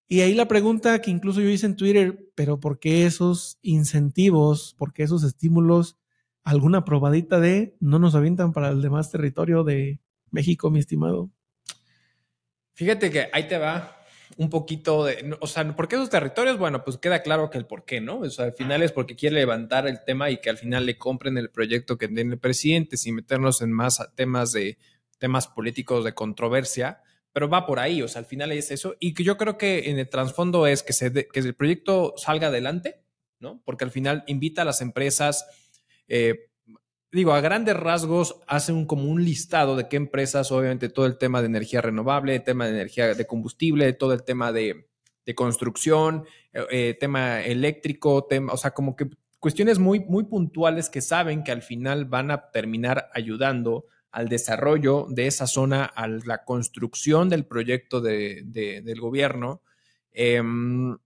Y 0.07 0.21
ahí 0.21 0.33
la 0.33 0.47
pregunta 0.47 0.99
que 0.99 1.11
incluso 1.11 1.41
yo 1.41 1.49
hice 1.49 1.67
en 1.67 1.75
Twitter, 1.75 2.31
pero 2.35 2.59
¿por 2.59 2.79
qué 2.79 3.05
esos 3.05 3.59
incentivos, 3.61 4.75
por 4.77 4.93
qué 4.93 5.03
esos 5.03 5.23
estímulos 5.23 5.97
alguna 6.43 6.83
probadita 6.85 7.39
de 7.39 7.75
no 7.79 7.99
nos 7.99 8.15
avientan 8.15 8.53
para 8.53 8.69
el 8.69 8.81
demás 8.81 9.11
territorio 9.11 9.63
de 9.63 9.99
México, 10.29 10.71
mi 10.71 10.79
estimado. 10.79 11.29
Fíjate 12.73 13.11
que 13.11 13.29
ahí 13.33 13.47
te 13.47 13.57
va. 13.57 13.97
un 14.37 14.49
poquito 14.49 15.05
de, 15.05 15.37
o 15.39 15.47
sea, 15.47 15.75
¿por 15.75 15.87
qué 15.87 15.95
esos 15.95 16.09
territorios? 16.09 16.57
Bueno, 16.57 16.83
pues 16.83 16.97
queda 16.97 17.21
claro 17.21 17.49
que 17.49 17.57
el 17.57 17.65
por 17.65 17.85
qué, 17.85 18.01
¿no? 18.01 18.19
O 18.19 18.29
sea, 18.29 18.45
al 18.45 18.53
final 18.53 18.81
es 18.81 18.91
porque 18.91 19.15
quiere 19.15 19.35
levantar 19.35 19.87
el 19.87 20.03
tema 20.03 20.29
y 20.29 20.37
que 20.37 20.49
al 20.49 20.57
final 20.57 20.85
le 20.85 20.97
compren 20.97 21.37
el 21.37 21.49
proyecto 21.49 21.97
que 21.97 22.07
tiene 22.07 22.33
el 22.33 22.39
presidente 22.39 22.97
sin 22.97 23.15
meternos 23.15 23.61
en 23.61 23.71
más 23.71 24.01
temas 24.15 24.51
de 24.51 24.77
temas 25.19 25.47
políticos 25.47 26.03
de 26.03 26.13
controversia, 26.13 27.01
pero 27.31 27.47
va 27.47 27.67
por 27.67 27.79
ahí, 27.79 28.01
o 28.01 28.07
sea, 28.07 28.19
al 28.19 28.25
final 28.25 28.51
es 28.51 28.71
eso 28.71 28.95
y 28.99 29.13
que 29.13 29.23
yo 29.23 29.37
creo 29.37 29.57
que 29.57 29.91
en 29.91 29.99
el 29.99 30.09
trasfondo 30.09 30.65
es 30.65 30.81
que, 30.81 30.93
se 30.93 31.11
que 31.13 31.39
el 31.39 31.53
proyecto 31.53 32.15
salga 32.17 32.47
adelante, 32.47 33.03
¿no? 33.39 33.61
Porque 33.63 33.83
al 33.83 33.91
final 33.91 34.23
invita 34.25 34.63
a 34.63 34.65
las 34.65 34.81
empresas, 34.81 35.45
eh, 36.13 36.49
digo, 37.09 37.31
a 37.31 37.39
grandes 37.39 37.73
rasgos 37.77 38.41
hace 38.45 38.73
un, 38.73 38.85
como 38.85 39.05
un 39.09 39.23
listado 39.23 39.77
de 39.77 39.87
qué 39.87 39.95
empresas, 39.95 40.51
obviamente 40.51 40.89
todo 40.89 41.05
el 41.05 41.17
tema 41.17 41.39
de 41.39 41.47
energía 41.47 41.79
renovable, 41.79 42.37
tema 42.41 42.65
de 42.65 42.71
energía 42.71 43.15
de 43.15 43.25
combustible, 43.25 43.93
todo 43.93 44.11
el 44.11 44.23
tema 44.23 44.51
de, 44.51 44.87
construcción, 45.33 46.25
eh, 46.51 46.65
eh, 46.69 46.97
tema 46.99 47.41
eléctrico, 47.41 48.25
tema, 48.25 48.51
o 48.51 48.57
sea, 48.57 48.71
como 48.71 48.97
que 48.97 49.07
cuestiones 49.39 49.79
muy, 49.79 50.01
muy 50.01 50.25
puntuales 50.25 50.89
que 50.89 50.99
saben 50.99 51.45
que 51.45 51.53
al 51.53 51.61
final 51.61 52.03
van 52.03 52.29
a 52.29 52.51
terminar 52.51 53.09
ayudando 53.13 53.85
al 54.11 54.27
desarrollo 54.27 55.07
de 55.09 55.27
esa 55.27 55.47
zona, 55.47 55.85
a 55.85 56.09
la 56.09 56.43
construcción 56.43 57.29
del 57.29 57.45
proyecto 57.45 58.01
de, 58.01 58.43
del 58.43 58.99
gobierno. 58.99 59.61
Em, 60.11 60.97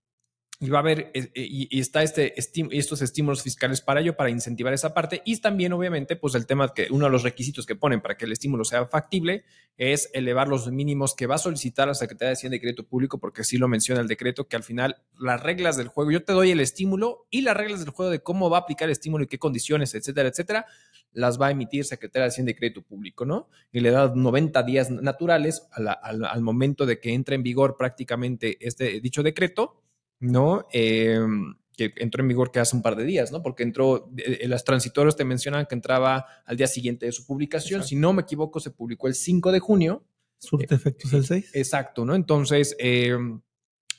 y 0.58 0.70
va 0.70 0.78
a 0.78 0.80
haber, 0.80 1.10
eh, 1.12 1.30
eh, 1.34 1.46
y, 1.50 1.80
está 1.80 2.02
este, 2.02 2.34
estos 2.38 3.02
estímulos 3.02 3.42
fiscales 3.42 3.82
para 3.82 4.00
ello, 4.00 4.16
para 4.16 4.30
incentivar 4.30 4.72
esa 4.72 4.94
parte. 4.94 5.20
Y 5.26 5.38
también, 5.38 5.74
obviamente, 5.74 6.16
pues 6.16 6.34
el 6.34 6.46
tema 6.46 6.72
que 6.72 6.88
uno 6.90 7.04
de 7.04 7.10
los 7.10 7.24
requisitos 7.24 7.66
que 7.66 7.76
ponen 7.76 8.00
para 8.00 8.16
que 8.16 8.24
el 8.24 8.32
estímulo 8.32 8.64
sea 8.64 8.86
factible 8.86 9.44
es 9.76 10.08
elevar 10.14 10.48
los 10.48 10.70
mínimos 10.70 11.14
que 11.14 11.26
va 11.26 11.34
a 11.34 11.38
solicitar 11.38 11.86
la 11.86 11.94
Secretaría 11.94 12.28
de 12.28 12.32
Hacienda 12.34 12.56
y 12.56 12.60
Crédito 12.60 12.86
Público, 12.86 13.18
porque 13.18 13.44
sí 13.44 13.58
lo 13.58 13.68
menciona 13.68 14.00
el 14.00 14.08
decreto, 14.08 14.48
que 14.48 14.56
al 14.56 14.62
final 14.62 14.96
las 15.18 15.42
reglas 15.42 15.76
del 15.76 15.88
juego, 15.88 16.10
yo 16.10 16.24
te 16.24 16.32
doy 16.32 16.50
el 16.52 16.60
estímulo 16.60 17.26
y 17.30 17.42
las 17.42 17.54
reglas 17.54 17.80
del 17.80 17.90
juego 17.90 18.10
de 18.10 18.20
cómo 18.20 18.48
va 18.48 18.56
a 18.56 18.60
aplicar 18.60 18.88
el 18.88 18.92
estímulo 18.92 19.24
y 19.24 19.26
qué 19.26 19.38
condiciones, 19.38 19.94
etcétera, 19.94 20.30
etcétera, 20.30 20.66
las 21.12 21.38
va 21.38 21.48
a 21.48 21.50
emitir 21.50 21.84
Secretaría 21.84 22.24
de 22.24 22.28
Hacienda 22.28 22.52
y 22.52 22.54
Crédito 22.54 22.80
Público, 22.80 23.26
¿no? 23.26 23.50
Y 23.72 23.80
le 23.80 23.90
da 23.90 24.10
90 24.14 24.62
días 24.62 24.90
naturales 24.90 25.66
al, 25.72 26.24
al 26.24 26.40
momento 26.40 26.86
de 26.86 26.98
que 26.98 27.12
entre 27.12 27.36
en 27.36 27.42
vigor 27.42 27.76
prácticamente 27.76 28.56
este 28.66 29.00
dicho 29.02 29.22
decreto 29.22 29.82
¿no? 30.20 30.66
Em, 30.72 31.54
que 31.76 31.92
entró 31.96 32.22
en 32.22 32.28
vigor 32.28 32.50
que 32.50 32.58
hace 32.58 32.74
un 32.74 32.82
par 32.82 32.96
de 32.96 33.04
días, 33.04 33.30
¿no? 33.30 33.42
Porque 33.42 33.62
entró, 33.62 34.10
eh, 34.16 34.38
eh, 34.42 34.48
las 34.48 34.64
transitorios 34.64 35.14
te 35.16 35.24
mencionan 35.24 35.66
que 35.66 35.74
entraba 35.74 36.26
al 36.46 36.56
día 36.56 36.66
siguiente 36.66 37.06
de 37.06 37.12
su 37.12 37.26
publicación. 37.26 37.84
Si 37.84 37.96
no 37.96 38.12
me 38.12 38.22
equivoco, 38.22 38.60
se 38.60 38.70
publicó 38.70 39.08
el 39.08 39.14
5 39.14 39.52
de 39.52 39.60
junio. 39.60 40.04
Surte 40.38 40.74
efectos 40.74 41.12
el 41.12 41.24
6. 41.24 41.50
Exacto, 41.54 42.04
¿no? 42.04 42.14
Entonces, 42.14 42.74
em, 42.78 43.42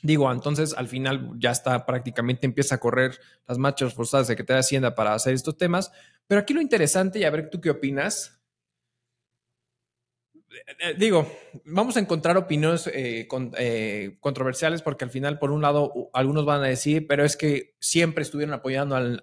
digo, 0.02 0.30
entonces 0.32 0.74
al 0.76 0.88
final 0.88 1.32
ya 1.38 1.52
está 1.52 1.86
prácticamente 1.86 2.46
empieza 2.46 2.76
a 2.76 2.78
correr 2.78 3.18
las 3.46 3.58
marchas 3.58 3.94
forzadas 3.94 4.26
de 4.26 4.32
Secretaría 4.32 4.56
de 4.56 4.60
Hacienda 4.60 4.94
para 4.94 5.14
hacer 5.14 5.34
estos 5.34 5.56
temas. 5.56 5.92
Pero 6.26 6.40
aquí 6.40 6.54
lo 6.54 6.60
interesante, 6.60 7.20
y 7.20 7.24
a 7.24 7.30
ver 7.30 7.48
tú 7.48 7.60
qué 7.60 7.70
opinas, 7.70 8.37
eh, 8.37 8.37
digo, 10.96 11.30
vamos 11.64 11.96
a 11.96 12.00
encontrar 12.00 12.36
opiniones 12.36 12.86
eh, 12.88 13.28
eh, 13.58 14.16
controversiales 14.20 14.82
porque 14.82 15.04
al 15.04 15.10
final, 15.10 15.38
por 15.38 15.50
un 15.50 15.62
lado, 15.62 16.10
algunos 16.12 16.44
van 16.44 16.62
a 16.62 16.66
decir, 16.66 17.06
pero 17.06 17.24
es 17.24 17.36
que 17.36 17.74
siempre 17.80 18.22
estuvieron 18.22 18.54
apoyando 18.54 18.96
al, 18.96 19.20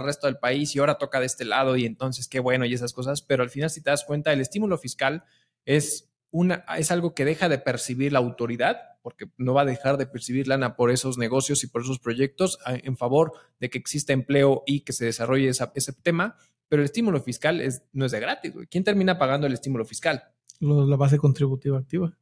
resto 0.00 0.26
del 0.26 0.38
país 0.38 0.74
y 0.74 0.78
ahora 0.78 0.98
toca 0.98 1.20
de 1.20 1.26
este 1.26 1.44
lado 1.44 1.76
y 1.76 1.84
entonces 1.84 2.28
qué 2.28 2.40
bueno 2.40 2.64
y 2.64 2.74
esas 2.74 2.92
cosas, 2.92 3.22
pero 3.22 3.42
al 3.42 3.50
final, 3.50 3.70
si 3.70 3.82
te 3.82 3.90
das 3.90 4.04
cuenta, 4.04 4.32
el 4.32 4.40
estímulo 4.40 4.78
fiscal 4.78 5.24
es, 5.64 6.10
una, 6.30 6.64
es 6.78 6.90
algo 6.90 7.14
que 7.14 7.24
deja 7.24 7.48
de 7.48 7.58
percibir 7.58 8.12
la 8.12 8.18
autoridad 8.18 8.78
porque 9.02 9.26
no 9.36 9.52
va 9.52 9.62
a 9.62 9.66
dejar 9.66 9.96
de 9.96 10.06
percibir 10.06 10.46
lana 10.46 10.76
por 10.76 10.90
esos 10.90 11.18
negocios 11.18 11.64
y 11.64 11.66
por 11.66 11.82
esos 11.82 11.98
proyectos 11.98 12.58
en 12.66 12.96
favor 12.96 13.32
de 13.58 13.68
que 13.68 13.78
exista 13.78 14.12
empleo 14.12 14.62
y 14.64 14.82
que 14.82 14.92
se 14.92 15.04
desarrolle 15.04 15.48
ese 15.48 15.92
tema, 15.92 16.36
pero 16.68 16.82
el 16.82 16.86
estímulo 16.86 17.20
fiscal 17.20 17.60
no 17.92 18.06
es 18.06 18.12
de 18.12 18.20
gratis. 18.20 18.52
¿Quién 18.70 18.84
termina 18.84 19.18
pagando 19.18 19.48
el 19.48 19.52
estímulo 19.52 19.84
fiscal? 19.84 20.22
La 20.62 20.96
base 20.96 21.18
contributiva 21.18 21.78
activa. 21.78 22.16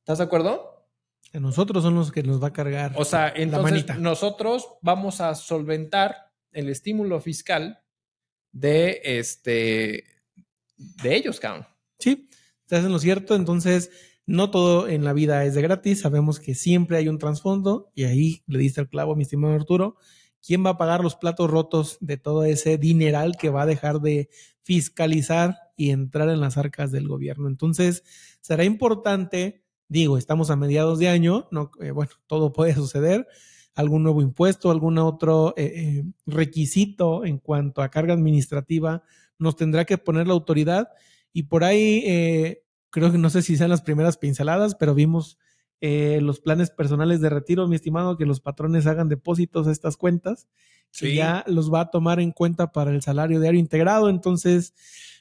¿Estás 0.00 0.18
de 0.18 0.24
acuerdo? 0.24 0.74
nosotros 1.40 1.82
son 1.82 1.94
los 1.96 2.12
que 2.12 2.22
nos 2.22 2.42
va 2.42 2.48
a 2.48 2.52
cargar. 2.52 2.92
O 2.96 3.04
sea, 3.04 3.32
entonces 3.34 3.98
nosotros 3.98 4.68
vamos 4.82 5.20
a 5.20 5.34
solventar 5.34 6.32
el 6.52 6.68
estímulo 6.68 7.20
fiscal 7.20 7.80
de 8.52 9.00
este 9.02 10.04
de 10.76 11.16
ellos, 11.16 11.40
cabrón. 11.40 11.66
Sí, 11.98 12.28
estás 12.62 12.84
en 12.84 12.92
lo 12.92 12.98
cierto. 12.98 13.34
Entonces, 13.34 13.90
no 14.26 14.50
todo 14.50 14.88
en 14.88 15.04
la 15.04 15.12
vida 15.12 15.44
es 15.44 15.54
de 15.54 15.62
gratis. 15.62 16.00
Sabemos 16.00 16.38
que 16.38 16.54
siempre 16.54 16.96
hay 16.96 17.08
un 17.08 17.18
trasfondo 17.18 17.90
y 17.94 18.04
ahí 18.04 18.42
le 18.46 18.58
diste 18.58 18.80
el 18.80 18.88
clavo, 18.88 19.16
mi 19.16 19.22
estimado 19.22 19.54
Arturo. 19.54 19.96
¿Quién 20.46 20.64
va 20.64 20.70
a 20.70 20.78
pagar 20.78 21.02
los 21.02 21.16
platos 21.16 21.50
rotos 21.50 21.96
de 22.00 22.16
todo 22.16 22.44
ese 22.44 22.78
dineral 22.78 23.36
que 23.36 23.50
va 23.50 23.62
a 23.62 23.66
dejar 23.66 24.00
de 24.00 24.28
fiscalizar 24.62 25.56
y 25.76 25.90
entrar 25.90 26.28
en 26.28 26.40
las 26.40 26.56
arcas 26.56 26.92
del 26.92 27.08
gobierno. 27.08 27.48
Entonces, 27.48 28.04
será 28.40 28.64
importante, 28.64 29.62
digo, 29.88 30.18
estamos 30.18 30.50
a 30.50 30.56
mediados 30.56 30.98
de 30.98 31.08
año, 31.08 31.48
no, 31.50 31.70
eh, 31.80 31.90
bueno, 31.90 32.12
todo 32.26 32.52
puede 32.52 32.74
suceder, 32.74 33.26
algún 33.74 34.04
nuevo 34.04 34.22
impuesto, 34.22 34.70
algún 34.70 34.98
otro 34.98 35.54
eh, 35.56 35.72
eh, 35.74 36.04
requisito 36.26 37.24
en 37.24 37.38
cuanto 37.38 37.82
a 37.82 37.90
carga 37.90 38.14
administrativa 38.14 39.02
nos 39.36 39.56
tendrá 39.56 39.84
que 39.84 39.98
poner 39.98 40.28
la 40.28 40.34
autoridad 40.34 40.90
y 41.32 41.44
por 41.44 41.64
ahí 41.64 42.62
creo 42.90 43.10
que 43.10 43.18
no 43.18 43.30
sé 43.30 43.42
si 43.42 43.56
sean 43.56 43.70
las 43.70 43.82
primeras 43.82 44.16
pinceladas, 44.16 44.76
pero 44.76 44.94
vimos 44.94 45.38
los 46.20 46.40
planes 46.40 46.70
personales 46.70 47.20
de 47.20 47.28
retiro, 47.28 47.68
mi 47.68 47.76
estimado, 47.76 48.16
que 48.16 48.26
los 48.26 48.40
patrones 48.40 48.86
hagan 48.86 49.08
depósitos 49.08 49.66
a 49.66 49.72
estas 49.72 49.96
cuentas, 49.96 50.48
que 50.98 51.14
ya 51.14 51.44
los 51.46 51.72
va 51.72 51.80
a 51.80 51.90
tomar 51.90 52.20
en 52.20 52.30
cuenta 52.30 52.72
para 52.72 52.90
el 52.90 53.02
salario 53.02 53.40
diario 53.40 53.60
integrado. 53.60 54.08
Entonces, 54.08 54.72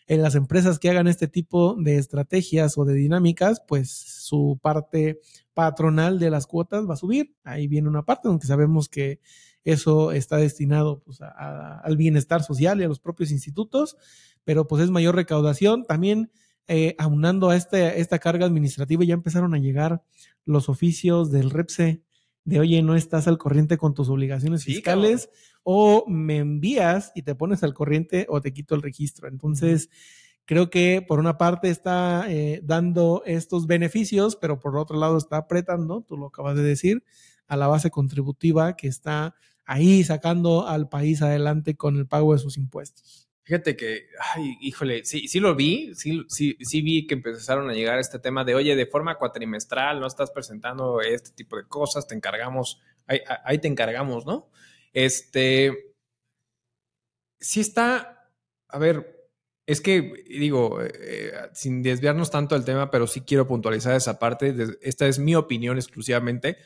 en 0.08 0.22
las 0.22 0.36
empresas 0.36 0.80
que 0.80 0.90
hagan 0.90 1.08
este 1.08 1.28
tipo 1.28 1.76
de 1.76 1.98
estrategias 1.98 2.78
o 2.78 2.86
de 2.86 2.94
dinámicas, 2.94 3.62
pues 3.68 3.92
su 3.92 4.60
parte 4.62 5.20
patronal 5.54 6.20
de 6.20 6.30
las 6.30 6.48
cuotas 6.48 6.88
va 6.88 6.94
a 6.94 6.98
subir. 6.98 7.36
Ahí 7.44 7.68
viene 7.68 7.90
una 7.90 8.04
parte, 8.04 8.28
aunque 8.28 8.48
sabemos 8.48 8.90
que 8.90 9.20
eso 9.64 10.12
está 10.12 10.38
destinado 10.38 11.02
pues, 11.04 11.20
al 11.22 11.98
bienestar 11.98 12.44
social 12.44 12.80
y 12.80 12.84
a 12.84 12.88
los 12.88 13.00
propios 13.00 13.32
institutos, 13.32 13.98
pero 14.44 14.68
pues 14.68 14.84
es 14.84 14.90
mayor 14.90 15.16
recaudación. 15.16 15.86
También 15.86 16.32
eh, 16.68 16.96
aunando 16.98 17.50
a 17.50 17.56
este, 17.56 18.00
esta 18.00 18.20
carga 18.20 18.46
administrativa 18.46 19.04
ya 19.04 19.14
empezaron 19.14 19.54
a 19.54 19.60
llegar 19.60 20.04
los 20.46 20.70
oficios 20.70 21.32
del 21.32 21.50
REPSE 21.50 22.02
de, 22.46 22.60
oye, 22.60 22.82
no 22.82 22.96
estás 22.96 23.28
al 23.28 23.38
corriente 23.38 23.78
con 23.78 23.94
tus 23.94 24.10
obligaciones 24.10 24.66
fiscales 24.66 25.30
o 25.64 26.06
me 26.08 26.38
envías 26.38 27.12
y 27.16 27.24
te 27.24 27.36
pones 27.36 27.64
al 27.64 27.74
corriente 27.74 28.26
o 28.30 28.42
te 28.42 28.54
quito 28.54 28.76
el 28.76 28.82
registro. 28.82 29.28
Entonces, 29.28 29.90
creo 30.46 30.70
que 30.70 31.04
por 31.08 31.20
una 31.20 31.38
parte 31.38 31.70
está 31.70 32.26
eh, 32.30 32.62
dando 32.64 33.24
estos 33.26 33.66
beneficios, 33.66 34.36
pero 34.36 34.60
por 34.60 34.78
otro 34.78 34.98
lado 34.98 35.18
está 35.18 35.38
apretando, 35.38 36.02
tú 36.02 36.18
lo 36.18 36.28
acabas 36.28 36.58
de 36.58 36.64
decir, 36.64 37.04
a 37.48 37.56
la 37.56 37.68
base 37.68 37.92
contributiva 37.92 38.76
que 38.76 38.88
está 38.88 39.36
ahí 39.66 40.04
sacando 40.04 40.68
al 40.68 40.90
país 40.90 41.22
adelante 41.22 41.76
con 41.76 41.96
el 41.98 42.08
pago 42.08 42.34
de 42.34 42.40
sus 42.40 42.58
impuestos. 42.58 43.30
Fíjate 43.46 43.76
que, 43.76 44.08
ay, 44.36 44.58
híjole, 44.62 45.04
sí, 45.04 45.28
sí 45.28 45.42
lo 45.42 45.54
vi, 45.54 45.94
sí, 45.96 46.26
sí, 46.30 46.82
vi 46.82 47.06
que 47.06 47.16
empezaron 47.16 47.70
a 47.70 47.74
llegar 47.74 48.00
este 48.00 48.18
tema 48.18 48.46
de, 48.46 48.56
oye, 48.56 48.74
de 48.74 48.86
forma 48.86 49.18
cuatrimestral 49.18 50.00
no 50.00 50.08
estás 50.08 50.32
presentando 50.32 51.02
este 51.02 51.32
tipo 51.32 51.58
de 51.58 51.68
cosas, 51.68 52.08
te 52.08 52.16
encargamos, 52.16 52.82
ahí, 53.06 53.20
ahí 53.44 53.60
te 53.60 53.68
encargamos, 53.68 54.26
¿no? 54.26 54.50
Este, 54.94 55.94
sí 57.38 57.60
está, 57.60 58.30
a 58.70 58.80
ver, 58.80 59.28
es 59.66 59.82
que 59.82 60.24
digo, 60.26 60.82
eh, 60.82 61.34
sin 61.54 61.84
desviarnos 61.84 62.32
tanto 62.32 62.56
del 62.56 62.64
tema, 62.64 62.92
pero 62.92 63.08
sí 63.08 63.22
quiero 63.22 63.46
puntualizar 63.46 63.94
esa 63.94 64.20
parte, 64.20 64.56
esta 64.82 65.06
es 65.08 65.20
mi 65.20 65.36
opinión 65.36 65.76
exclusivamente, 65.76 66.58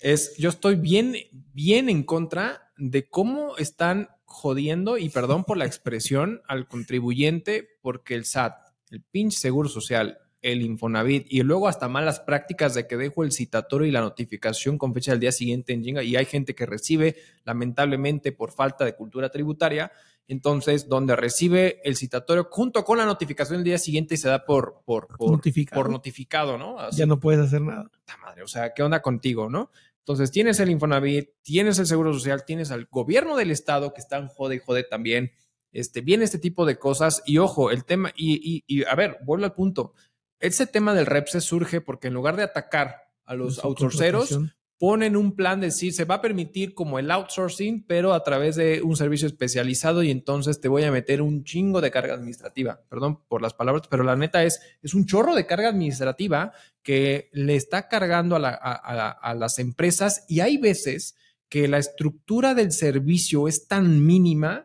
es, 0.00 0.36
yo 0.36 0.48
estoy 0.48 0.74
bien, 0.74 1.14
bien 1.30 1.88
en 1.88 2.02
contra 2.02 2.72
de 2.76 3.08
cómo 3.08 3.56
están 3.56 4.08
jodiendo, 4.28 4.98
y 4.98 5.08
perdón 5.08 5.44
por 5.44 5.56
la 5.56 5.66
expresión, 5.66 6.42
al 6.46 6.68
contribuyente 6.68 7.68
porque 7.82 8.14
el 8.14 8.24
SAT, 8.24 8.54
el 8.90 9.02
pinche 9.02 9.38
Seguro 9.38 9.68
Social, 9.68 10.18
el 10.40 10.62
Infonavit 10.62 11.26
y 11.28 11.42
luego 11.42 11.68
hasta 11.68 11.88
malas 11.88 12.20
prácticas 12.20 12.74
de 12.74 12.86
que 12.86 12.96
dejo 12.96 13.24
el 13.24 13.32
citatorio 13.32 13.88
y 13.88 13.90
la 13.90 14.00
notificación 14.00 14.78
con 14.78 14.94
fecha 14.94 15.10
del 15.10 15.20
día 15.20 15.32
siguiente 15.32 15.72
en 15.72 15.82
Jinga 15.82 16.02
y 16.02 16.14
hay 16.14 16.26
gente 16.26 16.54
que 16.54 16.64
recibe 16.64 17.16
lamentablemente 17.44 18.30
por 18.30 18.52
falta 18.52 18.84
de 18.84 18.94
cultura 18.94 19.30
tributaria, 19.30 19.90
entonces 20.28 20.88
donde 20.88 21.16
recibe 21.16 21.80
el 21.82 21.96
citatorio 21.96 22.48
junto 22.50 22.84
con 22.84 22.98
la 22.98 23.06
notificación 23.06 23.58
el 23.58 23.64
día 23.64 23.78
siguiente 23.78 24.14
y 24.14 24.18
se 24.18 24.28
da 24.28 24.44
por, 24.44 24.82
por, 24.84 25.08
notificado. 25.20 25.82
por 25.82 25.90
notificado, 25.90 26.56
¿no? 26.56 26.88
ya 26.90 27.06
no 27.06 27.18
puedes 27.18 27.40
hacer 27.40 27.62
nada. 27.62 27.90
Madre, 28.22 28.42
o 28.42 28.48
sea, 28.48 28.72
¿qué 28.74 28.82
onda 28.82 29.02
contigo, 29.02 29.48
no? 29.50 29.70
Entonces 30.08 30.30
tienes 30.30 30.58
el 30.58 30.70
Infonavit, 30.70 31.28
tienes 31.42 31.78
el 31.78 31.86
Seguro 31.86 32.14
Social, 32.14 32.46
tienes 32.46 32.70
al 32.70 32.86
gobierno 32.86 33.36
del 33.36 33.50
estado 33.50 33.92
que 33.92 34.00
están 34.00 34.28
jode 34.28 34.54
y 34.54 34.58
jode 34.58 34.82
también. 34.84 35.32
Este, 35.70 36.00
viene 36.00 36.24
este 36.24 36.38
tipo 36.38 36.64
de 36.64 36.78
cosas 36.78 37.22
y 37.26 37.36
ojo, 37.36 37.70
el 37.70 37.84
tema, 37.84 38.10
y, 38.16 38.40
y, 38.42 38.64
y 38.66 38.84
a 38.84 38.94
ver, 38.94 39.18
vuelvo 39.22 39.44
al 39.44 39.52
punto, 39.52 39.92
ese 40.40 40.66
tema 40.66 40.94
del 40.94 41.04
REPSE 41.04 41.42
surge 41.42 41.82
porque 41.82 42.08
en 42.08 42.14
lugar 42.14 42.36
de 42.36 42.44
atacar 42.44 43.02
a 43.26 43.34
los 43.34 43.62
outsourceros, 43.62 44.38
ponen 44.78 45.14
un 45.14 45.36
plan 45.36 45.60
de 45.60 45.66
decir, 45.66 45.92
se 45.92 46.06
va 46.06 46.16
a 46.16 46.22
permitir 46.22 46.72
como 46.72 46.98
el 46.98 47.10
outsourcing, 47.10 47.84
pero 47.86 48.14
a 48.14 48.22
través 48.22 48.56
de 48.56 48.80
un 48.80 48.96
servicio 48.96 49.26
especializado 49.26 50.02
y 50.02 50.10
entonces 50.10 50.58
te 50.58 50.68
voy 50.68 50.84
a 50.84 50.92
meter 50.92 51.20
un 51.20 51.44
chingo 51.44 51.82
de 51.82 51.90
carga 51.90 52.14
administrativa. 52.14 52.80
Perdón 52.88 53.20
por 53.28 53.42
las 53.42 53.52
palabras, 53.52 53.88
pero 53.90 54.04
la 54.04 54.16
neta 54.16 54.42
es, 54.44 54.58
es 54.80 54.94
un 54.94 55.04
chorro 55.04 55.34
de 55.34 55.46
carga 55.46 55.68
administrativa 55.68 56.52
que 56.88 57.28
le 57.34 57.54
está 57.54 57.86
cargando 57.86 58.34
a, 58.36 59.34
las 59.34 59.58
empresas 59.58 60.24
y 60.26 60.40
hay 60.40 60.56
veces 60.56 61.16
que 61.50 61.68
la 61.68 61.76
estructura 61.76 62.54
del 62.54 62.72
servicio 62.72 63.46
es 63.46 63.68
tan 63.68 64.06
mínima 64.06 64.64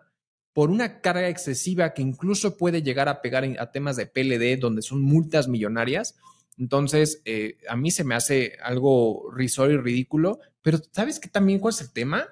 por 0.53 0.69
una 0.69 1.01
carga 1.01 1.27
excesiva 1.27 1.93
que 1.93 2.01
incluso 2.01 2.55
puede 2.55 2.81
llegar 2.81 3.09
a 3.09 3.21
pegar 3.21 3.43
a 3.59 3.73
temas 3.73 3.97
de 3.97 4.05
PLD, 4.05 4.57
donde 4.57 4.81
son 4.81 5.01
multas 5.01 5.49
millonarias, 5.49 6.15
entonces, 6.57 7.21
eh, 7.25 7.57
a 7.67 7.75
mí 7.75 7.91
se 7.91 8.05
me 8.05 8.15
hace 8.15 8.53
algo 8.63 9.29
risorio 9.35 9.79
y 9.79 9.81
ridículo, 9.81 10.39
pero 10.61 10.79
¿sabes 10.93 11.19
qué 11.19 11.27
también 11.27 11.59
cuál 11.59 11.73
es 11.73 11.81
el 11.81 11.91
tema? 11.91 12.29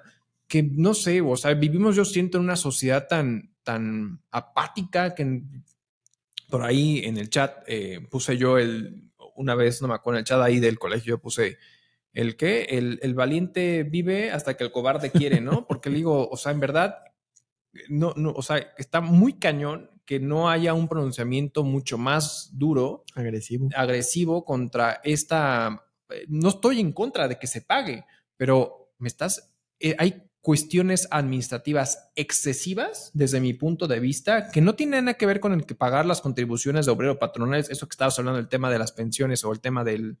Que 0.48 0.62
no 0.62 0.94
sé, 0.94 1.20
o 1.20 1.36
sea, 1.36 1.52
vivimos, 1.52 1.96
yo 1.96 2.06
siento, 2.06 2.38
en 2.38 2.44
una 2.44 2.56
sociedad 2.56 3.08
tan, 3.08 3.52
tan 3.62 4.22
apática 4.30 5.14
que 5.14 5.42
por 6.48 6.62
ahí 6.62 7.02
en 7.04 7.18
el 7.18 7.28
chat 7.28 7.62
eh, 7.66 8.00
puse 8.10 8.38
yo 8.38 8.56
el, 8.56 9.11
una 9.36 9.54
vez, 9.54 9.82
no 9.82 9.88
me 9.88 9.94
acuerdo, 9.94 10.18
en 10.18 10.20
el 10.20 10.24
chat 10.26 10.40
ahí 10.40 10.60
del 10.60 10.78
colegio, 10.78 11.16
yo 11.16 11.18
puse 11.18 11.58
el 12.12 12.36
que, 12.36 12.62
el, 12.64 12.98
el 13.02 13.14
valiente 13.14 13.84
vive 13.84 14.30
hasta 14.30 14.56
que 14.56 14.64
el 14.64 14.72
cobarde 14.72 15.10
quiere, 15.10 15.40
¿no? 15.40 15.66
Porque 15.68 15.90
le 15.90 15.96
digo, 15.96 16.28
o 16.28 16.36
sea, 16.36 16.52
en 16.52 16.60
verdad, 16.60 16.98
no, 17.88 18.12
no, 18.16 18.32
o 18.32 18.42
sea, 18.42 18.58
está 18.76 19.00
muy 19.00 19.34
cañón 19.34 19.90
que 20.04 20.20
no 20.20 20.50
haya 20.50 20.74
un 20.74 20.88
pronunciamiento 20.88 21.64
mucho 21.64 21.96
más 21.96 22.50
duro, 22.52 23.04
agresivo, 23.14 23.68
agresivo 23.74 24.44
contra 24.44 25.00
esta. 25.04 25.84
Eh, 26.10 26.26
no 26.28 26.48
estoy 26.48 26.80
en 26.80 26.92
contra 26.92 27.28
de 27.28 27.38
que 27.38 27.46
se 27.46 27.62
pague, 27.62 28.04
pero 28.36 28.92
me 28.98 29.08
estás. 29.08 29.54
Eh, 29.78 29.94
hay 29.98 30.22
cuestiones 30.42 31.06
administrativas 31.12 32.10
excesivas 32.16 33.12
desde 33.14 33.40
mi 33.40 33.54
punto 33.54 33.86
de 33.86 34.00
vista 34.00 34.50
que 34.50 34.60
no 34.60 34.74
tienen 34.74 35.04
nada 35.04 35.16
que 35.16 35.24
ver 35.24 35.38
con 35.38 35.52
el 35.52 35.64
que 35.64 35.76
pagar 35.76 36.04
las 36.04 36.20
contribuciones 36.20 36.84
de 36.84 36.92
obrero 36.92 37.18
patronales, 37.18 37.70
eso 37.70 37.86
que 37.86 37.94
estabas 37.94 38.18
hablando, 38.18 38.40
el 38.40 38.48
tema 38.48 38.68
de 38.68 38.78
las 38.78 38.90
pensiones 38.90 39.44
o 39.44 39.52
el 39.52 39.60
tema 39.60 39.84
del, 39.84 40.18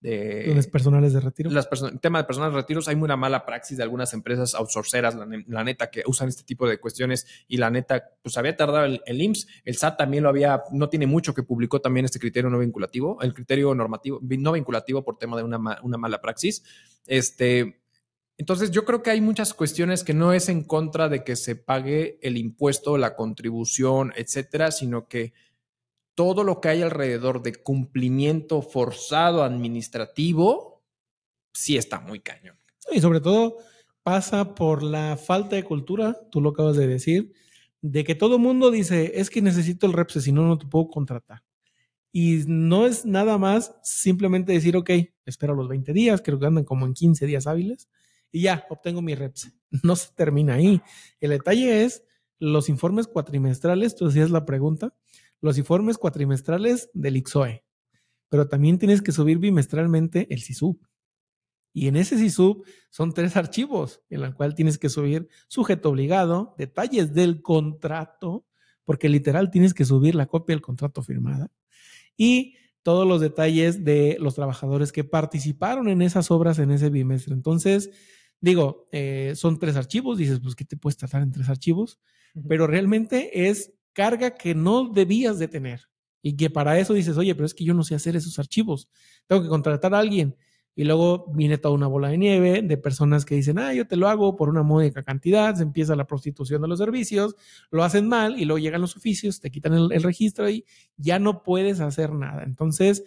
de 0.00 0.52
los 0.54 0.68
personales 0.68 1.12
de 1.12 1.20
retiro. 1.20 1.50
Las 1.50 1.68
el 1.82 1.98
tema 1.98 2.18
de 2.18 2.24
personales 2.24 2.54
de 2.54 2.60
retiros, 2.60 2.86
hay 2.86 2.94
una 2.94 3.16
mala 3.16 3.44
praxis 3.44 3.78
de 3.78 3.82
algunas 3.82 4.12
empresas 4.12 4.54
outsourceras, 4.54 5.16
la, 5.16 5.64
neta, 5.64 5.90
que 5.90 6.04
usan 6.06 6.28
este 6.28 6.44
tipo 6.44 6.68
de 6.68 6.78
cuestiones 6.78 7.26
y 7.48 7.56
la 7.56 7.68
neta, 7.70 8.12
pues 8.22 8.36
había 8.36 8.54
tardado 8.54 8.84
el, 8.84 9.02
el, 9.06 9.20
IMSS, 9.20 9.48
el 9.64 9.76
SAT 9.76 9.96
también 9.96 10.22
lo 10.22 10.28
había, 10.28 10.62
no 10.70 10.88
tiene 10.88 11.08
mucho 11.08 11.34
que 11.34 11.42
publicó 11.42 11.80
también 11.80 12.04
este 12.04 12.20
criterio 12.20 12.48
no 12.48 12.60
vinculativo, 12.60 13.20
el 13.22 13.34
criterio 13.34 13.74
normativo, 13.74 14.20
no 14.22 14.52
vinculativo 14.52 15.02
por 15.02 15.18
tema 15.18 15.36
de 15.36 15.42
una, 15.42 15.80
una 15.82 15.98
mala 15.98 16.20
praxis. 16.20 16.62
Este, 17.06 17.83
entonces 18.36 18.70
yo 18.70 18.84
creo 18.84 19.02
que 19.02 19.10
hay 19.10 19.20
muchas 19.20 19.54
cuestiones 19.54 20.02
que 20.02 20.14
no 20.14 20.32
es 20.32 20.48
en 20.48 20.64
contra 20.64 21.08
de 21.08 21.22
que 21.22 21.36
se 21.36 21.54
pague 21.56 22.18
el 22.22 22.36
impuesto, 22.36 22.98
la 22.98 23.14
contribución, 23.14 24.12
etcétera, 24.16 24.72
sino 24.72 25.06
que 25.06 25.32
todo 26.14 26.44
lo 26.44 26.60
que 26.60 26.68
hay 26.68 26.82
alrededor 26.82 27.42
de 27.42 27.54
cumplimiento 27.54 28.62
forzado 28.62 29.42
administrativo, 29.42 30.84
sí 31.52 31.76
está 31.76 32.00
muy 32.00 32.20
cañón. 32.20 32.58
Y 32.92 33.00
sobre 33.00 33.20
todo 33.20 33.58
pasa 34.02 34.54
por 34.54 34.82
la 34.82 35.16
falta 35.16 35.56
de 35.56 35.64
cultura, 35.64 36.18
tú 36.30 36.40
lo 36.40 36.50
acabas 36.50 36.76
de 36.76 36.86
decir, 36.86 37.32
de 37.80 38.04
que 38.04 38.14
todo 38.14 38.38
mundo 38.38 38.70
dice, 38.70 39.12
es 39.16 39.30
que 39.30 39.42
necesito 39.42 39.86
el 39.86 39.92
REPSE, 39.92 40.20
si 40.20 40.32
no, 40.32 40.46
no 40.46 40.58
te 40.58 40.66
puedo 40.66 40.88
contratar. 40.88 41.42
Y 42.12 42.44
no 42.46 42.86
es 42.86 43.04
nada 43.04 43.38
más 43.38 43.74
simplemente 43.82 44.52
decir, 44.52 44.76
ok, 44.76 44.90
espero 45.26 45.54
los 45.54 45.68
20 45.68 45.92
días, 45.92 46.22
creo 46.22 46.38
que 46.38 46.46
andan 46.46 46.64
como 46.64 46.86
en 46.86 46.94
15 46.94 47.26
días 47.26 47.46
hábiles, 47.46 47.88
y 48.34 48.42
ya, 48.42 48.66
obtengo 48.68 49.00
mi 49.00 49.14
REPSE. 49.14 49.52
No 49.84 49.96
se 49.96 50.12
termina 50.12 50.54
ahí. 50.54 50.82
El 51.20 51.30
detalle 51.30 51.84
es 51.84 52.02
los 52.40 52.68
informes 52.68 53.06
cuatrimestrales, 53.06 53.94
tú 53.94 54.06
decías 54.06 54.30
la 54.30 54.44
pregunta, 54.44 54.92
los 55.40 55.56
informes 55.56 55.98
cuatrimestrales 55.98 56.90
del 56.94 57.16
IXOE, 57.16 57.64
pero 58.28 58.48
también 58.48 58.78
tienes 58.78 59.02
que 59.02 59.12
subir 59.12 59.38
bimestralmente 59.38 60.26
el 60.34 60.42
SISUB. 60.42 60.78
Y 61.72 61.86
en 61.86 61.96
ese 61.96 62.18
SISUB 62.18 62.64
son 62.90 63.12
tres 63.14 63.36
archivos 63.36 64.02
en 64.10 64.24
el 64.24 64.34
cual 64.34 64.56
tienes 64.56 64.78
que 64.78 64.88
subir 64.88 65.28
sujeto 65.46 65.90
obligado, 65.90 66.56
detalles 66.58 67.14
del 67.14 67.40
contrato, 67.40 68.44
porque 68.84 69.08
literal 69.08 69.50
tienes 69.52 69.74
que 69.74 69.84
subir 69.84 70.16
la 70.16 70.26
copia 70.26 70.54
del 70.54 70.62
contrato 70.62 71.02
firmada, 71.02 71.52
y 72.16 72.56
todos 72.82 73.06
los 73.06 73.20
detalles 73.20 73.84
de 73.84 74.16
los 74.20 74.34
trabajadores 74.34 74.90
que 74.90 75.04
participaron 75.04 75.88
en 75.88 76.02
esas 76.02 76.32
obras 76.32 76.58
en 76.58 76.72
ese 76.72 76.90
bimestre. 76.90 77.32
Entonces, 77.32 77.90
digo, 78.44 78.88
eh, 78.92 79.32
son 79.36 79.58
tres 79.58 79.74
archivos, 79.76 80.18
dices, 80.18 80.40
pues, 80.40 80.54
¿qué 80.54 80.64
te 80.64 80.76
puedes 80.76 80.96
tratar 80.96 81.22
en 81.22 81.32
tres 81.32 81.48
archivos? 81.48 81.98
Pero 82.48 82.66
realmente 82.66 83.48
es 83.48 83.72
carga 83.92 84.34
que 84.34 84.54
no 84.54 84.90
debías 84.90 85.38
de 85.38 85.48
tener 85.48 85.88
y 86.20 86.36
que 86.36 86.50
para 86.50 86.78
eso 86.78 86.92
dices, 86.92 87.16
oye, 87.16 87.34
pero 87.34 87.46
es 87.46 87.54
que 87.54 87.64
yo 87.64 87.74
no 87.74 87.84
sé 87.84 87.94
hacer 87.94 88.16
esos 88.16 88.38
archivos, 88.38 88.88
tengo 89.26 89.42
que 89.42 89.48
contratar 89.48 89.94
a 89.94 89.98
alguien. 89.98 90.36
Y 90.76 90.84
luego 90.84 91.26
viene 91.32 91.56
toda 91.56 91.74
una 91.74 91.86
bola 91.86 92.08
de 92.08 92.18
nieve 92.18 92.60
de 92.60 92.76
personas 92.76 93.24
que 93.24 93.36
dicen, 93.36 93.58
ah, 93.60 93.72
yo 93.72 93.86
te 93.86 93.96
lo 93.96 94.08
hago 94.08 94.34
por 94.34 94.48
una 94.48 94.64
módica 94.64 95.04
cantidad, 95.04 95.54
se 95.54 95.62
empieza 95.62 95.94
la 95.94 96.06
prostitución 96.06 96.60
de 96.60 96.68
los 96.68 96.80
servicios, 96.80 97.36
lo 97.70 97.84
hacen 97.84 98.08
mal 98.08 98.38
y 98.38 98.44
luego 98.44 98.58
llegan 98.58 98.80
los 98.80 98.96
oficios, 98.96 99.40
te 99.40 99.50
quitan 99.50 99.72
el, 99.74 100.02
registro 100.02 100.50
y 100.50 100.64
ya 100.96 101.20
no 101.20 101.44
puedes 101.44 101.78
hacer 101.78 102.12
nada. 102.12 102.42
Entonces, 102.42 103.04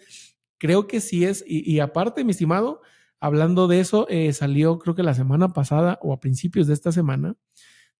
creo 0.56 0.86
que 0.86 1.00
sí 1.00 1.26
es, 1.26 1.44
y, 1.46 1.78
aparte, 1.80 2.24
mi 2.24 2.30
estimado, 2.30 2.80
hablando 3.20 3.68
de 3.68 3.80
eso, 3.80 4.06
eh, 4.08 4.32
salió 4.32 4.78
creo 4.78 4.94
que 4.94 5.02
la 5.02 5.14
semana 5.14 5.52
pasada 5.52 5.98
o 6.02 6.12
a 6.12 6.20
principios 6.20 6.66
de 6.66 6.74
esta 6.74 6.92
semana, 6.92 7.36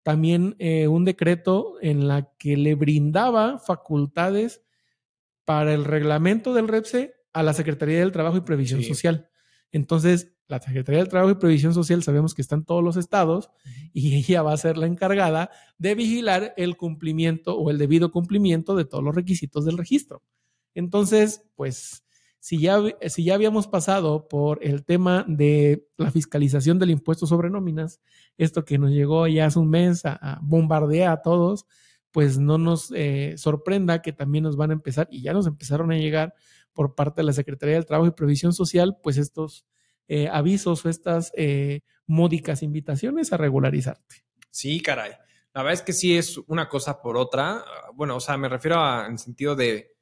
también 0.02 0.56
eh, 0.58 0.88
un 0.88 1.04
decreto 1.04 1.74
en 1.82 2.08
la 2.08 2.32
que 2.38 2.56
le 2.56 2.74
brindaba 2.74 3.58
facultades 3.58 4.62
para 5.44 5.74
el 5.74 5.84
reglamento 5.84 6.54
del 6.54 6.68
REPSE 6.68 7.14
a 7.32 7.42
la 7.42 7.52
Secretaría 7.52 8.00
del 8.00 8.12
Trabajo 8.12 8.36
y 8.36 8.42
Previsión 8.42 8.82
Social. 8.82 9.28
Entonces, 9.72 10.34
la 10.46 10.60
Secretaría 10.60 11.00
del 11.00 11.08
Trabajo 11.08 11.32
y 11.32 11.34
Previsión 11.34 11.74
Social 11.74 12.02
sabemos 12.02 12.34
que 12.34 12.42
está 12.42 12.54
en 12.54 12.64
todos 12.64 12.82
los 12.82 12.96
estados 12.96 13.50
y 13.92 14.16
ella 14.16 14.42
va 14.42 14.54
a 14.54 14.56
ser 14.56 14.78
la 14.78 14.86
encargada 14.86 15.50
de 15.76 15.94
vigilar 15.94 16.54
el 16.56 16.76
cumplimiento 16.76 17.56
o 17.58 17.70
el 17.70 17.78
debido 17.78 18.10
cumplimiento 18.10 18.76
de 18.76 18.86
todos 18.86 19.04
los 19.04 19.14
requisitos 19.14 19.66
del 19.66 19.76
registro. 19.76 20.22
Entonces, 20.74 21.44
pues 21.54 22.07
si 22.40 22.58
ya, 22.60 22.80
si 23.08 23.24
ya 23.24 23.34
habíamos 23.34 23.66
pasado 23.66 24.28
por 24.28 24.60
el 24.62 24.84
tema 24.84 25.24
de 25.28 25.86
la 25.96 26.10
fiscalización 26.10 26.78
del 26.78 26.90
impuesto 26.90 27.26
sobre 27.26 27.50
nóminas, 27.50 28.00
esto 28.36 28.64
que 28.64 28.78
nos 28.78 28.90
llegó 28.90 29.26
ya 29.26 29.46
hace 29.46 29.58
un 29.58 29.70
mes 29.70 30.04
a, 30.04 30.38
bombardear 30.42 31.12
a 31.12 31.22
todos, 31.22 31.66
pues 32.10 32.38
no 32.38 32.58
nos 32.58 32.92
eh, 32.94 33.34
sorprenda 33.36 34.02
que 34.02 34.12
también 34.12 34.44
nos 34.44 34.56
van 34.56 34.70
a 34.70 34.74
empezar, 34.74 35.08
y 35.10 35.22
ya 35.22 35.32
nos 35.32 35.46
empezaron 35.46 35.92
a 35.92 35.98
llegar 35.98 36.34
por 36.72 36.94
parte 36.94 37.22
de 37.22 37.26
la 37.26 37.32
Secretaría 37.32 37.74
del 37.74 37.86
Trabajo 37.86 38.08
y 38.08 38.12
Previsión 38.12 38.52
Social, 38.52 38.96
pues 39.02 39.18
estos 39.18 39.66
eh, 40.06 40.28
avisos 40.30 40.84
o 40.84 40.88
estas 40.88 41.32
eh, 41.36 41.80
módicas 42.06 42.62
invitaciones 42.62 43.32
a 43.32 43.36
regularizarte. 43.36 44.24
Sí, 44.50 44.80
caray. 44.80 45.12
La 45.52 45.62
verdad 45.62 45.74
es 45.74 45.82
que 45.82 45.92
sí 45.92 46.16
es 46.16 46.38
una 46.46 46.68
cosa 46.68 47.02
por 47.02 47.16
otra. 47.16 47.64
Bueno, 47.94 48.16
o 48.16 48.20
sea, 48.20 48.36
me 48.36 48.48
refiero 48.48 48.78
a, 48.80 49.06
en 49.06 49.18
sentido 49.18 49.56
de 49.56 49.96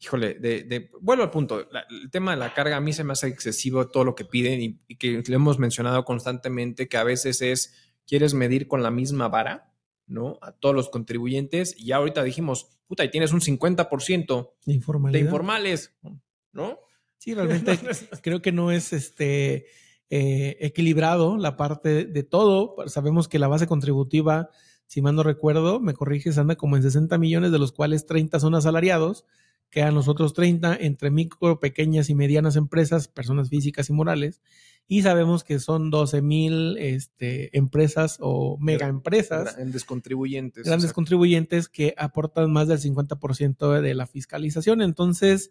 híjole, 0.00 0.34
de, 0.34 0.90
vuelvo 1.00 1.24
al 1.24 1.30
punto, 1.30 1.60
el 1.60 2.10
tema 2.10 2.32
de 2.32 2.36
la 2.36 2.54
carga 2.54 2.76
a 2.76 2.80
mí 2.80 2.92
se 2.92 3.04
me 3.04 3.12
hace 3.12 3.26
excesivo 3.26 3.88
todo 3.88 4.04
lo 4.04 4.14
que 4.14 4.24
piden 4.24 4.60
y, 4.60 4.96
que 4.96 5.22
le 5.26 5.34
hemos 5.34 5.58
mencionado 5.58 6.04
constantemente, 6.04 6.88
que 6.88 6.96
a 6.96 7.04
veces 7.04 7.42
es, 7.42 7.74
quieres 8.06 8.34
medir 8.34 8.68
con 8.68 8.82
la 8.82 8.90
misma 8.90 9.28
vara, 9.28 9.72
¿no? 10.06 10.38
A 10.40 10.52
todos 10.52 10.74
los 10.74 10.88
contribuyentes 10.88 11.74
y 11.76 11.86
ya 11.86 11.96
ahorita 11.96 12.22
dijimos, 12.22 12.78
puta, 12.86 13.04
y 13.04 13.10
tienes 13.10 13.32
un 13.32 13.40
50% 13.40 14.52
de, 14.64 14.72
de 15.12 15.18
informales, 15.18 15.96
¿no? 16.52 16.78
Sí, 17.18 17.34
realmente 17.34 17.78
creo 18.22 18.40
que 18.40 18.52
no 18.52 18.70
es 18.70 18.92
este 18.92 19.66
eh, 20.10 20.56
equilibrado 20.60 21.36
la 21.36 21.56
parte 21.56 22.04
de 22.04 22.22
todo. 22.22 22.76
Sabemos 22.86 23.26
que 23.26 23.40
la 23.40 23.48
base 23.48 23.66
contributiva, 23.66 24.50
si 24.86 25.02
mal 25.02 25.16
no 25.16 25.24
recuerdo, 25.24 25.80
me 25.80 25.92
corriges, 25.92 26.38
anda 26.38 26.54
como 26.54 26.76
en 26.76 26.84
60 26.84 27.18
millones, 27.18 27.50
de 27.50 27.58
los 27.58 27.72
cuales 27.72 28.06
30 28.06 28.38
son 28.38 28.54
asalariados 28.54 29.26
quedan 29.70 29.94
los 29.94 30.08
otros 30.08 30.34
30 30.34 30.76
entre 30.80 31.10
micro, 31.10 31.60
pequeñas 31.60 32.10
y 32.10 32.14
medianas 32.14 32.56
empresas, 32.56 33.08
personas 33.08 33.50
físicas 33.50 33.90
y 33.90 33.92
morales, 33.92 34.40
y 34.86 35.02
sabemos 35.02 35.44
que 35.44 35.58
son 35.58 35.90
12 35.90 36.22
mil 36.22 36.78
este, 36.78 37.56
empresas 37.56 38.16
o 38.20 38.56
mega 38.58 38.86
empresas. 38.86 39.54
Grandes 39.54 39.84
contribuyentes. 39.84 40.64
Grandes 40.64 40.94
contribuyentes 40.94 41.68
que 41.68 41.94
aportan 41.98 42.50
más 42.50 42.68
del 42.68 42.80
50% 42.80 43.82
de 43.82 43.94
la 43.94 44.06
fiscalización. 44.06 44.80
Entonces, 44.80 45.50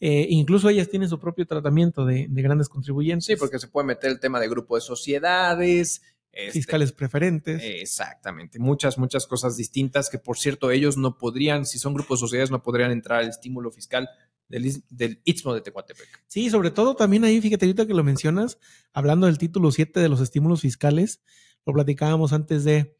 eh, 0.00 0.26
incluso 0.30 0.68
ellas 0.68 0.88
tienen 0.88 1.08
su 1.08 1.20
propio 1.20 1.46
tratamiento 1.46 2.04
de, 2.04 2.26
de, 2.28 2.42
grandes 2.42 2.68
contribuyentes. 2.68 3.26
Sí, 3.26 3.36
porque 3.36 3.60
se 3.60 3.68
puede 3.68 3.86
meter 3.86 4.10
el 4.10 4.18
tema 4.18 4.40
de 4.40 4.48
grupo 4.48 4.74
de 4.74 4.80
sociedades, 4.80 6.02
este, 6.36 6.52
fiscales 6.52 6.92
preferentes. 6.92 7.62
Exactamente, 7.64 8.58
muchas, 8.58 8.98
muchas 8.98 9.26
cosas 9.26 9.56
distintas 9.56 10.10
que 10.10 10.18
por 10.18 10.36
cierto 10.36 10.70
ellos 10.70 10.98
no 10.98 11.16
podrían, 11.16 11.64
si 11.64 11.78
son 11.78 11.94
grupos 11.94 12.20
de 12.20 12.26
sociedades, 12.26 12.50
no 12.50 12.62
podrían 12.62 12.90
entrar 12.90 13.20
al 13.20 13.30
estímulo 13.30 13.70
fiscal 13.70 14.06
del, 14.46 14.82
del 14.90 15.22
Istmo 15.24 15.54
de 15.54 15.62
Tehuantepec. 15.62 16.24
Sí, 16.28 16.50
sobre 16.50 16.70
todo 16.70 16.94
también 16.94 17.24
ahí, 17.24 17.40
fíjate, 17.40 17.64
ahorita 17.64 17.86
que 17.86 17.94
lo 17.94 18.04
mencionas, 18.04 18.58
hablando 18.92 19.26
del 19.26 19.38
título 19.38 19.70
7 19.70 19.98
de 19.98 20.10
los 20.10 20.20
estímulos 20.20 20.60
fiscales, 20.60 21.22
lo 21.64 21.72
platicábamos 21.72 22.34
antes 22.34 22.64
de 22.64 22.94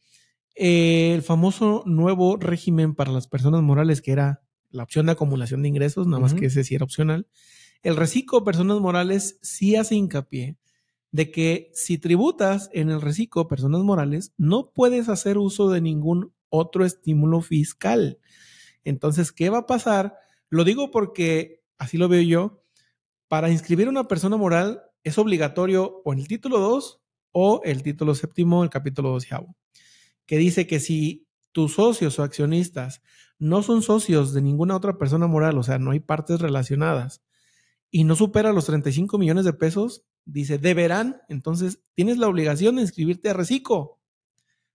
eh, 0.55 1.12
el 1.14 1.20
famoso 1.20 1.83
nuevo 1.85 2.38
régimen 2.38 2.94
para 2.94 3.12
las 3.12 3.29
personas 3.29 3.61
morales, 3.61 4.01
que 4.01 4.12
era 4.12 4.42
la 4.70 4.83
opción 4.83 5.05
de 5.05 5.12
acumulación 5.12 5.61
de 5.61 5.68
ingresos, 5.68 6.07
nada 6.07 6.20
más 6.20 6.33
que 6.33 6.46
ese 6.46 6.64
sí 6.64 6.75
era 6.75 6.85
opcional. 6.85 7.29
El 7.83 7.96
reciclo 7.96 8.44
personas 8.44 8.81
morales 8.81 9.38
sí 9.42 9.77
hace 9.77 9.94
hincapié 9.94 10.57
de 11.12 11.31
que 11.31 11.71
si 11.75 11.99
tributas 11.99 12.69
en 12.73 12.90
el 12.90 13.01
reciclo 13.01 13.49
personas 13.49 13.83
morales, 13.83 14.33
no 14.37 14.73
puedes 14.73 15.09
hacer 15.09 15.38
uso 15.38 15.71
de 15.71 15.81
ningún 15.81 16.33
otro 16.49 16.85
estímulo 16.85 17.40
fiscal. 17.40 18.19
Entonces, 18.85 19.33
¿qué 19.33 19.51
va 19.51 19.59
a 19.59 19.66
pasar? 19.66 20.16
Lo 20.49 20.64
digo 20.64 20.90
porque 20.90 21.62
así 21.79 21.99
lo 21.99 22.09
veo 22.09 22.23
yo. 22.23 22.62
Para 23.29 23.51
inscribir 23.51 23.88
a 23.88 23.90
una 23.90 24.09
persona 24.09 24.37
moral 24.37 24.83
es 25.03 25.19
obligatorio 25.19 26.03
o 26.05 26.12
en 26.12 26.21
el 26.21 26.29
título 26.29 26.59
2 26.59 27.01
o 27.33 27.61
el 27.64 27.83
título 27.83 28.14
séptimo, 28.14 28.62
el 28.62 28.71
capítulo 28.71 29.11
doceavo, 29.11 29.57
que 30.27 30.38
dice 30.38 30.66
que 30.66 30.81
si 30.81 31.27
tus 31.53 31.75
socios 31.75 32.19
o 32.19 32.23
accionistas 32.23 33.03
no 33.38 33.62
son 33.62 33.83
socios 33.83 34.33
de 34.33 34.42
ninguna 34.42 34.77
otra 34.77 34.97
persona 34.99 35.27
moral, 35.27 35.59
o 35.59 35.62
sea, 35.62 35.79
no 35.79 35.90
hay 35.90 36.01
partes 36.01 36.40
relacionadas, 36.40 37.23
y 37.90 38.05
no 38.05 38.16
supera 38.16 38.53
los 38.53 38.66
35 38.66 39.19
millones 39.19 39.45
de 39.45 39.53
pesos, 39.53 40.05
dice, 40.26 40.58
deberán, 40.58 41.22
entonces 41.28 41.80
tienes 41.94 42.18
la 42.18 42.28
obligación 42.28 42.76
de 42.76 42.82
inscribirte 42.82 43.30
a 43.30 43.32
Recico, 43.32 44.00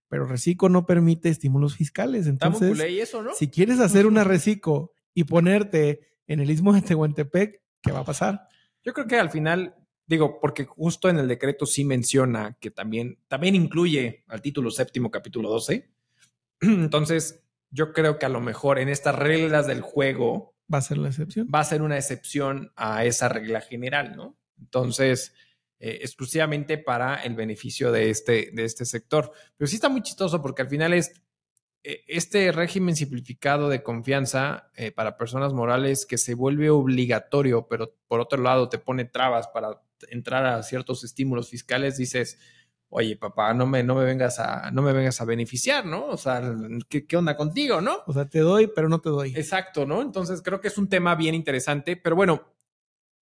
pero 0.08 0.26
Recico 0.26 0.68
no 0.68 0.84
permite 0.84 1.28
estímulos 1.28 1.76
fiscales. 1.76 2.26
Entonces, 2.26 2.78
eso, 2.80 3.22
¿no? 3.22 3.32
si 3.34 3.48
quieres 3.48 3.78
hacer 3.78 4.06
una 4.06 4.24
Recico 4.24 4.92
y 5.14 5.24
ponerte 5.24 6.08
en 6.26 6.40
el 6.40 6.50
istmo 6.50 6.72
de 6.72 6.82
Tehuantepec, 6.82 7.62
¿qué 7.82 7.92
va 7.92 8.00
a 8.00 8.04
pasar? 8.04 8.48
Yo 8.82 8.92
creo 8.92 9.06
que 9.06 9.16
al 9.16 9.30
final, 9.30 9.76
digo, 10.06 10.40
porque 10.40 10.64
justo 10.64 11.08
en 11.08 11.18
el 11.18 11.28
decreto 11.28 11.66
sí 11.66 11.84
menciona 11.84 12.56
que 12.60 12.70
también, 12.70 13.18
también 13.28 13.54
incluye 13.54 14.24
al 14.28 14.42
título 14.42 14.70
séptimo, 14.70 15.10
capítulo 15.10 15.48
12. 15.50 15.88
Entonces, 16.60 17.42
yo 17.70 17.92
creo 17.92 18.18
que 18.18 18.26
a 18.26 18.30
lo 18.30 18.40
mejor 18.40 18.78
en 18.78 18.88
estas 18.88 19.14
reglas 19.14 19.66
del 19.66 19.80
juego 19.80 20.54
Va 20.72 20.78
a 20.78 20.82
ser 20.82 20.98
la 20.98 21.08
excepción. 21.08 21.48
va 21.54 21.60
a 21.60 21.64
ser 21.64 21.82
una 21.82 21.96
excepción 21.96 22.72
a 22.76 23.04
esa 23.04 23.28
regla 23.28 23.60
general, 23.60 24.16
¿no? 24.16 24.38
Entonces, 24.58 25.34
eh, 25.84 25.98
exclusivamente 26.02 26.78
para 26.78 27.16
el 27.24 27.34
beneficio 27.34 27.90
de 27.90 28.08
este, 28.08 28.50
de 28.52 28.64
este 28.64 28.84
sector. 28.84 29.32
Pero 29.56 29.66
sí 29.66 29.74
está 29.74 29.88
muy 29.88 30.00
chistoso 30.00 30.40
porque 30.40 30.62
al 30.62 30.68
final 30.68 30.92
es 30.92 31.20
eh, 31.82 32.04
este 32.06 32.52
régimen 32.52 32.94
simplificado 32.94 33.68
de 33.68 33.82
confianza 33.82 34.70
eh, 34.76 34.92
para 34.92 35.16
personas 35.16 35.52
morales 35.52 36.06
que 36.06 36.18
se 36.18 36.34
vuelve 36.34 36.70
obligatorio, 36.70 37.66
pero 37.66 37.96
por 38.06 38.20
otro 38.20 38.40
lado 38.40 38.68
te 38.68 38.78
pone 38.78 39.06
trabas 39.06 39.48
para 39.48 39.82
entrar 40.08 40.46
a 40.46 40.62
ciertos 40.62 41.02
estímulos 41.02 41.50
fiscales, 41.50 41.96
dices, 41.96 42.38
oye, 42.88 43.16
papá, 43.16 43.52
no 43.52 43.66
me, 43.66 43.82
no 43.82 43.96
me 43.96 44.04
vengas 44.04 44.38
a, 44.38 44.70
no 44.70 44.82
me 44.82 44.92
vengas 44.92 45.20
a 45.20 45.24
beneficiar, 45.24 45.84
¿no? 45.84 46.06
O 46.06 46.16
sea, 46.16 46.40
¿qué, 46.88 47.08
qué 47.08 47.16
onda 47.16 47.36
contigo, 47.36 47.80
no? 47.80 48.04
O 48.06 48.12
sea, 48.12 48.28
te 48.28 48.38
doy, 48.38 48.68
pero 48.68 48.88
no 48.88 49.00
te 49.00 49.08
doy. 49.08 49.34
Exacto, 49.34 49.84
¿no? 49.84 50.00
Entonces 50.00 50.42
creo 50.42 50.60
que 50.60 50.68
es 50.68 50.78
un 50.78 50.88
tema 50.88 51.16
bien 51.16 51.34
interesante, 51.34 51.96
pero 51.96 52.14
bueno, 52.14 52.54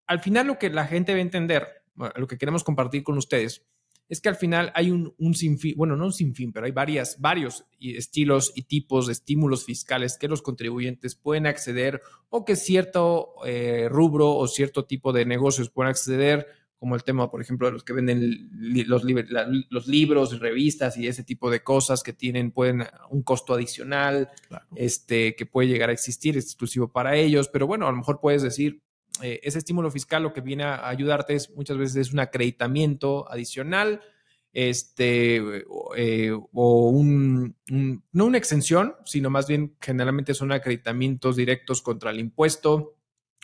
al 0.08 0.18
final 0.18 0.48
lo 0.48 0.58
que 0.58 0.70
la 0.70 0.88
gente 0.88 1.12
va 1.12 1.18
a 1.18 1.22
entender, 1.22 1.79
lo 2.16 2.26
que 2.26 2.38
queremos 2.38 2.64
compartir 2.64 3.02
con 3.02 3.16
ustedes, 3.18 3.64
es 4.08 4.20
que 4.20 4.28
al 4.28 4.34
final 4.34 4.72
hay 4.74 4.90
un, 4.90 5.14
un 5.18 5.34
sinfín, 5.34 5.74
bueno, 5.76 5.94
no 5.96 6.06
un 6.06 6.12
sinfín, 6.12 6.52
pero 6.52 6.66
hay 6.66 6.72
varias, 6.72 7.20
varios 7.20 7.64
estilos 7.78 8.52
y 8.56 8.62
tipos 8.62 9.06
de 9.06 9.12
estímulos 9.12 9.64
fiscales 9.64 10.18
que 10.18 10.26
los 10.26 10.42
contribuyentes 10.42 11.14
pueden 11.14 11.46
acceder 11.46 12.02
o 12.28 12.44
que 12.44 12.56
cierto 12.56 13.34
eh, 13.46 13.88
rubro 13.88 14.34
o 14.34 14.48
cierto 14.48 14.84
tipo 14.84 15.12
de 15.12 15.24
negocios 15.26 15.70
pueden 15.70 15.90
acceder, 15.90 16.48
como 16.76 16.94
el 16.96 17.04
tema, 17.04 17.30
por 17.30 17.40
ejemplo, 17.42 17.66
de 17.68 17.74
los 17.74 17.84
que 17.84 17.92
venden 17.92 18.48
los, 18.88 19.04
liber- 19.04 19.28
la- 19.28 19.46
los 19.68 19.86
libros, 19.86 20.40
revistas 20.40 20.96
y 20.96 21.06
ese 21.06 21.22
tipo 21.22 21.48
de 21.50 21.62
cosas 21.62 22.02
que 22.02 22.12
tienen, 22.14 22.50
pueden 22.52 22.84
un 23.10 23.22
costo 23.22 23.54
adicional, 23.54 24.30
Claro. 24.48 24.66
este, 24.74 25.36
que 25.36 25.46
puede 25.46 25.68
llegar 25.68 25.90
a 25.90 25.92
existir, 25.92 26.36
es 26.36 26.46
exclusivo 26.46 26.88
para 26.90 27.16
ellos, 27.16 27.48
pero 27.48 27.66
bueno, 27.68 27.86
a 27.86 27.90
lo 27.92 27.98
mejor 27.98 28.18
puedes 28.20 28.42
decir, 28.42 28.80
eh, 29.22 29.40
ese 29.42 29.58
estímulo 29.58 29.90
fiscal 29.90 30.22
lo 30.22 30.32
que 30.32 30.40
viene 30.40 30.64
a 30.64 30.88
ayudarte 30.88 31.34
es 31.34 31.50
muchas 31.50 31.76
veces 31.78 31.96
es 31.96 32.12
un 32.12 32.20
acreditamiento 32.20 33.30
adicional, 33.30 34.00
este, 34.52 35.64
o, 35.68 35.92
eh, 35.96 36.32
o 36.32 36.88
un, 36.90 37.56
un- 37.70 38.02
no 38.12 38.26
una 38.26 38.38
exención, 38.38 38.94
sino 39.04 39.30
más 39.30 39.46
bien 39.46 39.76
generalmente 39.80 40.34
son 40.34 40.52
acreditamientos 40.52 41.36
directos 41.36 41.82
contra 41.82 42.10
el 42.10 42.18
impuesto 42.20 42.96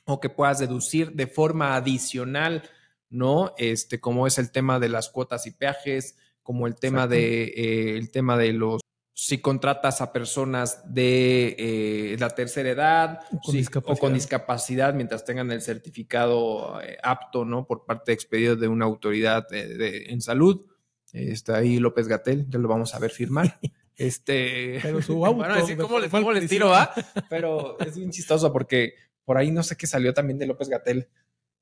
o 0.04 0.20
que 0.20 0.28
puedas 0.30 0.58
deducir 0.58 1.12
de 1.12 1.26
forma 1.26 1.76
adicional, 1.76 2.62
¿no? 3.10 3.54
Este, 3.58 4.00
como 4.00 4.26
es 4.26 4.38
el 4.38 4.50
tema 4.52 4.78
de 4.78 4.88
las 4.88 5.08
cuotas 5.10 5.46
y 5.46 5.52
peajes, 5.52 6.16
como 6.42 6.66
el 6.66 6.76
tema 6.76 7.04
Exacto. 7.04 7.14
de 7.16 7.44
eh, 7.44 7.96
el 7.98 8.10
tema 8.10 8.36
de 8.36 8.52
los 8.52 8.80
si 9.18 9.38
contratas 9.38 10.02
a 10.02 10.12
personas 10.12 10.82
de 10.92 11.56
eh, 11.58 12.16
la 12.18 12.28
tercera 12.28 12.68
edad 12.68 13.20
O 13.32 13.40
con 13.40 13.54
discapacidad. 13.54 13.96
o 13.96 13.98
con 13.98 14.12
discapacidad 14.12 14.92
mientras 14.92 15.24
tengan 15.24 15.50
el 15.52 15.62
certificado 15.62 16.78
eh, 16.82 16.98
apto, 17.02 17.46
¿no? 17.46 17.66
Por 17.66 17.86
parte 17.86 18.12
expedido 18.12 18.56
de 18.56 18.68
una 18.68 18.84
autoridad 18.84 19.48
de- 19.48 19.74
de- 19.78 20.04
en 20.12 20.20
salud. 20.20 20.66
Está 21.14 21.56
ahí 21.56 21.78
López 21.78 22.08
Gatel, 22.08 22.44
ya 22.50 22.58
lo 22.58 22.68
vamos 22.68 22.94
a 22.94 22.98
ver 22.98 23.10
firmar. 23.10 23.58
Este, 23.98 24.78
Pero 24.82 25.00
su 25.00 25.12
auto 25.24 25.38
Bueno, 25.38 25.54
decir, 25.56 25.78
de 25.78 25.82
¿cómo, 25.82 25.98
les, 25.98 26.10
cómo 26.10 26.30
les 26.30 26.46
tiro, 26.50 26.68
va? 26.68 26.92
Pero 27.30 27.80
es 27.80 27.96
bien 27.96 28.10
chistoso 28.10 28.52
porque 28.52 28.92
por 29.24 29.38
ahí 29.38 29.50
no 29.50 29.62
sé 29.62 29.74
qué 29.78 29.86
salió 29.86 30.12
también 30.12 30.38
de 30.38 30.44
López 30.46 30.68
Gatel. 30.68 31.08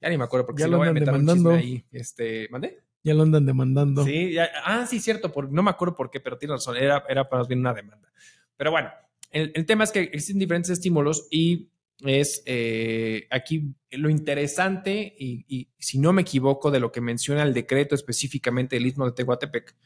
Ya 0.01 0.09
ni 0.09 0.19
me 0.19 0.25
acuerdo 0.25 0.45
porque 0.47 0.59
Ya 0.63 0.67
si 0.67 0.73
lo 0.73 0.79
voy 0.79 0.89
a 0.89 0.93
meter 0.93 1.15
un 1.15 1.25
chisme 1.29 1.55
ahí. 1.55 1.85
Este, 1.93 2.49
¿mandé? 2.51 2.83
Ya 3.05 3.15
lo 3.15 3.23
andan 3.23 3.45
demandando. 3.45 4.05
Sí, 4.05 4.33
ya- 4.33 4.51
ah, 4.65 4.87
sí, 4.87 4.99
cierto, 4.99 5.31
por, 5.31 5.53
no 5.53 5.63
me 5.63 5.71
acuerdo 5.71 5.95
por 5.95 6.11
qué, 6.11 6.21
pero 6.21 6.39
tiene 6.39 6.55
razón, 6.55 6.77
era, 6.77 7.05
era 7.09 7.29
más 7.31 7.47
bien 7.47 7.61
una 7.61 7.75
demanda. 7.75 8.11
Pero 8.57 8.71
bueno, 8.71 8.91
el, 9.31 9.67
tema 9.67 9.85
es 9.85 9.93
que 9.93 10.01
existen 10.01 10.39
diferentes 10.39 10.71
estímulos 10.71 11.29
y 11.31 11.69
es 12.01 12.43
eh, 12.47 13.27
aquí 13.31 13.75
lo 13.91 14.09
interesante, 14.09 15.15
y, 15.19 15.45
y 15.49 15.69
si 15.79 15.99
no 15.99 16.13
me 16.13 16.23
equivoco, 16.23 16.71
de 16.71 16.81
lo 16.81 16.91
que 16.91 17.01
menciona 17.01 17.43
el 17.43 17.53
decreto 17.53 17.95
específicamente 17.95 18.77
del 18.77 18.87
Istmo 18.87 19.05
de 19.07 19.13
Tehuantepec, 19.13 19.77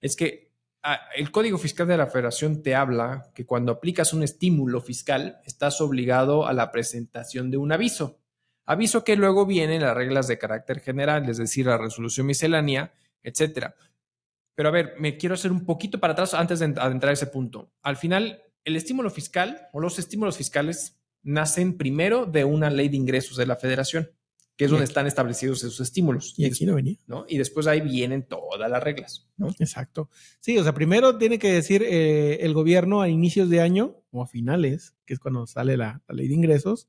es 0.00 0.14
que 0.14 0.52
ah, 0.82 1.00
el 1.16 1.30
Código 1.30 1.56
Fiscal 1.56 1.88
de 1.88 1.96
la 1.96 2.08
Federación 2.08 2.62
te 2.62 2.74
habla 2.74 3.30
que 3.34 3.46
cuando 3.46 3.72
aplicas 3.72 4.12
un 4.12 4.22
estímulo 4.22 4.80
fiscal, 4.82 5.40
estás 5.46 5.80
obligado 5.80 6.46
a 6.46 6.52
la 6.52 6.70
presentación 6.70 7.50
de 7.50 7.56
un 7.56 7.72
aviso. 7.72 8.18
Aviso 8.66 9.04
que 9.04 9.16
luego 9.16 9.46
vienen 9.46 9.82
las 9.82 9.96
reglas 9.96 10.26
de 10.26 10.38
carácter 10.38 10.80
general, 10.80 11.28
es 11.28 11.38
decir, 11.38 11.66
la 11.66 11.78
resolución 11.78 12.26
miscelánea, 12.26 12.92
etcétera. 13.22 13.76
Pero 14.56 14.70
a 14.70 14.72
ver, 14.72 14.94
me 14.98 15.16
quiero 15.16 15.34
hacer 15.34 15.52
un 15.52 15.64
poquito 15.64 16.00
para 16.00 16.14
atrás 16.14 16.34
antes 16.34 16.58
de 16.58 16.74
adentrar 16.76 17.10
a 17.10 17.12
ese 17.12 17.28
punto. 17.28 17.70
Al 17.82 17.96
final, 17.96 18.42
el 18.64 18.74
estímulo 18.74 19.10
fiscal 19.10 19.68
o 19.72 19.80
los 19.80 19.98
estímulos 19.98 20.36
fiscales 20.36 20.98
nacen 21.22 21.76
primero 21.76 22.26
de 22.26 22.44
una 22.44 22.70
ley 22.70 22.88
de 22.88 22.96
ingresos 22.96 23.36
de 23.36 23.46
la 23.46 23.56
federación, 23.56 24.10
que 24.56 24.64
es 24.64 24.70
donde 24.70 24.86
están 24.86 25.06
establecidos 25.06 25.58
esos 25.58 25.80
estímulos. 25.80 26.34
Y 26.36 26.46
aquí 26.46 26.64
no 26.66 26.74
venía. 26.74 26.96
¿no? 27.06 27.26
Y 27.28 27.38
después 27.38 27.66
ahí 27.66 27.80
vienen 27.82 28.26
todas 28.26 28.70
las 28.70 28.82
reglas, 28.82 29.28
¿no? 29.36 29.50
Exacto. 29.58 30.08
Sí, 30.40 30.56
o 30.58 30.64
sea, 30.64 30.72
primero 30.72 31.18
tiene 31.18 31.38
que 31.38 31.52
decir 31.52 31.82
eh, 31.84 32.38
el 32.40 32.54
gobierno 32.54 33.02
a 33.02 33.08
inicios 33.08 33.50
de 33.50 33.60
año 33.60 34.02
o 34.10 34.22
a 34.22 34.26
finales, 34.26 34.96
que 35.04 35.14
es 35.14 35.20
cuando 35.20 35.46
sale 35.46 35.76
la, 35.76 36.02
la 36.08 36.14
ley 36.14 36.26
de 36.28 36.34
ingresos, 36.34 36.88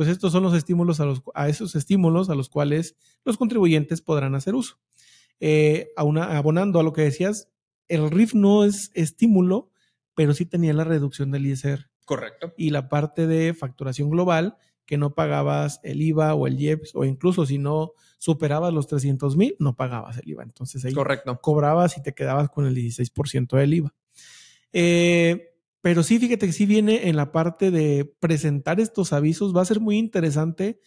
pues 0.00 0.08
estos 0.08 0.32
son 0.32 0.42
los 0.42 0.54
estímulos 0.54 0.98
a, 1.00 1.04
los, 1.04 1.20
a 1.34 1.50
esos 1.50 1.74
estímulos 1.76 2.30
a 2.30 2.34
los 2.34 2.48
cuales 2.48 2.96
los 3.22 3.36
contribuyentes 3.36 4.00
podrán 4.00 4.34
hacer 4.34 4.54
uso. 4.54 4.78
Eh, 5.40 5.90
a 5.94 6.04
una- 6.04 6.38
abonando 6.38 6.80
a 6.80 6.82
lo 6.82 6.94
que 6.94 7.02
decías, 7.02 7.50
el 7.86 8.10
RIF 8.10 8.32
no 8.32 8.64
es 8.64 8.90
estímulo, 8.94 9.68
pero 10.14 10.32
sí 10.32 10.46
tenía 10.46 10.72
la 10.72 10.84
reducción 10.84 11.30
del 11.30 11.44
ISR 11.44 11.90
Correcto. 12.06 12.54
y 12.56 12.70
la 12.70 12.88
parte 12.88 13.26
de 13.26 13.52
facturación 13.52 14.08
global, 14.08 14.56
que 14.86 14.96
no 14.96 15.14
pagabas 15.14 15.80
el 15.82 16.00
IVA 16.00 16.34
o 16.34 16.46
el 16.46 16.58
IEPS, 16.58 16.92
o 16.94 17.04
incluso 17.04 17.44
si 17.44 17.58
no 17.58 17.92
superabas 18.16 18.72
los 18.72 18.86
300 18.86 19.36
mil, 19.36 19.54
no 19.58 19.76
pagabas 19.76 20.16
el 20.16 20.30
IVA. 20.30 20.44
Entonces 20.44 20.82
ahí 20.86 20.94
Correcto. 20.94 21.38
cobrabas 21.42 21.98
y 21.98 22.02
te 22.02 22.14
quedabas 22.14 22.48
con 22.48 22.64
el 22.66 22.74
16% 22.74 23.54
del 23.58 23.74
IVA. 23.74 23.94
Eh, 24.72 25.49
pero 25.80 26.02
sí, 26.02 26.18
fíjate 26.18 26.46
que 26.46 26.52
sí 26.52 26.66
viene 26.66 27.08
en 27.08 27.16
la 27.16 27.32
parte 27.32 27.70
de 27.70 28.04
presentar 28.20 28.80
estos 28.80 29.12
avisos. 29.12 29.54
Va 29.56 29.62
a 29.62 29.66
ser 29.66 29.80
muy 29.80 29.96
interesante 29.98 30.80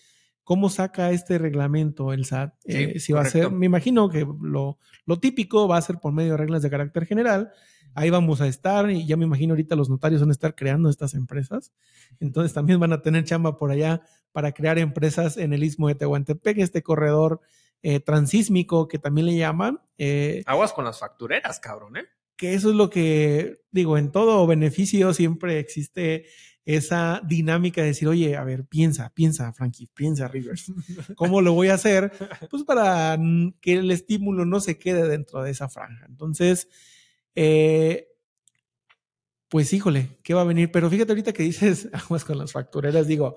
cómo 0.44 0.70
saca 0.70 1.12
este 1.12 1.38
reglamento 1.38 2.14
el 2.14 2.26
SAT. 2.26 2.54
Sí, 2.66 2.72
Eh, 2.78 3.00
si 3.00 3.14
va 3.14 3.22
a 3.22 3.26
ser, 3.26 3.50
me 3.52 3.66
imagino 3.66 4.10
que 4.10 4.28
lo, 4.42 4.78
lo 5.06 5.20
típico 5.20 5.68
va 5.68 5.78
a 5.78 5.82
ser 5.82 6.00
por 6.00 6.14
medio 6.14 6.32
de 6.32 6.38
reglas 6.38 6.62
de 6.62 6.70
carácter 6.70 7.06
general. 7.06 7.52
Ahí 7.96 8.10
vamos 8.10 8.42
a 8.42 8.48
estar 8.48 8.90
y 8.90 9.06
ya 9.06 9.18
me 9.18 9.26
imagino 9.26 9.54
ahorita 9.54 9.76
los 9.76 9.90
notarios 9.90 10.22
van 10.22 10.30
a 10.30 10.34
estar 10.34 10.56
creando 10.56 10.90
estas 10.90 11.14
empresas. 11.14 11.72
Entonces 12.20 12.52
también 12.54 12.80
van 12.80 12.92
a 12.92 13.02
tener 13.02 13.24
chamba 13.24 13.58
por 13.58 13.72
allá 13.72 14.02
para 14.32 14.52
crear 14.52 14.80
empresas 14.80 15.38
en 15.38 15.54
el 15.54 15.64
istmo 15.64 15.88
de 15.88 15.96
Tehuantepec, 15.96 16.58
este 16.58 16.82
corredor 16.82 17.40
eh, 17.84 18.00
transísmico 18.00 18.88
que 18.88 18.98
también 18.98 19.28
le 19.28 19.38
llaman. 19.38 19.80
eh, 19.98 20.42
Aguas 20.46 20.74
con 20.74 20.86
las 20.86 21.00
factureras, 21.00 21.60
cabrón, 21.60 21.98
¿eh? 21.98 22.06
Que 22.36 22.54
eso 22.54 22.70
es 22.70 22.76
lo 22.76 22.90
que 22.90 23.64
digo, 23.74 23.98
en 23.98 24.12
todo 24.12 24.48
beneficio 24.48 25.14
siempre 25.14 25.60
existe 25.60 26.26
esa 26.66 27.22
dinámica 27.26 27.82
de 27.82 27.88
decir, 27.88 28.08
oye, 28.08 28.38
a 28.38 28.44
ver, 28.46 28.66
piensa, 28.66 29.12
piensa, 29.14 29.52
Frankie, 29.52 29.88
piensa, 29.88 30.30
Rivers. 30.30 30.72
¿Cómo 31.18 31.42
lo 31.42 31.54
voy 31.54 31.68
a 31.68 31.74
hacer? 31.74 32.12
Pues 32.50 32.64
para 32.64 33.18
que 33.60 33.74
el 33.74 33.92
estímulo 33.92 34.46
no 34.46 34.62
se 34.62 34.78
quede 34.78 35.08
dentro 35.10 35.44
de 35.44 35.52
esa 35.52 35.68
franja. 35.68 36.06
Entonces, 36.08 36.70
eh, 37.36 38.08
pues 39.50 39.74
híjole, 39.74 40.20
¿qué 40.24 40.34
va 40.34 40.42
a 40.42 40.46
venir? 40.46 40.72
Pero 40.72 40.90
fíjate 40.90 41.12
ahorita 41.12 41.34
que 41.34 41.44
dices 41.44 41.90
aguas 41.94 42.24
con 42.24 42.38
las 42.38 42.54
factureras, 42.54 43.08
digo, 43.08 43.36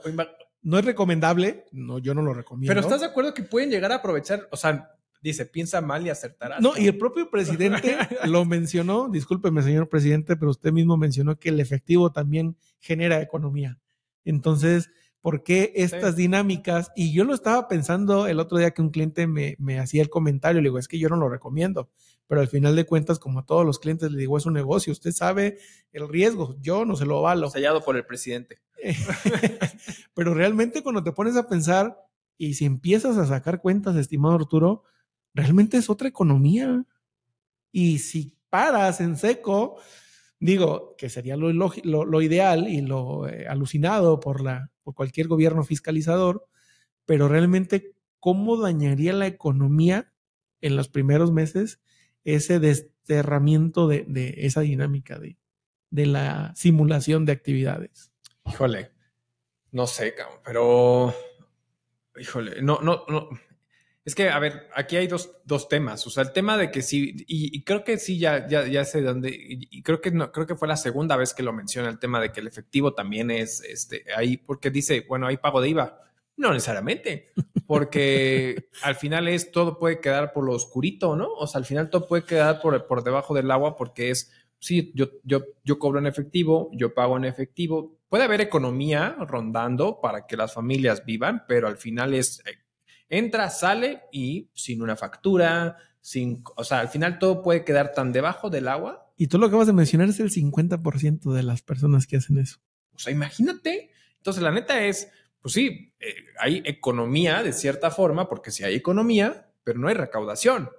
no 0.62 0.78
es 0.78 0.84
recomendable, 0.84 1.64
no, 1.72 1.98
yo 1.98 2.14
no 2.14 2.22
lo 2.22 2.32
recomiendo. 2.32 2.70
Pero 2.70 2.80
¿estás 2.80 3.00
de 3.00 3.06
acuerdo 3.06 3.34
que 3.34 3.42
pueden 3.42 3.70
llegar 3.70 3.90
a 3.90 3.96
aprovechar, 3.96 4.48
o 4.52 4.56
sea, 4.56 4.95
dice, 5.22 5.46
piensa 5.46 5.80
mal 5.80 6.06
y 6.06 6.10
acertarás? 6.10 6.60
No, 6.60 6.76
y 6.76 6.86
el 6.86 6.98
propio 6.98 7.30
presidente 7.30 7.96
lo 8.24 8.44
mencionó, 8.44 9.08
discúlpeme, 9.08 9.62
señor 9.62 9.88
presidente, 9.88 10.36
pero 10.36 10.50
usted 10.50 10.72
mismo 10.72 10.96
mencionó 10.96 11.38
que 11.38 11.50
el 11.50 11.60
efectivo 11.60 12.12
también 12.12 12.56
genera 12.78 13.20
economía. 13.20 13.78
Entonces, 14.24 14.90
¿por 15.20 15.42
qué 15.42 15.72
estas 15.76 16.16
dinámicas? 16.16 16.90
Y 16.96 17.12
yo 17.12 17.24
lo 17.24 17.34
estaba 17.34 17.68
pensando 17.68 18.26
el 18.26 18.40
otro 18.40 18.58
día 18.58 18.72
que 18.72 18.82
un 18.82 18.90
cliente 18.90 19.26
me, 19.26 19.56
me 19.58 19.78
hacía 19.78 20.02
el 20.02 20.10
comentario, 20.10 20.60
le 20.60 20.68
digo, 20.68 20.78
es 20.78 20.88
que 20.88 20.98
yo 20.98 21.08
no 21.08 21.16
lo 21.16 21.28
recomiendo 21.28 21.90
pero 22.28 22.40
al 22.40 22.48
final 22.48 22.74
de 22.74 22.86
cuentas, 22.86 23.18
como 23.18 23.40
a 23.40 23.46
todos 23.46 23.64
los 23.64 23.78
clientes 23.78 24.10
le 24.10 24.18
digo, 24.18 24.36
es 24.36 24.46
un 24.46 24.54
negocio, 24.54 24.92
usted 24.92 25.12
sabe 25.12 25.58
el 25.92 26.08
riesgo, 26.08 26.56
yo 26.60 26.84
no 26.84 26.96
se 26.96 27.06
lo 27.06 27.22
valo. 27.22 27.50
Sellado 27.50 27.82
por 27.82 27.96
el 27.96 28.04
presidente. 28.04 28.60
pero 30.14 30.34
realmente 30.34 30.82
cuando 30.82 31.02
te 31.02 31.12
pones 31.12 31.36
a 31.36 31.48
pensar 31.48 31.98
y 32.36 32.54
si 32.54 32.64
empiezas 32.64 33.16
a 33.16 33.26
sacar 33.26 33.60
cuentas, 33.60 33.96
estimado 33.96 34.34
Arturo, 34.34 34.82
realmente 35.36 35.76
es 35.76 35.88
otra 35.90 36.08
economía. 36.08 36.84
Y 37.70 37.98
si 37.98 38.34
paras 38.50 39.00
en 39.00 39.16
seco, 39.16 39.76
digo 40.40 40.96
que 40.96 41.08
sería 41.08 41.36
lo, 41.36 41.52
lo, 41.52 42.22
ideal 42.22 42.68
y 42.68 42.80
lo 42.80 43.28
eh, 43.28 43.46
alucinado 43.46 44.18
por, 44.18 44.42
la, 44.42 44.70
por 44.82 44.94
cualquier 44.94 45.28
gobierno 45.28 45.62
fiscalizador, 45.62 46.48
pero 47.04 47.28
realmente, 47.28 47.94
¿cómo 48.18 48.56
dañaría 48.56 49.12
la 49.12 49.26
economía 49.26 50.12
en 50.60 50.76
los 50.76 50.88
primeros 50.88 51.32
meses 51.32 51.80
ese 52.24 52.58
desterramiento 52.58 53.86
de, 53.86 54.04
de 54.08 54.34
esa 54.38 54.62
dinámica 54.62 55.18
de, 55.18 55.36
de, 55.90 56.06
la 56.06 56.52
simulación 56.56 57.24
de 57.24 57.32
actividades. 57.32 58.10
Híjole, 58.46 58.90
no 59.70 59.86
sé, 59.86 60.14
pero 60.44 61.14
híjole, 62.18 62.62
no, 62.62 62.80
no, 62.80 63.04
no. 63.08 63.28
Es 64.06 64.14
que, 64.14 64.28
a 64.28 64.38
ver, 64.38 64.68
aquí 64.72 64.94
hay 64.94 65.08
dos, 65.08 65.32
dos 65.44 65.68
temas. 65.68 66.06
O 66.06 66.10
sea, 66.10 66.22
el 66.22 66.32
tema 66.32 66.56
de 66.56 66.70
que 66.70 66.80
sí, 66.80 67.24
y, 67.26 67.64
creo 67.64 67.82
que 67.82 67.98
sí, 67.98 68.20
ya, 68.20 68.46
ya, 68.46 68.64
ya 68.64 68.84
sé 68.84 69.02
dónde, 69.02 69.36
y, 69.36 69.82
creo 69.82 70.00
que 70.00 70.12
no, 70.12 70.30
creo 70.30 70.46
que 70.46 70.54
fue 70.54 70.68
la 70.68 70.76
segunda 70.76 71.16
vez 71.16 71.34
que 71.34 71.42
lo 71.42 71.52
menciona 71.52 71.88
el 71.88 71.98
tema 71.98 72.20
de 72.20 72.30
que 72.30 72.38
el 72.38 72.46
efectivo 72.46 72.94
también 72.94 73.32
es 73.32 73.60
este 73.62 74.04
ahí, 74.16 74.36
porque 74.36 74.70
dice, 74.70 75.04
bueno, 75.08 75.26
hay 75.26 75.38
pago 75.38 75.60
de 75.60 75.70
IVA. 75.70 76.00
No 76.36 76.52
necesariamente, 76.52 77.32
porque 77.66 78.68
al 78.84 78.94
final 78.94 79.26
es 79.26 79.50
todo 79.50 79.76
puede 79.76 80.00
quedar 80.00 80.32
por 80.32 80.44
lo 80.44 80.52
oscurito, 80.52 81.16
¿no? 81.16 81.32
O 81.32 81.48
sea, 81.48 81.58
al 81.58 81.64
final 81.64 81.90
todo 81.90 82.06
puede 82.06 82.22
quedar 82.22 82.60
por, 82.60 82.86
por 82.86 83.02
debajo 83.02 83.34
del 83.34 83.50
agua 83.50 83.74
porque 83.74 84.10
es, 84.10 84.30
sí, 84.60 84.92
yo, 84.94 85.06
yo, 85.24 85.42
yo 85.64 85.80
cobro 85.80 85.98
en 85.98 86.06
efectivo, 86.06 86.70
yo 86.72 86.94
pago 86.94 87.16
en 87.16 87.24
efectivo. 87.24 87.98
Puede 88.08 88.22
haber 88.22 88.40
economía 88.40 89.16
rondando 89.18 90.00
para 90.00 90.28
que 90.28 90.36
las 90.36 90.54
familias 90.54 91.04
vivan, 91.04 91.44
pero 91.48 91.66
al 91.66 91.76
final 91.76 92.14
es, 92.14 92.40
eh, 92.46 92.65
entra, 93.08 93.50
sale 93.50 94.02
y 94.12 94.50
sin 94.54 94.82
una 94.82 94.96
factura, 94.96 95.76
sin, 96.00 96.42
o 96.56 96.64
sea, 96.64 96.80
al 96.80 96.88
final 96.88 97.18
todo 97.18 97.42
puede 97.42 97.64
quedar 97.64 97.92
tan 97.92 98.12
debajo 98.12 98.50
del 98.50 98.68
agua. 98.68 99.12
Y 99.16 99.28
tú 99.28 99.38
lo 99.38 99.46
que 99.46 99.50
acabas 99.50 99.66
de 99.66 99.72
mencionar 99.72 100.08
es 100.08 100.20
el 100.20 100.30
50% 100.30 101.32
de 101.32 101.42
las 101.42 101.62
personas 101.62 102.06
que 102.06 102.16
hacen 102.16 102.38
eso. 102.38 102.58
O 102.94 102.98
sea, 102.98 103.12
imagínate. 103.12 103.90
Entonces, 104.18 104.42
la 104.42 104.50
neta 104.50 104.84
es, 104.84 105.08
pues 105.40 105.54
sí, 105.54 105.92
eh, 106.00 106.14
hay 106.38 106.62
economía 106.64 107.42
de 107.42 107.52
cierta 107.52 107.90
forma, 107.90 108.28
porque 108.28 108.50
si 108.50 108.64
hay 108.64 108.74
economía, 108.74 109.50
pero 109.64 109.78
no 109.78 109.88
hay 109.88 109.94
recaudación, 109.94 110.70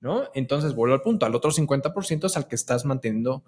¿no? 0.00 0.30
Entonces 0.34 0.74
vuelvo 0.74 0.94
al 0.94 1.02
punto, 1.02 1.26
al 1.26 1.34
otro 1.34 1.50
50% 1.50 2.26
es 2.26 2.36
al 2.36 2.46
que 2.46 2.54
estás 2.54 2.84
manteniendo 2.84 3.44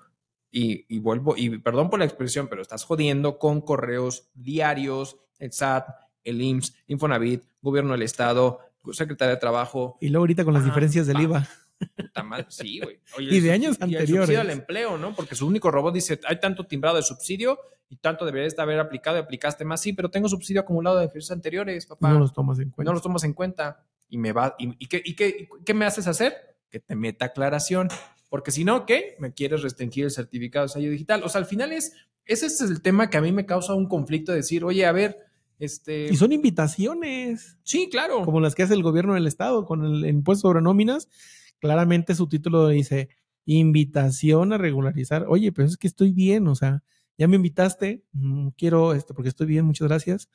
y, 0.55 0.99
vuelvo, 0.99 1.35
y 1.37 1.59
perdón 1.59 1.89
por 1.89 1.99
la 1.99 2.05
expresión, 2.05 2.49
pero 2.49 2.61
estás 2.61 2.85
jodiendo 2.85 3.39
con 3.39 3.63
correos 3.63 4.29
diarios, 4.35 5.17
el 5.39 5.53
SAT, 5.53 5.89
el 6.25 6.41
IMSS, 6.41 6.75
Infonavit, 6.89 7.45
Gobierno 7.61 7.93
del 7.93 8.03
Estado, 8.03 8.61
Secretaría 8.93 9.35
de 9.35 9.41
Trabajo. 9.41 9.99
Y 10.01 10.09
luego 10.09 10.23
ahorita 10.23 10.45
con 10.45 10.55
las 10.55 10.65
diferencias 10.65 11.07
del 11.07 11.21
IVA. 11.21 11.49
Puta 11.97 12.23
madre, 12.23 12.47
sí, 12.49 12.81
güey. 12.81 13.01
y 13.19 13.41
de 13.41 13.53
años 13.53 13.77
anteriores. 13.81 14.11
Y 14.11 14.13
el 14.13 14.19
subsidio 14.19 14.41
al 14.41 14.51
empleo, 14.51 14.99
¿no? 14.99 15.15
Porque 15.15 15.35
su 15.35 15.47
único 15.47 15.71
robot 15.71 15.95
dice, 15.95 16.21
hay 16.25 16.41
tanto 16.41 16.67
timbrado 16.67 16.97
de 16.97 17.03
subsidio 17.03 17.59
y 17.89 17.97
tanto 17.97 18.25
deberías 18.25 18.57
de 18.57 18.63
haber 18.63 18.79
aplicado 18.79 19.17
y 19.17 19.21
aplicaste 19.21 19.65
más. 19.65 19.81
Sí, 19.81 19.93
pero 19.93 20.11
tengo 20.11 20.29
subsidio 20.29 20.61
acumulado 20.61 20.99
de 20.99 21.05
ejercicios 21.05 21.33
anteriores, 21.33 21.87
papá. 21.87 22.11
No 22.11 22.21
los 22.21 22.33
tomas 22.33 22.59
en 22.59 22.71
cuenta. 22.71 22.91
No 22.91 22.95
los 22.95 23.03
tomas 23.03 23.25
en 23.25 23.35
cuenta. 23.35 23.85
Y 24.09 24.19
me 24.19 24.33
va, 24.33 24.55
y, 24.59 24.87
qué, 24.87 25.03
y 25.05 25.15
qué, 25.15 25.49
qué 25.65 25.75
me 25.75 25.87
haces 25.87 26.07
hacer? 26.07 26.57
Que 26.71 26.81
te 26.81 26.95
meta 26.95 27.27
aclaración. 27.27 27.89
Porque 28.29 28.51
si 28.51 28.65
no, 28.65 28.87
¿qué? 28.87 29.17
Me 29.19 29.33
quieres 29.33 29.63
restringir 29.63 30.05
el 30.05 30.11
certificado 30.11 30.67
de 30.67 30.73
sello 30.73 30.91
digital. 30.91 31.23
O 31.25 31.29
sea, 31.29 31.41
al 31.41 31.47
final 31.47 31.73
es, 31.73 31.93
ese 32.25 32.47
es 32.47 32.61
el 32.63 32.81
tema 32.81 33.11
que 33.11 33.19
a 33.19 33.21
mí 33.21 33.33
me 33.33 33.47
causa 33.47 33.75
un 33.75 33.89
conflicto 33.89 34.33
de 34.33 34.39
decir, 34.39 34.65
oye, 34.65 34.87
a 34.87 34.93
ver, 34.93 35.19
este... 35.63 36.09
Y 36.11 36.17
son 36.17 36.33
invitaciones. 36.33 37.57
Sí, 37.63 37.89
claro. 37.89 38.25
Como 38.25 38.41
las 38.41 38.57
que 38.57 38.65
hace 38.65 38.75
el 38.75 38.83
gobierno 38.83 39.15
del 39.15 39.29
estado 39.29 39.65
con 39.65 39.85
el 39.85 40.05
impuesto 40.07 40.49
sobre 40.49 40.61
nóminas. 40.61 41.09
Claramente 41.61 42.17
su 42.17 42.29
título 42.29 42.67
dice 42.69 43.11
invitación 43.45 44.53
a 44.53 44.59
regularizar. 44.59 45.27
Oye, 45.29 45.53
pero 45.53 45.69
es 45.69 45.77
que 45.77 45.87
estoy 45.87 46.13
bien, 46.13 46.49
o 46.49 46.57
sea, 46.57 46.83
ya 47.17 47.29
me 47.29 47.37
invitaste, 47.37 48.05
mm, 48.13 48.49
quiero 48.57 48.93
esto 48.93 49.15
porque 49.15 49.29
estoy 49.29 49.47
bien, 49.47 49.65
muchas 49.65 49.87
gracias. 49.87 50.29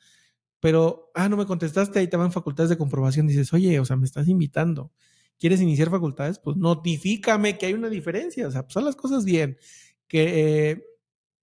Pero, 0.60 1.10
ah, 1.14 1.28
no 1.28 1.36
me 1.36 1.44
contestaste, 1.44 1.98
ahí 1.98 2.08
te 2.08 2.16
van 2.16 2.32
facultades 2.32 2.70
de 2.70 2.78
comprobación. 2.78 3.26
Dices, 3.26 3.52
oye, 3.52 3.78
o 3.80 3.84
sea, 3.84 3.96
me 3.96 4.06
estás 4.06 4.28
invitando. 4.28 4.92
¿Quieres 5.38 5.60
iniciar 5.60 5.90
facultades? 5.90 6.38
Pues 6.38 6.56
notifícame 6.56 7.58
que 7.58 7.66
hay 7.66 7.74
una 7.74 7.90
diferencia. 7.90 8.48
O 8.48 8.50
sea, 8.50 8.62
pues 8.62 8.72
son 8.72 8.84
las 8.86 8.96
cosas 8.96 9.24
bien. 9.24 9.58
Que 10.08 10.70
eh, 10.70 10.84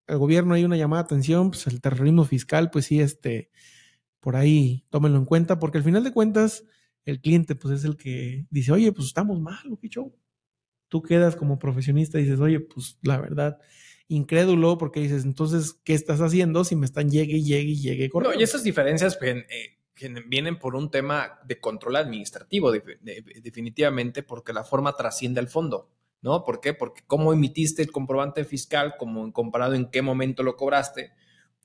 el 0.07 0.17
gobierno 0.17 0.55
hay 0.55 0.63
una 0.65 0.75
llamada 0.75 1.03
de 1.03 1.05
atención, 1.05 1.51
pues 1.51 1.67
el 1.67 1.81
terrorismo 1.81 2.25
fiscal, 2.25 2.71
pues 2.71 2.85
sí, 2.85 2.99
este, 2.99 3.51
por 4.25 4.35
ahí 4.35 4.83
tómenlo 4.89 5.19
en 5.19 5.25
cuenta, 5.25 5.59
porque 5.59 5.77
al 5.77 5.83
final 5.83 6.03
de 6.03 6.11
cuentas, 6.11 6.63
el 7.05 7.21
cliente, 7.21 7.53
pues 7.53 7.75
es 7.75 7.85
el 7.85 7.95
que 7.95 8.47
dice, 8.49 8.71
oye, 8.71 8.91
pues 8.91 9.05
estamos 9.05 9.39
mal, 9.39 9.59
¿qué 9.79 9.87
show? 9.87 10.17
Tú 10.87 11.03
quedas 11.03 11.35
como 11.35 11.59
profesionista 11.59 12.17
y 12.17 12.23
dices, 12.23 12.39
oye, 12.39 12.59
pues 12.59 12.97
la 13.03 13.21
verdad, 13.21 13.59
incrédulo 14.07 14.79
porque 14.79 14.99
dices, 14.99 15.25
entonces, 15.25 15.79
¿qué 15.83 15.93
estás 15.93 16.21
haciendo 16.21 16.63
si 16.63 16.75
me 16.75 16.87
están 16.87 17.11
llegue 17.11 17.43
llegue 17.43 17.75
llegue 17.75 18.09
corriendo? 18.09 18.33
No, 18.33 18.41
y 18.41 18.43
esas 18.43 18.63
diferencias 18.63 19.19
eh, 19.21 19.77
vienen 20.25 20.57
por 20.57 20.75
un 20.75 20.89
tema 20.89 21.39
de 21.45 21.59
control 21.59 21.97
administrativo, 21.97 22.71
definitivamente, 22.71 24.23
porque 24.23 24.53
la 24.53 24.63
forma 24.63 24.95
trasciende 24.95 25.39
al 25.39 25.49
fondo. 25.49 25.91
¿No? 26.23 26.43
¿Por 26.43 26.61
qué? 26.61 26.73
Porque 26.73 27.03
cómo 27.05 27.31
emitiste 27.31 27.83
el 27.83 27.91
comprobante 27.91 28.43
fiscal, 28.43 28.95
como 28.97 29.31
comparado 29.31 29.75
en 29.75 29.91
qué 29.91 30.01
momento 30.01 30.41
lo 30.41 30.55
cobraste, 30.55 31.11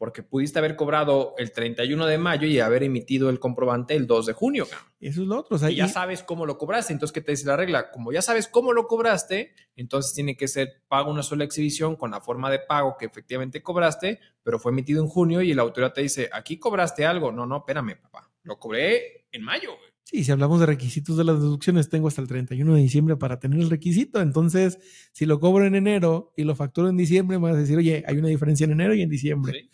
porque 0.00 0.22
pudiste 0.22 0.58
haber 0.58 0.76
cobrado 0.76 1.34
el 1.36 1.52
31 1.52 2.06
de 2.06 2.16
mayo 2.16 2.46
y 2.46 2.58
haber 2.58 2.84
emitido 2.84 3.28
el 3.28 3.38
comprobante 3.38 3.94
el 3.94 4.06
2 4.06 4.24
de 4.24 4.32
junio. 4.32 4.66
Eso 4.98 5.20
es 5.20 5.28
lo 5.28 5.40
otro. 5.40 5.56
O 5.56 5.58
sea, 5.58 5.70
y 5.70 5.76
ya 5.76 5.88
sabes 5.88 6.22
cómo 6.22 6.46
lo 6.46 6.56
cobraste. 6.56 6.94
Entonces, 6.94 7.12
¿qué 7.12 7.20
te 7.20 7.32
dice 7.32 7.44
la 7.46 7.54
regla? 7.54 7.90
Como 7.90 8.10
ya 8.10 8.22
sabes 8.22 8.48
cómo 8.48 8.72
lo 8.72 8.86
cobraste, 8.86 9.52
entonces 9.76 10.14
tiene 10.14 10.38
que 10.38 10.48
ser 10.48 10.84
pago 10.88 11.10
una 11.10 11.22
sola 11.22 11.44
exhibición 11.44 11.96
con 11.96 12.12
la 12.12 12.22
forma 12.22 12.50
de 12.50 12.60
pago 12.60 12.96
que 12.98 13.04
efectivamente 13.04 13.62
cobraste, 13.62 14.20
pero 14.42 14.58
fue 14.58 14.72
emitido 14.72 15.02
en 15.02 15.08
junio 15.10 15.42
y 15.42 15.52
la 15.52 15.60
autoridad 15.60 15.92
te 15.92 16.00
dice, 16.00 16.30
aquí 16.32 16.58
cobraste 16.58 17.04
algo. 17.04 17.30
No, 17.30 17.44
no, 17.44 17.58
espérame, 17.58 18.00
papá. 18.00 18.32
Lo 18.42 18.58
cobré 18.58 19.26
en 19.30 19.42
mayo. 19.42 19.72
Sí, 20.04 20.24
si 20.24 20.32
hablamos 20.32 20.60
de 20.60 20.66
requisitos 20.66 21.18
de 21.18 21.24
las 21.24 21.42
deducciones, 21.42 21.90
tengo 21.90 22.08
hasta 22.08 22.22
el 22.22 22.26
31 22.26 22.74
de 22.74 22.80
diciembre 22.80 23.16
para 23.16 23.38
tener 23.38 23.60
el 23.60 23.68
requisito. 23.68 24.22
Entonces, 24.22 24.78
si 25.12 25.26
lo 25.26 25.40
cobro 25.40 25.66
en 25.66 25.74
enero 25.74 26.32
y 26.38 26.44
lo 26.44 26.56
facturo 26.56 26.88
en 26.88 26.96
diciembre, 26.96 27.38
me 27.38 27.48
vas 27.48 27.56
a 27.56 27.60
decir, 27.60 27.76
oye, 27.76 28.02
hay 28.06 28.16
una 28.16 28.28
diferencia 28.28 28.64
en 28.64 28.70
enero 28.70 28.94
y 28.94 29.02
en 29.02 29.10
diciembre. 29.10 29.52
Sí 29.60 29.70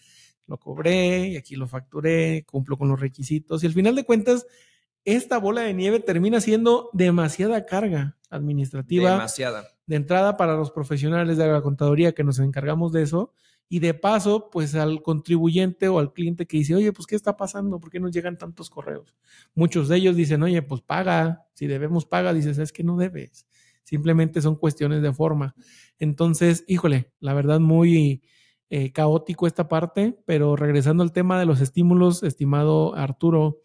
lo 0.47 0.59
cobré 0.59 1.29
y 1.29 1.37
aquí 1.37 1.57
lo 1.57 1.67
facturé, 1.67 2.45
cumplo 2.45 2.77
con 2.77 2.89
los 2.89 3.01
requisitos 3.01 3.63
y 3.63 3.67
al 3.67 3.73
final 3.73 3.95
de 3.95 4.05
cuentas, 4.05 4.47
esta 5.05 5.39
bola 5.39 5.63
de 5.63 5.75
nieve 5.75 6.01
termina 6.01 6.41
siendo 6.41 6.91
demasiada 6.93 7.65
carga 7.67 8.17
administrativa. 8.31 9.13
Demasiada. 9.13 9.69
De 9.87 9.97
entrada 9.97 10.37
para 10.37 10.57
los 10.57 10.73
profesionales 10.73 11.37
de 11.37 11.47
la 11.47 11.63
contaduría 11.63 12.13
que 12.13 12.25
nos 12.25 12.39
encargamos 12.41 12.93
de 12.93 13.03
eso 13.03 13.33
y 13.69 13.81
de 13.81 13.95
paso, 13.95 14.51
pues 14.51 14.75
al 14.75 15.03
contribuyente 15.03 15.89
o 15.89 15.99
al 15.99 16.13
cliente 16.13 16.47
que 16.47 16.59
dice, 16.59 16.75
oye, 16.75 16.93
pues 16.93 17.07
¿qué 17.07 17.17
está 17.17 17.37
pasando? 17.37 17.81
¿Por 17.81 17.91
qué 17.91 18.01
nos 18.01 18.13
llegan 18.13 18.39
tantos 18.39 18.71
correos? 18.71 19.15
Muchos 19.55 19.89
de 19.89 19.97
ellos 19.97 20.17
dicen, 20.17 20.43
oye, 20.43 20.63
pues 20.63 20.83
paga, 20.83 21.47
si 21.55 21.67
debemos 21.67 22.07
paga, 22.07 22.33
dices, 22.33 22.59
es 22.59 22.73
que 22.73 22.85
no 22.85 22.97
debes. 22.97 23.47
Simplemente 23.83 24.41
son 24.41 24.57
cuestiones 24.57 25.03
de 25.03 25.13
forma. 25.13 25.55
Entonces, 25.99 26.65
híjole, 26.67 27.13
la 27.21 27.35
verdad 27.35 27.61
muy 27.61 28.23
eh, 28.71 28.93
caótico 28.93 29.47
esta 29.47 29.69
parte, 29.69 30.19
pero 30.27 30.57
regresando 30.57 31.03
al 31.03 31.13
tema 31.13 31.39
de 31.39 31.47
los 31.47 31.61
estímulos, 31.61 32.23
estimado 32.23 32.95
Arturo, 32.97 33.61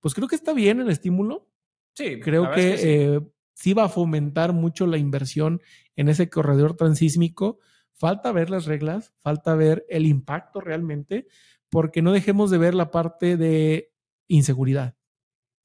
pues 0.00 0.14
creo 0.14 0.28
que 0.28 0.36
está 0.36 0.52
bien 0.52 0.80
el 0.80 0.90
estímulo. 0.90 1.48
Sí, 1.94 2.20
creo 2.20 2.50
que, 2.52 2.78
sí. 2.78 2.84
Eh, 2.86 3.20
sí. 3.54 3.74
va 3.74 3.84
a 3.84 3.88
fomentar 3.88 4.52
mucho 4.52 4.86
la 4.86 4.98
inversión 4.98 5.60
en 5.96 6.08
ese 6.08 6.30
corredor 6.30 6.76
transísmico. 6.76 7.58
falta 7.92 8.30
ver 8.30 8.48
las 8.48 8.66
reglas, 8.66 9.12
falta 9.18 9.56
ver 9.56 9.84
el 9.88 10.06
impacto 10.06 10.60
realmente, 10.60 11.26
porque 11.68 12.00
no 12.00 12.12
dejemos 12.12 12.50
de 12.50 12.58
ver 12.58 12.74
la 12.74 12.92
parte 12.92 13.36
de 13.36 13.92
inseguridad. 14.28 14.96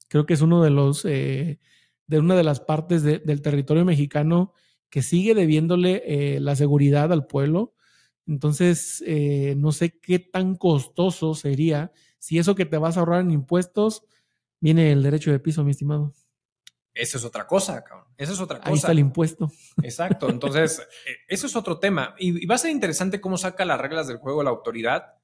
Creo 0.08 0.26
que 0.26 0.34
es 0.34 0.40
uno 0.40 0.62
de 0.62 0.70
los, 0.70 1.04
eh, 1.04 1.60
de 2.06 2.18
una 2.18 2.34
de 2.34 2.44
las 2.44 2.60
partes 2.60 3.02
del 3.02 3.42
territorio 3.42 3.84
mexicano 3.84 4.52
que 4.90 5.02
sigue 5.02 5.34
debiéndole 5.34 6.02
eh, 6.06 6.40
la 6.40 6.54
seguridad 6.56 7.12
al 7.12 7.26
pueblo. 7.26 7.73
Entonces, 8.26 9.02
eh, 9.06 9.54
no 9.56 9.72
sé 9.72 9.98
qué 9.98 10.18
tan 10.18 10.56
costoso 10.56 11.34
sería 11.34 11.92
si 12.18 12.38
eso 12.38 12.54
que 12.54 12.64
te 12.64 12.78
vas 12.78 12.96
a 12.96 13.00
ahorrar 13.00 13.20
en 13.20 13.30
impuestos 13.30 14.04
viene 14.60 14.92
el 14.92 15.02
derecho 15.02 15.30
de 15.30 15.38
piso, 15.38 15.62
mi 15.62 15.72
estimado. 15.72 16.14
Eso 16.94 17.18
es 17.18 17.24
otra 17.24 17.46
cosa, 17.46 17.82
cabrón. 17.82 18.06
Eso 18.16 18.32
es 18.32 18.40
otra 18.40 18.58
cosa. 18.60 18.70
Ahí 18.70 18.76
está 18.76 18.92
el 18.92 19.00
impuesto. 19.00 19.50
Exacto. 19.82 20.30
Entonces, 20.30 20.80
eso 21.28 21.46
es 21.46 21.56
otro 21.56 21.78
tema. 21.78 22.14
Y, 22.18 22.46
va 22.46 22.54
a 22.54 22.58
ser 22.58 22.70
interesante 22.70 23.20
cómo 23.20 23.36
saca 23.36 23.64
las 23.64 23.80
reglas 23.80 24.06
del 24.06 24.18
juego 24.18 24.42
la 24.42 24.50
autoridad, 24.50 25.16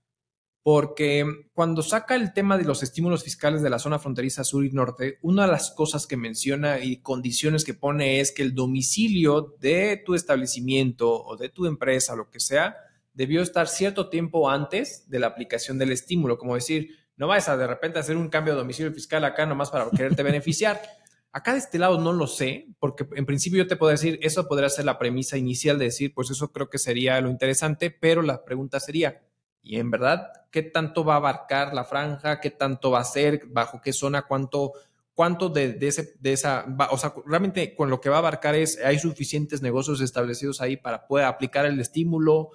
porque 0.63 1.25
cuando 1.55 1.83
saca 1.83 2.17
el 2.17 2.35
tema 2.35 2.59
de 2.59 2.65
los 2.65 2.83
estímulos 2.83 3.25
fiscales 3.25 3.63
de 3.63 3.71
la 3.71 3.79
zona 3.79 3.99
fronteriza 3.99 4.45
sur 4.45 4.65
y 4.65 4.73
norte, 4.73 5.19
una 5.23 5.47
de 5.47 5.53
las 5.53 5.71
cosas 5.71 6.07
que 6.07 6.17
menciona 6.17 6.81
y 6.81 6.99
condiciones 6.99 7.65
que 7.65 7.73
pone 7.73 8.21
es 8.21 8.33
que 8.33 8.43
el 8.43 8.55
domicilio 8.55 9.57
de 9.61 10.03
tu 10.05 10.15
establecimiento 10.15 11.25
o 11.25 11.37
de 11.37 11.49
tu 11.49 11.67
empresa, 11.67 12.17
lo 12.17 12.29
que 12.31 12.41
sea, 12.41 12.77
debió 13.13 13.43
estar 13.43 13.69
cierto 13.69 14.09
tiempo 14.09 14.51
antes 14.51 15.09
de 15.09 15.19
la 15.19 15.29
aplicación 15.29 15.79
del 15.79 15.93
estímulo, 15.93 16.39
como 16.39 16.55
decir, 16.55 16.97
no 17.17 17.27
vayas 17.27 17.49
a 17.49 17.57
de 17.57 17.67
repente 17.67 17.99
hacer 17.99 18.17
un 18.17 18.29
cambio 18.29 18.55
de 18.55 18.61
domicilio 18.61 18.93
fiscal 18.93 19.25
acá 19.25 19.47
nomás 19.47 19.71
para 19.71 19.91
quererte 19.91 20.23
beneficiar. 20.23 20.81
Acá 21.33 21.53
de 21.53 21.59
este 21.59 21.79
lado 21.79 22.01
no 22.01 22.13
lo 22.13 22.27
sé, 22.27 22.67
porque 22.81 23.07
en 23.15 23.25
principio 23.25 23.59
yo 23.59 23.69
te 23.69 23.77
puedo 23.77 23.93
decir, 23.93 24.19
eso 24.21 24.49
podría 24.49 24.69
ser 24.69 24.85
la 24.85 24.99
premisa 24.99 25.37
inicial 25.37 25.79
de 25.79 25.85
decir, 25.85 26.13
pues 26.13 26.29
eso 26.29 26.51
creo 26.51 26.69
que 26.69 26.79
sería 26.79 27.21
lo 27.21 27.31
interesante, 27.31 27.93
pero 27.93 28.21
la 28.21 28.45
pregunta 28.45 28.81
sería, 28.81 29.23
y 29.63 29.79
en 29.79 29.91
verdad, 29.91 30.33
¿qué 30.51 30.63
tanto 30.63 31.05
va 31.05 31.15
a 31.15 31.17
abarcar 31.19 31.75
la 31.75 31.85
franja? 31.85 32.41
¿Qué 32.41 32.51
tanto 32.51 32.91
va 32.91 33.01
a 33.01 33.05
ser? 33.05 33.47
¿Bajo 33.47 33.81
qué 33.81 33.93
zona? 33.93 34.23
¿Cuánto, 34.23 34.73
cuánto 35.15 35.51
de, 35.51 35.77
ese, 35.83 36.15
de 36.19 36.33
esa, 36.33 36.65
o 36.91 36.99
sea, 36.99 37.15
realmente 37.27 37.75
con 37.75 37.91
lo 37.91 38.01
que 38.01 38.09
va 38.09 38.17
a 38.17 38.21
abarcar 38.21 38.55
es, 38.55 38.79
¿hay 38.83 38.99
suficientes 38.99 39.63
negocios 39.63 40.01
establecidos 40.01 40.61
ahí 40.61 40.77
para 40.77 41.07
poder 41.07 41.27
aplicar 41.27 41.67
el 41.67 41.79
estímulo? 41.79 42.51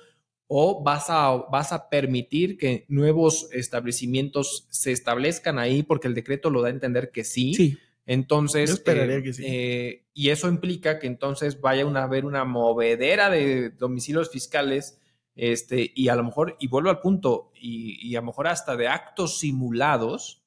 ¿O 0.47 0.83
vas 0.83 1.05
a, 1.09 1.31
vas 1.51 1.71
a 1.71 1.89
permitir 1.89 2.57
que 2.57 2.85
nuevos 2.87 3.47
establecimientos 3.51 4.67
se 4.69 4.91
establezcan 4.91 5.57
ahí 5.57 5.81
porque 5.81 6.07
el 6.07 6.13
decreto 6.13 6.49
lo 6.49 6.61
da 6.61 6.67
a 6.67 6.71
entender 6.71 7.11
que 7.11 7.23
sí? 7.23 7.53
Sí. 7.55 7.77
Entonces, 8.05 8.83
eh, 8.85 9.23
eh, 9.39 10.05
y 10.13 10.29
eso 10.29 10.47
implica 10.47 10.99
que 10.99 11.07
entonces 11.07 11.59
vaya 11.59 11.83
a 11.85 12.03
haber 12.03 12.25
una 12.25 12.45
movedera 12.45 13.31
de 13.31 13.71
domicilios 13.71 14.29
fiscales 14.29 14.99
este, 15.35 15.91
y 15.93 16.07
a 16.07 16.15
lo 16.15 16.23
mejor, 16.23 16.55
y 16.59 16.67
vuelvo 16.67 16.89
al 16.89 16.99
punto, 16.99 17.51
y, 17.55 18.15
a 18.15 18.21
lo 18.21 18.27
mejor 18.27 18.47
hasta 18.47 18.77
de 18.77 18.87
actos 18.87 19.39
simulados 19.39 20.43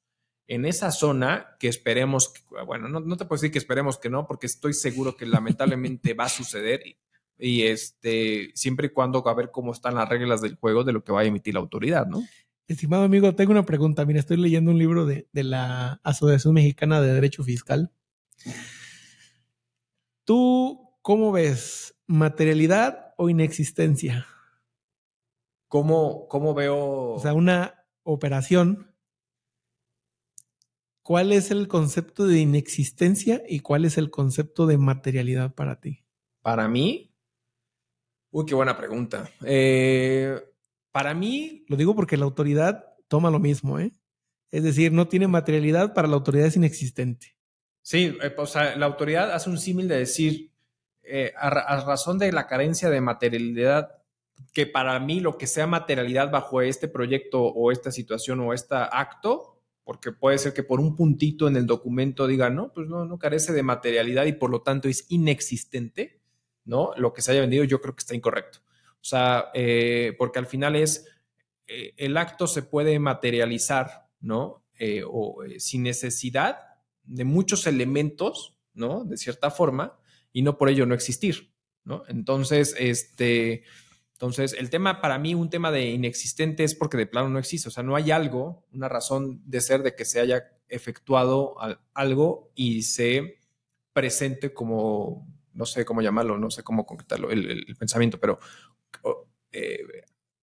en 0.47 0.65
esa 0.65 0.91
zona 0.91 1.55
que 1.59 1.67
esperemos, 1.67 2.33
bueno, 2.65 2.87
no, 2.87 3.17
te 3.17 3.25
puedo 3.25 3.39
decir 3.39 3.51
que 3.51 3.59
esperemos 3.59 3.99
que 3.99 4.09
no, 4.09 4.25
porque 4.25 4.47
estoy 4.47 4.73
seguro 4.73 5.15
que 5.15 5.27
lamentablemente 5.27 6.13
va 6.15 6.23
a 6.23 6.29
suceder 6.29 6.81
y, 7.39 7.63
este, 7.63 8.51
siempre 8.53 8.87
y 8.87 8.89
cuando 8.89 9.27
a 9.27 9.33
ver 9.33 9.51
cómo 9.51 9.71
están 9.71 9.95
las 9.95 10.09
reglas 10.09 10.41
del 10.41 10.55
juego 10.55 10.83
de 10.83 10.93
lo 10.93 11.03
que 11.03 11.11
va 11.11 11.21
a 11.21 11.25
emitir 11.25 11.53
la 11.53 11.61
autoridad, 11.61 12.05
¿no? 12.05 12.21
Estimado 12.67 13.03
amigo, 13.03 13.33
tengo 13.33 13.51
una 13.51 13.65
pregunta. 13.65 14.05
Mira, 14.05 14.19
estoy 14.19 14.37
leyendo 14.37 14.71
un 14.71 14.77
libro 14.77 15.05
de, 15.05 15.27
de 15.31 15.43
la 15.43 15.99
Asociación 16.03 16.53
Mexicana 16.53 17.01
de 17.01 17.13
Derecho 17.13 17.43
Fiscal. 17.43 17.91
¿Tú 20.23 20.91
cómo 21.01 21.31
ves? 21.31 21.95
¿Materialidad 22.05 23.13
o 23.17 23.29
inexistencia? 23.29 24.27
¿Cómo, 25.67 26.27
cómo 26.27 26.53
veo? 26.53 27.13
O 27.13 27.19
sea, 27.19 27.33
una 27.33 27.85
operación. 28.03 28.95
¿Cuál 31.01 31.31
es 31.31 31.49
el 31.49 31.67
concepto 31.67 32.27
de 32.27 32.39
inexistencia 32.39 33.41
y 33.47 33.61
cuál 33.61 33.85
es 33.85 33.97
el 33.97 34.11
concepto 34.11 34.67
de 34.67 34.77
materialidad 34.77 35.55
para 35.55 35.79
ti? 35.79 36.05
Para 36.41 36.67
mí, 36.67 37.08
uy, 38.31 38.45
qué 38.45 38.55
buena 38.55 38.77
pregunta. 38.77 39.29
Eh, 39.45 40.39
para 40.91 41.13
mí, 41.13 41.65
lo 41.67 41.77
digo 41.77 41.95
porque 41.95 42.17
la 42.17 42.25
autoridad 42.25 42.85
toma 43.07 43.29
lo 43.29 43.39
mismo, 43.39 43.79
¿eh? 43.79 43.91
Es 44.51 44.63
decir, 44.63 44.91
no 44.91 45.07
tiene 45.07 45.27
materialidad, 45.27 45.93
para 45.93 46.07
la 46.07 46.15
autoridad 46.15 46.47
es 46.47 46.55
inexistente. 46.55 47.35
Sí, 47.81 48.17
eh, 48.21 48.33
o 48.37 48.45
sea, 48.45 48.75
la 48.75 48.85
autoridad 48.87 49.31
hace 49.31 49.49
un 49.49 49.57
símil 49.57 49.87
de 49.87 49.97
decir, 49.97 50.51
eh, 51.03 51.33
a, 51.37 51.49
razón 51.49 52.19
de 52.19 52.31
la 52.31 52.47
carencia 52.47 52.89
de 52.89 53.01
materialidad 53.01 53.95
que 54.53 54.65
para 54.65 54.99
mí 54.99 55.19
lo 55.19 55.37
que 55.37 55.47
sea 55.47 55.67
materialidad 55.67 56.31
bajo 56.31 56.61
este 56.61 56.87
proyecto 56.87 57.41
o 57.41 57.71
esta 57.71 57.91
situación 57.91 58.39
o 58.39 58.53
este 58.53 58.75
acto, 58.75 59.61
porque 59.83 60.11
puede 60.11 60.37
ser 60.37 60.53
que 60.53 60.63
por 60.63 60.79
un 60.79 60.95
puntito 60.95 61.47
en 61.47 61.55
el 61.55 61.65
documento 61.65 62.27
diga, 62.27 62.49
no, 62.49 62.71
pues 62.71 62.87
no, 62.87 63.05
no 63.05 63.17
carece 63.17 63.53
de 63.53 63.63
materialidad 63.63 64.25
y 64.25 64.33
por 64.33 64.49
lo 64.49 64.61
tanto 64.61 64.87
es 64.87 65.05
inexistente, 65.09 66.18
¿no? 66.65 66.91
Lo 66.97 67.13
que 67.13 67.21
se 67.21 67.31
haya 67.31 67.41
vendido 67.41 67.63
yo 67.63 67.81
creo 67.81 67.95
que 67.95 68.01
está 68.01 68.15
incorrecto. 68.15 68.59
O 68.95 69.03
sea, 69.03 69.49
eh, 69.53 70.15
porque 70.17 70.39
al 70.39 70.45
final 70.45 70.75
es, 70.75 71.05
eh, 71.67 71.93
el 71.97 72.17
acto 72.17 72.47
se 72.47 72.63
puede 72.63 72.99
materializar, 72.99 74.07
¿no? 74.19 74.65
Eh, 74.77 75.03
o 75.05 75.37
sin 75.57 75.83
necesidad 75.83 76.59
de 77.03 77.25
muchos 77.25 77.67
elementos, 77.67 78.57
¿no? 78.73 79.03
De 79.03 79.17
cierta 79.17 79.51
forma, 79.51 79.99
y 80.31 80.41
no 80.41 80.57
por 80.57 80.69
ello 80.69 80.85
no 80.85 80.95
existir, 80.95 81.53
¿no? 81.83 82.03
Entonces, 82.07 82.75
este 82.77 83.63
entonces, 84.19 84.53
el 84.59 84.69
tema 84.69 84.99
para 84.99 85.17
mí, 85.17 85.33
un 85.33 85.49
tema 85.49 85.71
de 85.71 85.91
inexistente 85.91 86.65
es 86.65 86.75
porque 86.75 86.97
de 86.97 87.07
plano 87.07 87.29
no 87.29 87.39
existe, 87.39 87.69
o 87.69 87.71
sea, 87.71 87.83
no 87.83 87.95
hay 87.95 88.11
algo, 88.11 88.65
una 88.73 88.89
razón 88.89 89.41
de 89.45 89.61
ser 89.61 89.81
de 89.81 89.95
que 89.95 90.03
se 90.03 90.19
haya 90.19 90.43
efectuado 90.67 91.55
algo 91.93 92.51
y 92.53 92.81
se 92.81 93.39
presente 93.93 94.53
como, 94.53 95.25
no 95.53 95.65
sé 95.65 95.85
cómo 95.85 96.01
llamarlo, 96.01 96.37
no 96.37 96.51
sé 96.51 96.63
cómo 96.63 96.85
concretarlo, 96.85 97.29
el, 97.31 97.75
pensamiento, 97.77 98.19
pero 98.19 98.39
eh, 99.51 99.79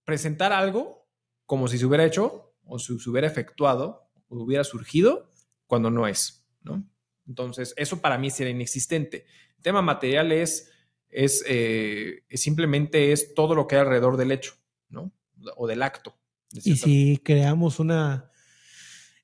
presentar 0.04 0.52
algo 0.52 1.07
como 1.44 1.68
si 1.68 1.78
se 1.78 1.86
hubiera 1.86 2.04
hecho 2.04 2.54
o 2.64 2.78
si 2.78 2.98
se 2.98 3.11
hubiera 3.11 3.26
efectuado 3.26 4.11
o 4.28 4.42
hubiera 4.42 4.64
surgido 4.64 5.32
cuando 5.66 5.90
no 5.90 6.07
es, 6.07 6.46
¿no? 6.62 6.88
Entonces, 7.26 7.74
eso 7.76 8.00
para 8.00 8.18
mí 8.18 8.30
sería 8.30 8.52
inexistente. 8.52 9.26
El 9.57 9.62
tema 9.62 9.82
material 9.82 10.30
es 10.30 10.72
eh, 11.11 12.24
es, 12.28 12.40
simplemente 12.42 13.12
es 13.12 13.34
todo 13.34 13.54
lo 13.54 13.66
que 13.66 13.76
hay 13.76 13.82
alrededor 13.82 14.16
del 14.16 14.32
hecho, 14.32 14.54
¿no? 14.88 15.12
O 15.57 15.66
del 15.66 15.82
acto. 15.82 16.14
y 16.52 16.76
si 16.76 17.18
creamos 17.18 17.78
una 17.80 18.30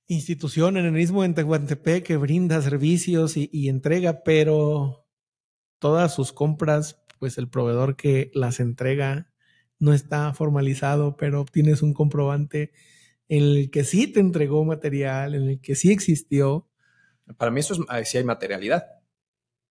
institución 0.07 0.77
en 0.77 0.87
el 0.87 0.93
mismo 0.93 1.25
en 1.25 1.35
Tehuantepec 1.35 2.05
que 2.05 2.17
brinda 2.17 2.61
servicios 2.63 3.37
y, 3.37 3.69
entrega, 3.69 4.23
pero 4.25 5.02
todas 5.83 6.15
sus 6.15 6.33
compras, 6.33 7.03
pues 7.19 7.39
el 7.39 7.49
proveedor 7.49 7.97
que 7.97 8.31
las 8.35 8.61
entrega 8.61 9.33
no 9.81 9.93
está 9.93 10.33
formalizado, 10.33 11.17
pero 11.17 11.41
obtienes 11.41 11.83
un 11.83 11.93
comprobante 11.93 12.73
en 13.29 13.43
el 13.43 13.71
que 13.73 13.83
sí 13.83 14.07
te 14.07 14.21
entregó 14.21 14.65
material, 14.65 15.35
en 15.35 15.49
el 15.49 15.61
que 15.61 15.75
sí 15.75 15.91
existió. 15.91 16.71
Para 17.37 17.51
mí 17.51 17.59
eso 17.59 17.75
es, 17.75 18.09
sí 18.09 18.19
hay 18.19 18.23
materialidad. 18.23 18.87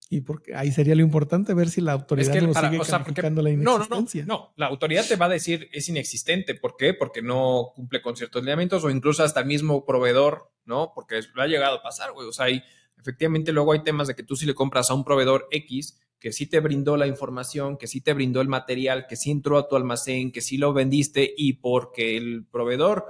Y 0.09 0.19
porque 0.19 0.53
ahí 0.53 0.73
sería 0.73 0.95
lo 0.95 1.01
importante 1.01 1.53
ver 1.53 1.69
si 1.69 1.79
la 1.79 1.93
autoridad 1.93 2.35
es 2.35 2.43
sigue 2.43 2.79
calificando 2.85 3.41
la 3.41 3.51
inexistencia. 3.51 4.25
No, 4.25 4.33
no, 4.35 4.43
no, 4.43 4.53
la 4.57 4.65
autoridad 4.65 5.05
te 5.07 5.15
va 5.15 5.27
a 5.27 5.29
decir 5.29 5.69
es 5.71 5.87
inexistente. 5.87 6.55
¿Por 6.55 6.75
qué? 6.75 6.93
Porque 6.93 7.21
no 7.21 7.71
cumple 7.73 8.01
con 8.01 8.17
ciertos 8.17 8.41
lineamientos 8.41 8.83
o 8.83 8.89
incluso 8.89 9.23
hasta 9.23 9.39
el 9.39 9.45
mismo 9.45 9.85
proveedor, 9.85 10.51
¿no? 10.65 10.91
Porque 10.93 11.21
lo 11.33 11.41
ha 11.41 11.47
llegado 11.47 11.77
a 11.77 11.81
pasar, 11.81 12.11
güey. 12.11 12.27
O 12.27 12.33
sea, 12.33 12.47
hay, 12.47 12.61
efectivamente 13.01 13.51
luego 13.51 13.73
hay 13.73 13.83
temas 13.83 14.07
de 14.07 14.15
que 14.15 14.23
tú 14.23 14.35
si 14.35 14.45
le 14.45 14.53
compras 14.53 14.89
a 14.89 14.93
un 14.93 15.03
proveedor 15.03 15.47
X 15.51 15.99
que 16.21 16.31
sí 16.31 16.45
te 16.45 16.59
brindó 16.59 16.97
la 16.97 17.07
información, 17.07 17.77
que 17.77 17.87
sí 17.87 17.99
te 17.99 18.13
brindó 18.13 18.41
el 18.41 18.47
material, 18.47 19.07
que 19.07 19.15
sí 19.15 19.31
entró 19.31 19.57
a 19.57 19.67
tu 19.67 19.75
almacén, 19.75 20.31
que 20.31 20.39
sí 20.39 20.57
lo 20.57 20.71
vendiste 20.71 21.33
y 21.35 21.53
porque 21.53 22.15
el 22.15 22.45
proveedor 22.45 23.07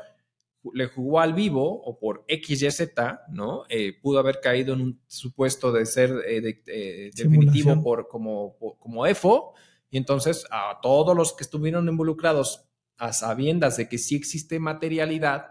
le 0.74 0.88
jugó 0.88 1.20
al 1.20 1.34
vivo 1.34 1.82
o 1.84 2.00
por 2.00 2.24
X, 2.28 2.62
Y, 2.62 2.72
Z, 2.72 3.26
¿no? 3.30 3.64
Eh, 3.68 3.94
pudo 4.02 4.20
haber 4.20 4.40
caído 4.40 4.74
en 4.74 4.82
un 4.82 5.02
supuesto 5.08 5.74
de 5.74 5.86
ser 5.86 6.10
eh, 6.26 6.62
eh, 6.68 7.12
definitivo 7.14 7.84
por, 7.84 8.08
como, 8.08 8.56
como 8.80 9.06
EFO. 9.06 9.56
Y 9.90 9.98
entonces 9.98 10.46
a 10.50 10.80
todos 10.82 11.16
los 11.16 11.34
que 11.34 11.44
estuvieron 11.44 11.90
involucrados 11.90 12.70
a 12.98 13.12
sabiendas 13.12 13.76
de 13.76 13.90
que 13.90 13.98
sí 13.98 14.16
existe 14.16 14.58
materialidad, 14.60 15.48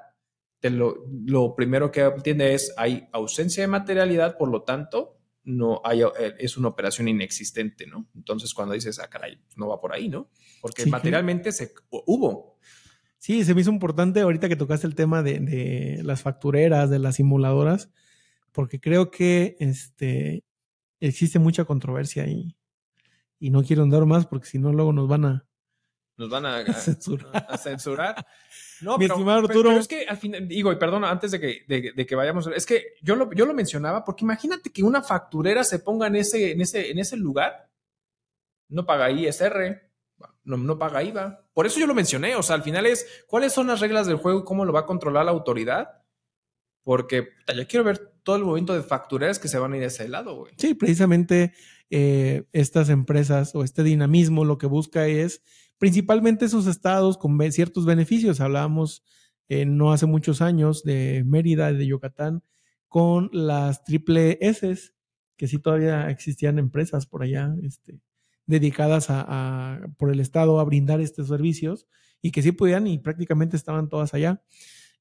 lo, 0.68 1.06
lo, 1.24 1.54
primero 1.54 1.90
que 1.90 2.02
entiende 2.02 2.52
es 2.52 2.74
hay 2.76 3.08
ausencia 3.12 3.62
de 3.62 3.68
materialidad, 3.68 4.36
por 4.36 4.50
lo 4.50 4.62
tanto, 4.62 5.16
no 5.44 5.80
hay, 5.84 6.02
es 6.38 6.58
una 6.58 6.68
operación 6.68 7.08
inexistente, 7.08 7.86
¿no? 7.86 8.08
Entonces 8.14 8.52
cuando 8.52 8.74
dices, 8.74 8.98
ah, 8.98 9.08
caray, 9.08 9.36
pues 9.36 9.56
no 9.56 9.68
va 9.68 9.80
por 9.80 9.94
ahí, 9.94 10.10
¿no? 10.10 10.28
Porque 10.60 10.84
materialmente 10.84 11.52
se, 11.52 11.72
hubo, 11.88 12.58
Sí, 13.20 13.44
se 13.44 13.54
me 13.54 13.60
hizo 13.60 13.70
importante 13.70 14.20
ahorita 14.20 14.48
que 14.48 14.56
tocaste 14.56 14.86
el 14.86 14.94
tema 14.94 15.22
de, 15.22 16.00
las 16.02 16.22
factureras, 16.22 16.88
de 16.88 16.98
las 16.98 17.16
simuladoras, 17.16 17.90
porque 18.50 18.80
creo 18.80 19.10
que 19.10 19.56
este, 19.60 20.42
existe 21.00 21.38
mucha 21.38 21.66
controversia 21.66 22.24
ahí. 22.24 22.56
Y 23.38 23.50
no 23.50 23.62
quiero 23.62 23.82
andar 23.82 24.06
más 24.06 24.24
porque 24.26 24.46
si 24.46 24.58
no 24.58 24.72
luego 24.72 24.94
nos 24.94 25.06
van 25.06 25.26
a, 25.26 25.46
nos 26.20 26.30
van 26.30 26.46
a, 26.46 26.56
a- 26.58 26.72
Censurar. 26.74 27.46
a 27.48 27.58
censurar. 27.58 28.26
No, 28.82 28.96
Mi 28.96 29.04
pero, 29.04 29.14
estimado 29.16 29.38
Arturo. 29.40 29.68
pero 29.68 29.78
es 29.78 29.86
que 29.86 30.06
al 30.06 30.16
final, 30.16 30.48
digo, 30.48 30.72
y 30.72 30.76
perdón, 30.76 31.04
antes 31.04 31.32
de 31.32 31.38
que, 31.38 31.64
de, 31.68 31.92
de 31.94 32.06
que 32.06 32.14
vayamos, 32.14 32.46
es 32.46 32.64
que 32.64 32.94
yo 33.02 33.14
lo, 33.14 33.30
yo 33.34 33.44
lo 33.44 33.52
mencionaba 33.52 34.02
porque 34.06 34.24
imagínate 34.24 34.70
que 34.72 34.82
una 34.82 35.02
facturera 35.02 35.64
se 35.64 35.80
ponga 35.80 36.06
en 36.06 36.16
ese, 36.16 36.52
en 36.52 36.62
ese, 36.62 36.90
en 36.90 36.98
ese 36.98 37.18
lugar, 37.18 37.68
no 38.70 38.86
paga 38.86 39.10
ISR, 39.10 39.82
no, 40.44 40.56
no 40.56 40.78
paga 40.78 41.02
IVA. 41.02 41.44
Por 41.52 41.66
eso 41.66 41.78
yo 41.78 41.86
lo 41.86 41.94
mencioné, 41.94 42.36
o 42.36 42.42
sea, 42.42 42.56
al 42.56 42.62
final 42.62 42.86
es 42.86 43.06
cuáles 43.26 43.52
son 43.52 43.66
las 43.66 43.80
reglas 43.80 44.06
del 44.06 44.16
juego 44.16 44.40
y 44.40 44.44
cómo 44.44 44.64
lo 44.64 44.72
va 44.72 44.80
a 44.80 44.86
controlar 44.86 45.26
la 45.26 45.32
autoridad. 45.32 46.02
Porque 46.82 47.28
yo 47.54 47.66
quiero 47.68 47.84
ver 47.84 47.98
todo 48.22 48.36
el 48.36 48.44
movimiento 48.44 48.72
de 48.74 48.82
factureras 48.82 49.38
que 49.38 49.48
se 49.48 49.58
van 49.58 49.74
a 49.74 49.76
ir 49.76 49.82
a 49.82 49.88
ese 49.88 50.08
lado, 50.08 50.36
güey. 50.36 50.54
Sí, 50.56 50.72
precisamente 50.72 51.52
eh, 51.90 52.44
estas 52.54 52.88
empresas 52.88 53.54
o 53.54 53.62
este 53.62 53.82
dinamismo 53.82 54.46
lo 54.46 54.56
que 54.56 54.66
busca 54.66 55.06
es 55.06 55.42
principalmente 55.80 56.44
esos 56.44 56.66
estados 56.66 57.16
con 57.16 57.40
ciertos 57.50 57.86
beneficios. 57.86 58.40
Hablábamos 58.40 59.02
eh, 59.48 59.64
no 59.64 59.92
hace 59.92 60.04
muchos 60.04 60.42
años 60.42 60.84
de 60.84 61.24
Mérida, 61.26 61.72
de 61.72 61.86
Yucatán, 61.86 62.44
con 62.86 63.30
las 63.32 63.82
triple 63.82 64.36
S, 64.42 64.76
que 65.36 65.48
sí 65.48 65.58
todavía 65.58 66.10
existían 66.10 66.58
empresas 66.58 67.06
por 67.06 67.22
allá 67.22 67.54
este, 67.62 67.98
dedicadas 68.44 69.08
a, 69.08 69.24
a- 69.26 69.88
por 69.96 70.12
el 70.12 70.20
estado 70.20 70.60
a 70.60 70.64
brindar 70.64 71.00
estos 71.00 71.28
servicios 71.28 71.86
y 72.20 72.30
que 72.30 72.42
sí 72.42 72.52
podían 72.52 72.86
y 72.86 72.98
prácticamente 72.98 73.56
estaban 73.56 73.88
todas 73.88 74.12
allá. 74.12 74.42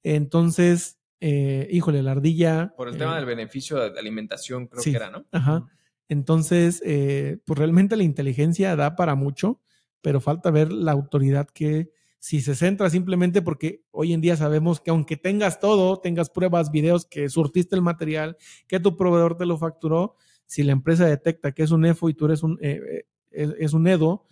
Entonces, 0.02 0.98
eh, 1.20 1.68
híjole, 1.72 2.02
la 2.04 2.12
ardilla. 2.12 2.74
Por 2.78 2.88
el 2.88 2.96
eh, 2.96 3.00
tema 3.00 3.18
del 3.18 3.26
beneficio 3.26 3.78
de 3.78 4.00
alimentación, 4.00 4.68
creo 4.68 4.82
sí. 4.82 4.92
que 4.92 4.98
era, 4.98 5.10
¿no? 5.12 5.26
Ajá. 5.34 5.68
Entonces, 6.08 6.82
eh, 6.86 7.40
pues 7.46 7.60
realmente 7.60 7.98
la 7.98 8.04
inteligencia 8.04 8.78
da 8.78 8.96
para 8.96 9.16
mucho, 9.16 9.62
pero 10.02 10.22
falta 10.22 10.52
ver 10.52 10.72
la 10.72 10.92
autoridad 10.92 11.48
que 11.48 11.92
si 12.20 12.42
se 12.42 12.54
centra 12.54 12.90
simplemente 12.90 13.42
porque 13.42 13.86
hoy 13.92 14.14
en 14.14 14.22
día 14.22 14.36
sabemos 14.36 14.82
que 14.82 14.92
aunque 14.92 15.16
tengas 15.18 15.60
todo, 15.60 16.00
tengas 16.00 16.30
pruebas, 16.30 16.70
videos 16.70 17.06
que 17.06 17.30
surtiste 17.30 17.76
el 17.76 17.82
material, 17.82 18.38
que 18.68 18.80
tu 18.80 18.98
proveedor 18.98 19.38
te 19.38 19.46
lo 19.46 19.58
facturó, 19.58 20.16
si 20.46 20.64
la 20.64 20.74
empresa 20.74 21.06
detecta 21.06 21.54
que 21.54 21.64
es 21.64 21.72
un 21.72 21.86
EFO 21.86 22.10
y 22.10 22.14
tú 22.14 22.26
eres 22.26 22.44
un, 22.44 22.58
eh, 22.62 23.06
eh, 23.32 23.56
es, 23.60 23.74
un 23.74 23.88
EDO, 23.88 24.26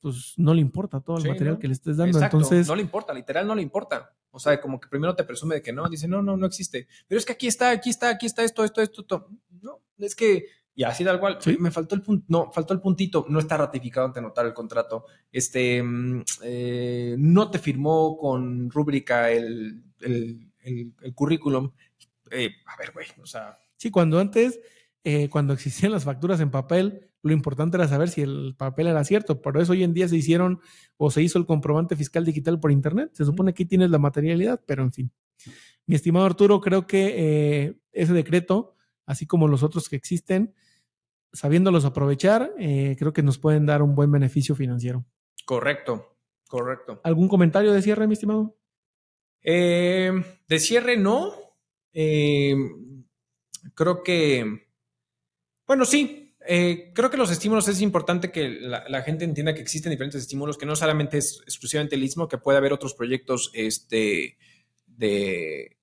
pues 0.00 0.34
no 0.36 0.52
le 0.52 0.60
importa 0.60 1.00
todo 1.00 1.16
el 1.16 1.22
Sí, 1.22 1.28
material 1.28 1.54
¿no? 1.54 1.60
que 1.60 1.68
le 1.68 1.74
estés 1.74 1.96
dando. 1.96 2.18
Exacto, 2.18 2.38
Entonces, 2.38 2.66
no 2.66 2.74
le 2.74 2.82
importa, 2.82 3.14
literal 3.14 3.46
no 3.46 3.54
le 3.54 3.62
importa. 3.62 4.14
O 4.32 4.38
sea, 4.38 4.60
como 4.60 4.80
que 4.80 4.88
primero 4.88 5.14
te 5.14 5.24
presume 5.24 5.56
de 5.56 5.62
que 5.62 5.72
no, 5.72 5.88
dice, 5.88 6.06
no, 6.08 6.22
no, 6.22 6.36
no 6.36 6.46
existe. 6.46 6.88
Pero 7.08 7.18
es 7.18 7.24
que 7.24 7.32
aquí 7.32 7.46
está, 7.46 7.70
aquí 7.70 7.90
está, 7.90 8.10
aquí 8.10 8.26
está 8.26 8.44
esto, 8.44 8.64
esto, 8.64 8.80
esto, 8.80 9.00
esto. 9.02 9.28
No, 9.60 9.80
es 9.98 10.14
que, 10.14 10.46
y 10.80 10.84
así 10.84 11.04
tal 11.04 11.20
cual, 11.20 11.36
Sí. 11.40 11.58
me 11.60 11.70
faltó 11.70 11.94
el 11.94 12.00
punto, 12.00 12.24
no, 12.28 12.50
faltó 12.52 12.72
el 12.72 12.80
puntito, 12.80 13.26
no 13.28 13.38
está 13.38 13.58
ratificado 13.58 14.06
ante 14.06 14.22
notar 14.22 14.46
el 14.46 14.54
contrato. 14.54 15.04
Este, 15.30 15.82
mm, 15.82 16.22
eh, 16.42 17.16
no 17.18 17.50
te 17.50 17.58
firmó 17.58 18.16
con 18.16 18.70
rúbrica 18.70 19.30
el, 19.30 19.82
el, 20.00 20.50
el, 20.62 20.94
el 21.02 21.14
currículum. 21.14 21.70
Eh, 22.30 22.48
a 22.64 22.78
ver, 22.78 22.92
güey, 22.94 23.06
o 23.22 23.26
sea, 23.26 23.58
Sí, 23.76 23.90
cuando 23.90 24.18
antes, 24.20 24.58
eh, 25.04 25.28
cuando 25.28 25.52
existían 25.52 25.92
las 25.92 26.04
facturas 26.04 26.40
en 26.40 26.50
papel, 26.50 27.10
lo 27.22 27.32
importante 27.32 27.76
era 27.76 27.86
saber 27.86 28.08
si 28.08 28.22
el 28.22 28.54
papel 28.56 28.86
era 28.86 29.04
cierto. 29.04 29.42
Por 29.42 29.58
eso 29.58 29.72
hoy 29.72 29.82
en 29.84 29.92
día 29.92 30.08
se 30.08 30.16
hicieron 30.16 30.60
o 30.96 31.10
se 31.10 31.20
hizo 31.22 31.38
el 31.38 31.44
comprobante 31.44 31.94
fiscal 31.94 32.24
digital 32.24 32.58
por 32.58 32.72
internet. 32.72 33.10
Se 33.12 33.26
supone 33.26 33.52
que 33.52 33.64
ahí 33.64 33.66
tienes 33.68 33.90
la 33.90 33.98
materialidad, 33.98 34.62
pero 34.64 34.82
en 34.82 34.92
fin. 34.94 35.12
Mi 35.84 35.94
estimado 35.94 36.24
Arturo, 36.24 36.62
creo 36.62 36.86
que 36.86 37.14
eh, 37.18 37.74
ese 37.92 38.14
decreto, 38.14 38.76
así 39.04 39.26
como 39.26 39.46
los 39.46 39.62
otros 39.62 39.90
que 39.90 39.96
existen, 39.96 40.54
sabiéndolos 41.32 41.84
aprovechar, 41.84 42.52
eh, 42.58 42.96
creo 42.98 43.12
que 43.12 43.22
nos 43.22 43.38
pueden 43.38 43.66
dar 43.66 43.82
un 43.82 43.94
buen 43.94 44.10
beneficio 44.10 44.54
financiero. 44.54 45.04
correcto, 45.44 46.16
correcto. 46.48 47.00
¿Algún 47.04 47.28
comentario 47.28 47.72
de 47.72 47.82
cierre, 47.82 48.06
mi 48.06 48.14
estimado? 48.14 48.56
Eh, 49.42 50.12
de 50.48 50.58
cierre, 50.58 50.96
no. 50.96 51.32
Eh, 51.92 52.54
creo 53.74 54.02
que, 54.02 54.66
bueno, 55.66 55.84
sí. 55.84 56.34
eh, 56.46 56.92
creo 56.94 57.10
que 57.10 57.16
los 57.16 57.30
estímulos 57.30 57.68
es 57.68 57.80
importante 57.80 58.30
que 58.30 58.48
la, 58.48 58.88
la 58.88 59.02
gente 59.02 59.24
entienda 59.24 59.54
que 59.54 59.60
existen 59.60 59.90
diferentes 59.90 60.22
estímulos, 60.22 60.58
que 60.58 60.66
no 60.66 60.76
solamente 60.76 61.18
es 61.18 61.40
exclusivamente 61.46 61.96
el 61.96 62.02
istmo, 62.04 62.28
que 62.28 62.38
puede 62.38 62.58
haber 62.58 62.72
otros 62.72 62.94
proyectos 62.94 63.50
este, 63.54 64.36
de, 64.86 65.78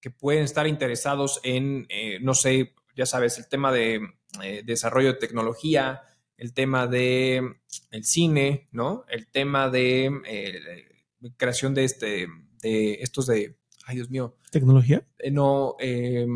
que 0.00 0.10
pueden 0.10 0.44
estar 0.44 0.66
interesados 0.66 1.40
en, 1.42 1.86
eh, 1.88 2.18
no 2.20 2.34
sé, 2.34 2.74
ya 2.96 3.06
sabes, 3.06 3.38
el 3.38 3.48
tema 3.48 3.72
de 3.72 4.00
eh, 4.42 4.62
desarrollo 4.64 5.12
de 5.12 5.18
tecnología, 5.18 6.02
el 6.36 6.52
tema 6.52 6.86
de 6.86 7.56
el 7.90 8.04
cine, 8.04 8.68
¿no? 8.72 9.04
El 9.08 9.26
tema 9.28 9.70
de 9.70 10.10
eh, 10.26 10.60
creación 11.36 11.74
de 11.74 11.84
este 11.84 12.28
de 12.62 12.94
estos 12.94 13.26
de 13.26 13.58
ay 13.86 13.96
Dios 13.96 14.10
mío 14.10 14.36
¿Tecnología? 14.50 15.06
eh, 15.18 15.30
no 15.30 15.76
eh, 15.80 16.26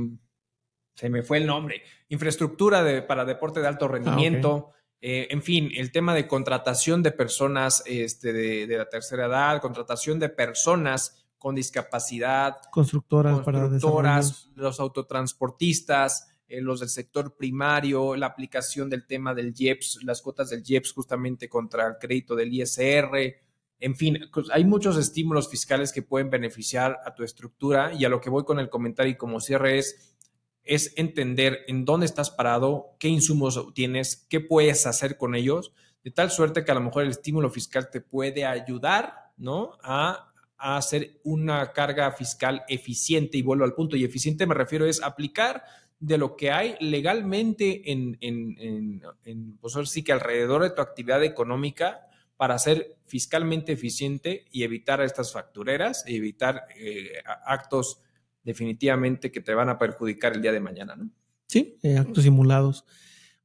se 0.95 1.09
me 1.09 1.23
fue 1.23 1.39
el 1.39 1.47
nombre 1.47 1.83
infraestructura 2.09 2.83
de, 2.83 3.03
para 3.03 3.25
deporte 3.25 3.61
de 3.61 3.67
alto 3.67 3.89
rendimiento 3.89 4.71
eh, 5.01 5.29
en 5.31 5.43
fin 5.43 5.71
el 5.75 5.93
tema 5.93 6.15
de 6.15 6.27
contratación 6.27 7.03
de 7.03 7.13
personas 7.13 7.83
este, 7.87 8.33
de, 8.33 8.67
de 8.67 8.79
la 8.79 8.89
tercera 8.89 9.27
edad 9.27 9.61
contratación 9.61 10.19
de 10.19 10.29
personas 10.29 11.27
con 11.39 11.55
discapacidad 11.55 12.59
Constructoras, 12.71 13.41
para 13.41 13.61
constructoras, 13.61 14.27
desarrollos. 14.27 14.51
los 14.57 14.81
autotransportistas, 14.81 16.30
eh, 16.51 16.61
los 16.61 16.81
del 16.81 16.89
sector 16.89 17.37
primario, 17.37 18.17
la 18.17 18.27
aplicación 18.27 18.91
del 18.91 19.07
tema 19.07 19.35
del 19.35 19.55
IEPS, 19.57 20.01
las 20.05 20.21
cuotas 20.21 20.51
del 20.51 20.63
IEPS 20.67 20.93
justamente 20.93 21.49
contra 21.49 21.87
el 21.87 21.95
crédito 21.99 22.35
del 22.35 22.53
ISR. 22.53 23.37
En 23.79 23.97
fin, 23.97 24.19
pues, 24.33 24.49
hay 24.51 24.65
muchos 24.65 24.97
estímulos 24.97 25.49
fiscales 25.49 25.93
que 25.93 26.03
pueden 26.03 26.29
beneficiar 26.29 26.99
a 27.05 27.15
tu 27.15 27.23
estructura 27.23 27.93
y 27.95 28.05
a 28.05 28.09
lo 28.09 28.21
que 28.21 28.31
voy 28.31 28.45
con 28.45 28.59
el 28.59 28.69
comentario 28.69 29.13
y 29.13 29.17
como 29.17 29.41
cierre 29.41 29.79
es, 29.79 30.17
es 30.63 30.93
entender 30.97 31.61
en 31.69 31.85
dónde 31.85 32.07
estás 32.07 32.31
parado, 32.31 32.97
qué 32.99 33.09
insumos 33.09 33.73
tienes, 33.73 34.27
qué 34.29 34.41
puedes 34.41 34.87
hacer 34.87 35.17
con 35.17 35.35
ellos, 35.35 35.73
de 36.05 36.11
tal 36.11 36.31
suerte 36.31 36.65
que 36.65 36.73
a 36.73 36.75
lo 36.75 36.83
mejor 36.83 37.05
el 37.05 37.11
estímulo 37.11 37.49
fiscal 37.49 37.91
te 37.91 38.01
puede 38.01 38.45
ayudar, 38.45 39.33
¿no? 39.37 39.79
A 39.83 40.31
a 40.61 40.77
hacer 40.77 41.19
una 41.25 41.73
carga 41.73 42.13
fiscal 42.13 42.63
eficiente 42.69 43.39
y 43.39 43.43
vuelvo 43.43 43.65
al 43.65 43.73
punto 43.73 43.97
y 43.97 44.05
eficiente 44.05 44.47
me 44.47 44.55
refiero 44.55 44.85
es 44.85 45.03
aplicar 45.03 45.65
de 46.01 46.17
lo 46.19 46.35
que 46.35 46.51
hay 46.51 46.77
legalmente 46.81 47.93
en, 47.93 48.17
en, 48.21 49.03
en, 49.25 49.59
pues 49.59 49.75
sí 49.91 50.03
que 50.03 50.13
alrededor 50.13 50.63
de 50.63 50.71
tu 50.71 50.81
actividad 50.81 51.23
económica 51.23 52.01
para 52.39 52.59
ser 52.59 52.97
fiscalmente 53.07 53.73
eficiente 53.73 54.47
y 54.51 54.63
evitar 54.63 55.03
estas 55.03 55.33
factureras 55.33 56.05
y 56.07 56.17
evitar 56.17 56.65
eh, 56.75 57.13
actos 57.45 58.01
definitivamente 58.43 59.31
que 59.31 59.43
te 59.43 59.53
van 59.53 59.69
a 59.69 59.79
perjudicar 59.79 60.35
el 60.35 60.43
día 60.43 60.53
de 60.53 60.61
mañana, 60.61 60.97
¿no? 60.97 61.11
Sí, 61.47 61.79
eh, 61.83 61.99
actos 61.99 62.25
simulados. 62.25 62.87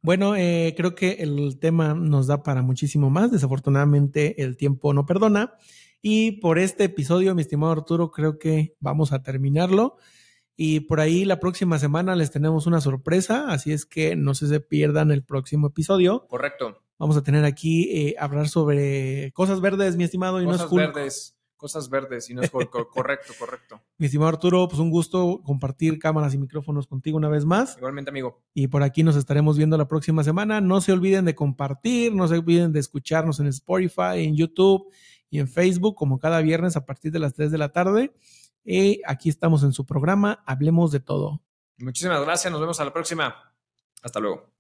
Bueno, 0.02 0.36
eh, 0.36 0.74
creo 0.78 0.96
que 0.96 1.14
el 1.14 1.58
tema 1.60 1.94
nos 1.94 2.28
da 2.28 2.44
para 2.44 2.62
muchísimo 2.62 3.10
más. 3.10 3.32
Desafortunadamente 3.32 4.42
el 4.42 4.56
tiempo 4.56 4.94
no 4.94 5.06
perdona. 5.06 5.56
Y 6.02 6.34
por 6.34 6.60
este 6.60 6.84
episodio, 6.84 7.34
mi 7.34 7.42
estimado 7.42 7.74
Arturo, 7.74 8.12
creo 8.12 8.38
que 8.38 8.76
vamos 8.80 9.12
a 9.12 9.24
terminarlo. 9.24 9.98
Y 10.58 10.82
por 10.82 11.00
ahí 11.02 11.26
la 11.26 11.40
próxima 11.40 11.80
semana 11.80 12.16
les 12.16 12.32
tenemos 12.32 12.66
una 12.66 12.80
sorpresa, 12.80 13.50
así 13.50 13.74
es 13.74 13.86
que 13.86 14.16
no 14.16 14.34
se, 14.36 14.48
se 14.48 14.60
pierdan 14.62 15.12
el 15.12 15.24
próximo 15.24 15.68
episodio. 15.68 16.26
Correcto. 16.28 16.82
Vamos 16.98 17.18
a 17.18 17.24
tener 17.24 17.44
aquí 17.44 17.90
eh, 17.92 18.16
hablar 18.18 18.48
sobre 18.48 19.32
cosas 19.34 19.60
verdes, 19.60 19.98
mi 19.98 20.06
estimado. 20.06 20.42
Y 20.42 20.46
cosas 20.46 20.60
no 20.60 20.66
es 20.66 20.72
Hulk. 20.72 20.96
verdes, 20.96 21.38
cosas 21.58 21.90
verdes, 21.90 22.30
y 22.30 22.34
no 22.34 22.42
es 22.42 22.50
correcto, 22.94 23.34
correcto. 23.38 23.82
Mi 23.98 24.06
estimado 24.06 24.30
Arturo, 24.30 24.66
pues 24.70 24.80
un 24.80 24.90
gusto 24.90 25.42
compartir 25.44 26.00
cámaras 26.00 26.34
y 26.34 26.38
micrófonos 26.38 26.88
contigo 26.88 27.18
una 27.18 27.28
vez 27.28 27.44
más. 27.44 27.76
Igualmente, 27.78 28.12
amigo. 28.12 28.42
Y 28.54 28.68
por 28.68 28.82
aquí 28.82 29.04
nos 29.04 29.18
estaremos 29.18 29.58
viendo 29.58 29.78
la 29.78 29.90
próxima 29.90 30.24
semana. 30.24 30.62
No 30.62 30.80
se 30.80 30.94
olviden 30.94 31.26
de 31.26 31.36
compartir, 31.36 32.16
no 32.16 32.30
se 32.30 32.38
olviden 32.38 32.72
de 32.72 32.80
escucharnos 32.80 33.42
en 33.42 33.48
Spotify, 33.48 34.24
en 34.24 34.38
YouTube 34.38 34.90
y 35.30 35.40
en 35.40 35.50
Facebook, 35.50 35.96
como 35.96 36.18
cada 36.18 36.40
viernes 36.40 36.78
a 36.78 36.86
partir 36.86 37.12
de 37.12 37.20
las 37.20 37.34
3 37.34 37.52
de 37.52 37.58
la 37.58 37.74
tarde. 37.74 38.14
Y 38.66 39.02
aquí 39.06 39.30
estamos 39.30 39.64
en 39.64 39.72
su 39.72 39.86
programa, 39.86 40.44
Hablemos 40.46 40.92
de 40.92 41.00
todo. 41.00 41.42
Muchísimas 41.78 42.22
gracias, 42.22 42.52
nos 42.52 42.60
vemos 42.60 42.80
a 42.80 42.86
la 42.86 42.92
próxima. 42.92 43.54
Hasta 44.02 44.20
luego. 44.20 44.55